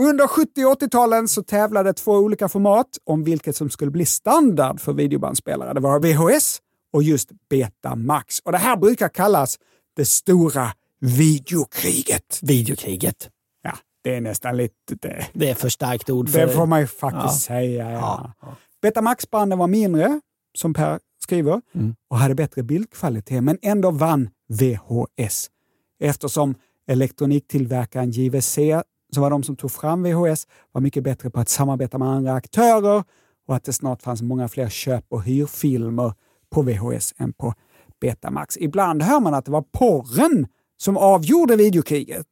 Under 0.03 0.27
70 0.27 0.65
och 0.65 0.83
80-talen 0.83 1.29
så 1.29 1.43
tävlade 1.43 1.93
två 1.93 2.13
olika 2.13 2.49
format 2.49 2.87
om 3.05 3.25
vilket 3.25 3.57
som 3.57 3.71
skulle 3.71 3.91
bli 3.91 4.05
standard 4.07 4.81
för 4.81 4.93
videobandspelare. 4.93 5.73
Det 5.75 5.81
var 5.81 6.01
VHS 6.01 6.59
och 6.93 7.03
just 7.03 7.29
Betamax. 7.51 8.39
Och 8.45 8.53
det 8.53 8.59
här 8.59 8.77
brukar 8.77 9.09
kallas 9.09 9.59
det 9.97 10.05
stora 10.05 10.69
videokriget. 11.01 12.39
Videokriget. 12.43 13.29
Ja, 13.63 13.73
det 14.05 14.15
är 14.17 14.21
nästan 14.21 14.57
lite... 14.57 14.75
Det, 15.01 15.27
Det 15.33 15.51
är 15.51 15.55
för 15.55 15.69
starkt 15.69 16.11
ord 16.11 16.29
för 16.29 16.39
det 16.39 16.49
får 16.49 16.67
man 16.67 16.81
ju 16.81 16.87
faktiskt 16.87 17.49
Ja. 17.51 17.55
säga. 17.57 17.93
Ja. 17.93 18.33
Ja. 18.43 18.49
Betamax-banden 18.83 19.59
var 19.59 19.67
mindre, 19.67 20.21
som 20.59 20.75
Per 20.75 20.99
skriver, 21.23 21.61
Mm. 21.75 21.95
och 22.11 22.19
hade 22.19 22.35
bättre 22.35 22.63
bildkvalitet, 22.63 23.45
men 23.45 23.59
ändå 23.63 23.91
vann 23.91 24.29
VHS. 24.49 25.51
Eftersom 26.01 26.55
elektroniktillverkaren 26.89 28.11
JVC, 28.11 28.59
som 29.13 29.23
var 29.23 29.31
de 29.31 29.43
som 29.43 29.57
tog 29.57 29.71
fram 29.71 30.03
VHS, 30.03 30.47
var 30.73 30.81
mycket 30.81 31.05
bättre 31.05 31.31
på 31.31 31.41
att 31.41 31.49
samarbeta 31.49 31.99
med 31.99 32.09
andra 32.09 32.33
aktörer 32.35 33.05
och 33.49 33.57
att 33.57 33.65
det 33.65 33.73
snart 33.73 34.03
fanns 34.03 34.23
många 34.23 34.49
fler 34.49 34.69
köp 34.69 35.05
och 35.09 35.23
hyrfilmer 35.23 36.13
på 36.51 36.63
VHS 36.63 37.15
än 37.17 37.33
på 37.33 37.55
Betamax. 38.01 38.57
Ibland 38.57 39.03
hör 39.03 39.21
man 39.21 39.35
att 39.35 39.45
det 39.45 39.51
var 39.51 39.65
porren 39.73 40.47
som 40.77 40.97
avgjorde 40.97 41.57
videokriget. 41.57 42.27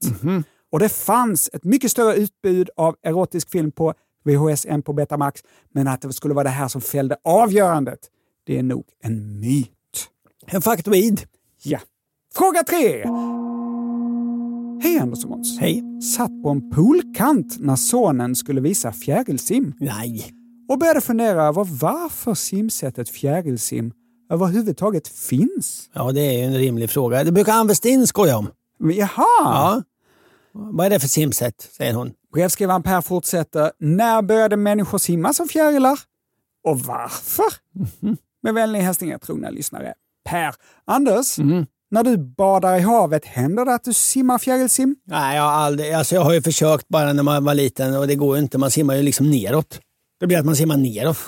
Och 0.72 0.78
det 0.80 0.88
fanns 0.88 1.50
ett 1.52 1.64
mycket 1.64 1.90
större 1.90 2.14
utbud 2.16 2.70
av 2.76 2.96
erotisk 3.02 3.50
film 3.50 3.72
på 3.72 3.94
VHS 4.24 4.66
än 4.66 4.82
på 4.82 4.92
Betamax, 4.92 5.42
men 5.72 5.88
att 5.88 6.02
det 6.02 6.12
skulle 6.12 6.34
vara 6.34 6.44
det 6.44 6.50
här 6.50 6.68
som 6.68 6.80
fällde 6.80 7.16
avgörandet, 7.24 7.98
det 8.46 8.58
är 8.58 8.62
nog 8.62 8.84
en 9.02 9.40
myt. 9.40 9.70
En 10.46 10.62
faktoid. 10.62 11.22
Ja. 11.62 11.78
Fråga 12.34 12.62
tre. 12.62 13.04
Hej 14.82 14.98
Anders 14.98 15.24
och 15.24 15.30
Måns. 15.30 15.58
Hej. 15.60 15.82
Satt 16.16 16.42
på 16.42 16.50
en 16.50 16.70
poolkant 16.70 17.56
när 17.60 17.76
sonen 17.76 18.34
skulle 18.36 18.60
visa 18.60 18.92
fjärilsim 18.92 19.72
Nej. 19.80 20.32
och 20.68 20.78
började 20.78 21.00
fundera 21.00 21.44
över 21.44 21.64
varför 21.64 22.34
simsättet 22.34 23.08
fjärilsim 23.08 23.92
överhuvudtaget 24.30 25.08
finns. 25.08 25.90
Ja, 25.92 26.12
det 26.12 26.20
är 26.20 26.32
ju 26.38 26.44
en 26.44 26.54
rimlig 26.54 26.90
fråga. 26.90 27.24
Det 27.24 27.32
brukar 27.32 27.52
Ann 27.52 27.66
Westin 27.66 28.06
skoja 28.06 28.38
om. 28.38 28.48
Jaha! 28.78 29.08
Ja. 29.44 29.82
Vad 30.52 30.86
är 30.86 30.90
det 30.90 31.00
för 31.00 31.08
simsätt, 31.08 31.68
säger 31.76 31.94
hon. 31.94 32.12
Brevskrivaren 32.34 32.82
Per 32.82 33.00
fortsätter. 33.00 33.72
När 33.78 34.22
började 34.22 34.56
människor 34.56 34.98
simma 34.98 35.32
som 35.32 35.48
fjärilar? 35.48 35.98
Och 36.64 36.80
varför? 36.80 37.44
Med 38.42 38.54
vänlig 38.54 38.80
hälsning 38.80 39.18
trogna 39.18 39.50
lyssnare. 39.50 39.94
Per. 40.28 40.54
Anders, 40.84 41.38
när 41.90 42.02
du 42.04 42.16
badar 42.18 42.76
i 42.76 42.80
havet, 42.80 43.24
händer 43.24 43.64
det 43.64 43.74
att 43.74 43.84
du 43.84 43.92
simmar 43.92 44.38
fjärilsim? 44.38 44.96
Nej, 45.06 45.36
jag 45.36 45.42
har 45.42 45.50
aldrig... 45.50 45.92
Alltså 45.92 46.14
jag 46.14 46.22
har 46.22 46.32
ju 46.34 46.42
försökt 46.42 46.88
bara 46.88 47.12
när 47.12 47.22
man 47.22 47.44
var 47.44 47.54
liten 47.54 47.96
och 47.96 48.06
det 48.06 48.14
går 48.14 48.36
ju 48.36 48.42
inte. 48.42 48.58
Man 48.58 48.70
simmar 48.70 48.94
ju 48.94 49.02
liksom 49.02 49.30
neråt. 49.30 49.80
Det 50.20 50.26
blir 50.26 50.38
att 50.38 50.44
man 50.44 50.56
simmar 50.56 50.76
neråt. 50.76 51.18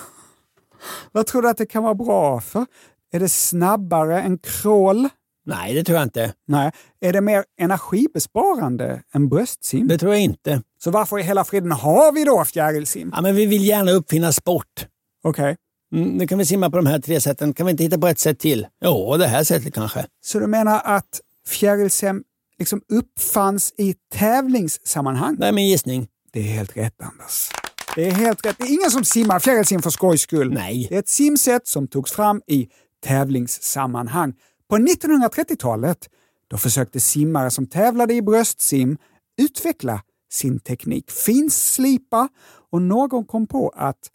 Vad 1.13 1.27
tror 1.27 1.43
du 1.43 1.49
att 1.49 1.57
det 1.59 1.67
kan 1.67 1.83
vara 1.83 1.95
bra 1.95 2.41
för? 2.41 2.67
Är 3.13 3.21
det 3.21 3.29
snabbare 3.29 4.23
än 4.23 4.39
crawl? 4.39 5.09
Nej, 5.47 5.75
det 5.75 5.85
tror 5.85 5.99
jag 5.99 6.07
inte. 6.07 6.33
Nej. 6.49 6.73
Är 7.01 7.13
det 7.13 7.21
mer 7.21 7.45
energibesparande 7.61 9.03
än 9.15 9.29
bröstsim? 9.29 9.89
Det 9.89 9.99
tror 9.99 10.13
jag 10.13 10.23
inte. 10.23 10.63
Så 10.83 10.91
varför 10.91 11.19
i 11.19 11.23
hela 11.23 11.45
friden 11.45 11.73
har 11.73 12.13
vi 12.13 12.25
då 12.25 12.45
fjärilsim? 12.45 13.13
Ja, 13.15 13.23
men 13.23 13.35
vi 13.35 13.47
vill 13.47 13.65
gärna 13.65 13.91
uppfinna 13.91 14.33
sport. 14.33 14.87
Okej. 15.25 15.57
Mm, 15.95 16.09
nu 16.09 16.27
kan 16.27 16.39
vi 16.39 16.47
simma 16.47 16.71
på 16.71 16.77
de 16.77 16.87
här 16.87 16.99
tre 16.99 17.21
sätten. 17.21 17.55
Kan 17.55 17.67
vi 17.67 17.71
inte 17.71 17.85
hitta 17.85 17.99
på 17.99 18.07
ett 18.07 18.19
sätt 18.19 18.39
till? 18.39 18.67
Jo, 18.85 19.17
det 19.17 19.27
här 19.27 19.45
sättet 19.45 19.75
kanske. 19.75 20.07
Så 20.25 20.39
du 20.39 20.47
menar 20.47 20.81
att 20.85 21.21
fjärilsim 21.49 22.25
liksom 22.59 22.81
uppfanns 22.89 23.75
i 23.79 23.95
tävlingssammanhang? 24.15 25.37
Det 25.37 25.47
är 25.47 25.53
min 25.53 25.69
gissning. 25.69 26.09
Det 26.33 26.41
är 26.41 26.45
helt 26.45 26.77
rätt, 26.77 27.03
Anders. 27.03 27.49
Det 27.95 28.09
är 28.09 28.13
helt 28.13 28.47
rätt. 28.47 28.57
Det 28.59 28.65
är 28.65 28.73
ingen 28.73 28.91
som 28.91 29.05
simmar 29.05 29.39
fjärilsim 29.39 29.83
för 29.83 29.91
skojs 29.91 30.21
skull. 30.21 30.53
Nej. 30.53 30.87
Det 30.89 30.95
är 30.95 30.99
ett 30.99 31.09
simsätt 31.09 31.67
som 31.67 31.89
togs 31.89 32.13
fram 32.13 32.43
i 32.47 32.69
tävlingssammanhang. 33.05 34.35
På 34.69 34.77
1930-talet 34.77 36.09
då 36.49 36.57
försökte 36.57 37.01
simmare 37.01 37.51
som 37.51 37.67
tävlade 37.67 38.15
i 38.15 38.23
bröstsim 38.23 38.99
utveckla 39.39 40.03
sin 40.31 40.61
teknik, 40.61 41.11
finslipa 41.11 42.29
och 42.71 42.83
någon 42.83 43.25
kom 43.25 43.47
på 43.47 43.73
att 43.77 44.11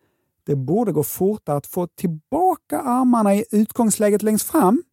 det 0.46 0.56
borde 0.56 0.92
gå 0.92 1.04
fortare 1.04 1.58
att 1.58 1.68
få 1.68 1.88
tillbaka 1.88 2.80
armarna 2.80 3.36
i 3.36 3.46
utgångsläget 3.52 4.22
längst 4.22 4.48
fram 4.48 4.84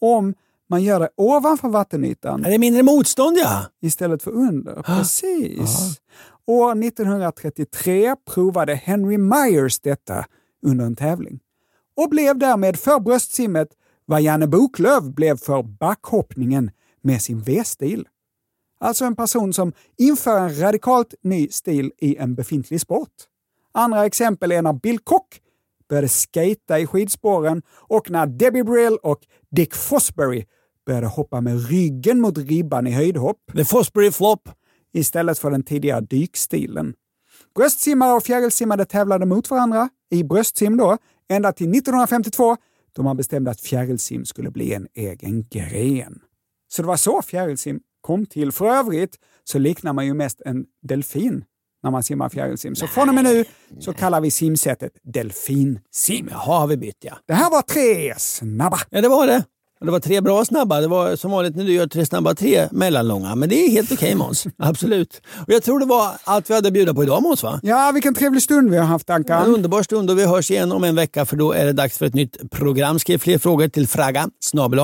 om 0.00 0.34
man 0.70 0.82
gör 0.82 1.00
det 1.00 1.08
ovanför 1.16 1.68
vattenytan. 1.68 2.44
Är 2.44 2.50
det 2.50 2.58
mindre 2.58 2.82
motstånd 2.82 3.38
ja? 3.38 3.66
Istället 3.80 4.22
för 4.22 4.30
under. 4.30 4.82
Precis. 4.86 6.00
År 6.46 6.84
1933 6.84 8.16
provade 8.16 8.74
Henry 8.74 9.18
Myers 9.18 9.80
detta 9.80 10.24
under 10.66 10.84
en 10.84 10.96
tävling 10.96 11.40
och 11.96 12.08
blev 12.08 12.38
därmed 12.38 12.78
för 12.78 13.00
bröstsimmet 13.00 13.68
vad 14.12 14.22
Janne 14.22 14.46
Boklöv 14.46 15.14
blev 15.14 15.36
för 15.36 15.62
backhoppningen 15.62 16.70
med 17.02 17.22
sin 17.22 17.40
V-stil. 17.40 18.08
Alltså 18.80 19.04
en 19.04 19.16
person 19.16 19.52
som 19.52 19.72
inför 19.98 20.38
en 20.38 20.60
radikalt 20.60 21.14
ny 21.22 21.48
stil 21.48 21.92
i 21.98 22.16
en 22.16 22.34
befintlig 22.34 22.80
sport. 22.80 23.12
Andra 23.74 24.06
exempel 24.06 24.52
är 24.52 24.62
när 24.62 24.72
Bill 24.72 24.98
Koch 24.98 25.40
började 25.88 26.08
skata 26.08 26.78
i 26.78 26.86
skidspåren 26.86 27.62
och 27.70 28.10
när 28.10 28.26
Debbie 28.26 28.64
Brill 28.64 28.98
och 29.02 29.18
Dick 29.50 29.74
Fosbury 29.74 30.44
började 30.86 31.06
hoppa 31.06 31.40
med 31.40 31.68
ryggen 31.68 32.20
mot 32.20 32.38
ribban 32.38 32.86
i 32.86 32.90
höjdhopp. 32.90 33.38
The 33.56 33.64
Fosbury 33.64 34.10
Flop. 34.10 34.48
Istället 34.92 35.38
för 35.38 35.50
den 35.50 35.62
tidigare 35.62 36.00
dykstilen. 36.00 36.94
Bröstsimmare 37.54 38.12
och 38.12 38.22
fjärilsimmare 38.22 38.84
tävlade 38.84 39.26
mot 39.26 39.50
varandra, 39.50 39.88
i 40.10 40.24
bröstsim 40.24 40.76
då, 40.76 40.98
ända 41.28 41.52
till 41.52 41.70
1952 41.70 42.56
då 42.96 43.02
man 43.02 43.16
bestämde 43.16 43.50
att 43.50 43.60
fjärilsim 43.60 44.24
skulle 44.24 44.50
bli 44.50 44.74
en 44.74 44.88
egen 44.94 45.48
gren. 45.48 46.20
Så 46.68 46.82
det 46.82 46.88
var 46.88 46.96
så 46.96 47.22
fjärilsim 47.22 47.80
kom 48.00 48.26
till. 48.26 48.52
För 48.52 48.66
övrigt 48.66 49.18
så 49.44 49.58
liknar 49.58 49.92
man 49.92 50.06
ju 50.06 50.14
mest 50.14 50.40
en 50.44 50.64
delfin 50.82 51.44
när 51.82 51.90
man 51.90 52.02
simmar 52.02 52.28
fjärilsim. 52.28 52.74
Så 52.74 52.86
från 52.86 53.08
och 53.08 53.14
med 53.14 53.24
nu 53.24 53.44
så 53.80 53.92
kallar 53.92 54.20
vi 54.20 54.30
simsättet 54.30 54.92
delfinsim. 55.02 56.28
Jaha, 56.30 56.60
har 56.60 56.66
vi 56.66 56.76
bytt 56.76 56.98
ja. 57.00 57.18
Det 57.26 57.34
här 57.34 57.50
var 57.50 57.62
tre 57.62 58.14
snabba. 58.18 58.78
Ja, 58.90 59.00
det 59.00 59.08
var 59.08 59.26
det. 59.26 59.44
Och 59.82 59.86
det 59.86 59.92
var 59.92 60.00
tre 60.00 60.20
bra 60.20 60.44
snabba. 60.44 60.80
Det 60.80 60.88
var 60.88 61.16
som 61.16 61.30
vanligt 61.30 61.56
när 61.56 61.64
du 61.64 61.72
gör 61.72 61.86
tre 61.86 62.06
snabba, 62.06 62.34
tre 62.34 62.68
mellanlånga. 62.70 63.34
Men 63.34 63.48
det 63.48 63.66
är 63.66 63.70
helt 63.70 63.92
okej 63.92 64.14
Måns. 64.22 64.46
Absolut. 64.58 65.20
Och 65.46 65.52
jag 65.52 65.62
tror 65.62 65.78
det 65.78 65.86
var 65.86 66.10
allt 66.24 66.50
vi 66.50 66.54
hade 66.54 66.68
att 66.68 66.74
bjuda 66.74 66.94
på 66.94 67.02
idag 67.02 67.22
Måns 67.22 67.42
va? 67.42 67.60
Ja, 67.62 67.90
vilken 67.94 68.14
trevlig 68.14 68.42
stund 68.42 68.70
vi 68.70 68.76
har 68.76 68.84
haft 68.84 69.10
Ankan. 69.10 69.42
En 69.42 69.54
underbar 69.54 69.82
stund 69.82 70.10
och 70.10 70.18
vi 70.18 70.26
hörs 70.26 70.50
igen 70.50 70.72
om 70.72 70.84
en 70.84 70.94
vecka 70.94 71.26
för 71.26 71.36
då 71.36 71.52
är 71.52 71.64
det 71.64 71.72
dags 71.72 71.98
för 71.98 72.06
ett 72.06 72.14
nytt 72.14 72.50
program. 72.50 72.98
Skriv 72.98 73.18
fler 73.18 73.38
frågor 73.38 73.68
till 73.68 73.88
fraga 73.88 74.28
snabel. 74.40 74.80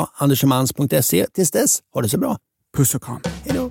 Tills 1.34 1.50
dess, 1.50 1.78
ha 1.94 2.02
det 2.02 2.08
så 2.08 2.18
bra. 2.18 2.36
Puss 2.76 2.94
och 2.94 3.02
kram. 3.02 3.20
Hej 3.44 3.56
då. 3.56 3.70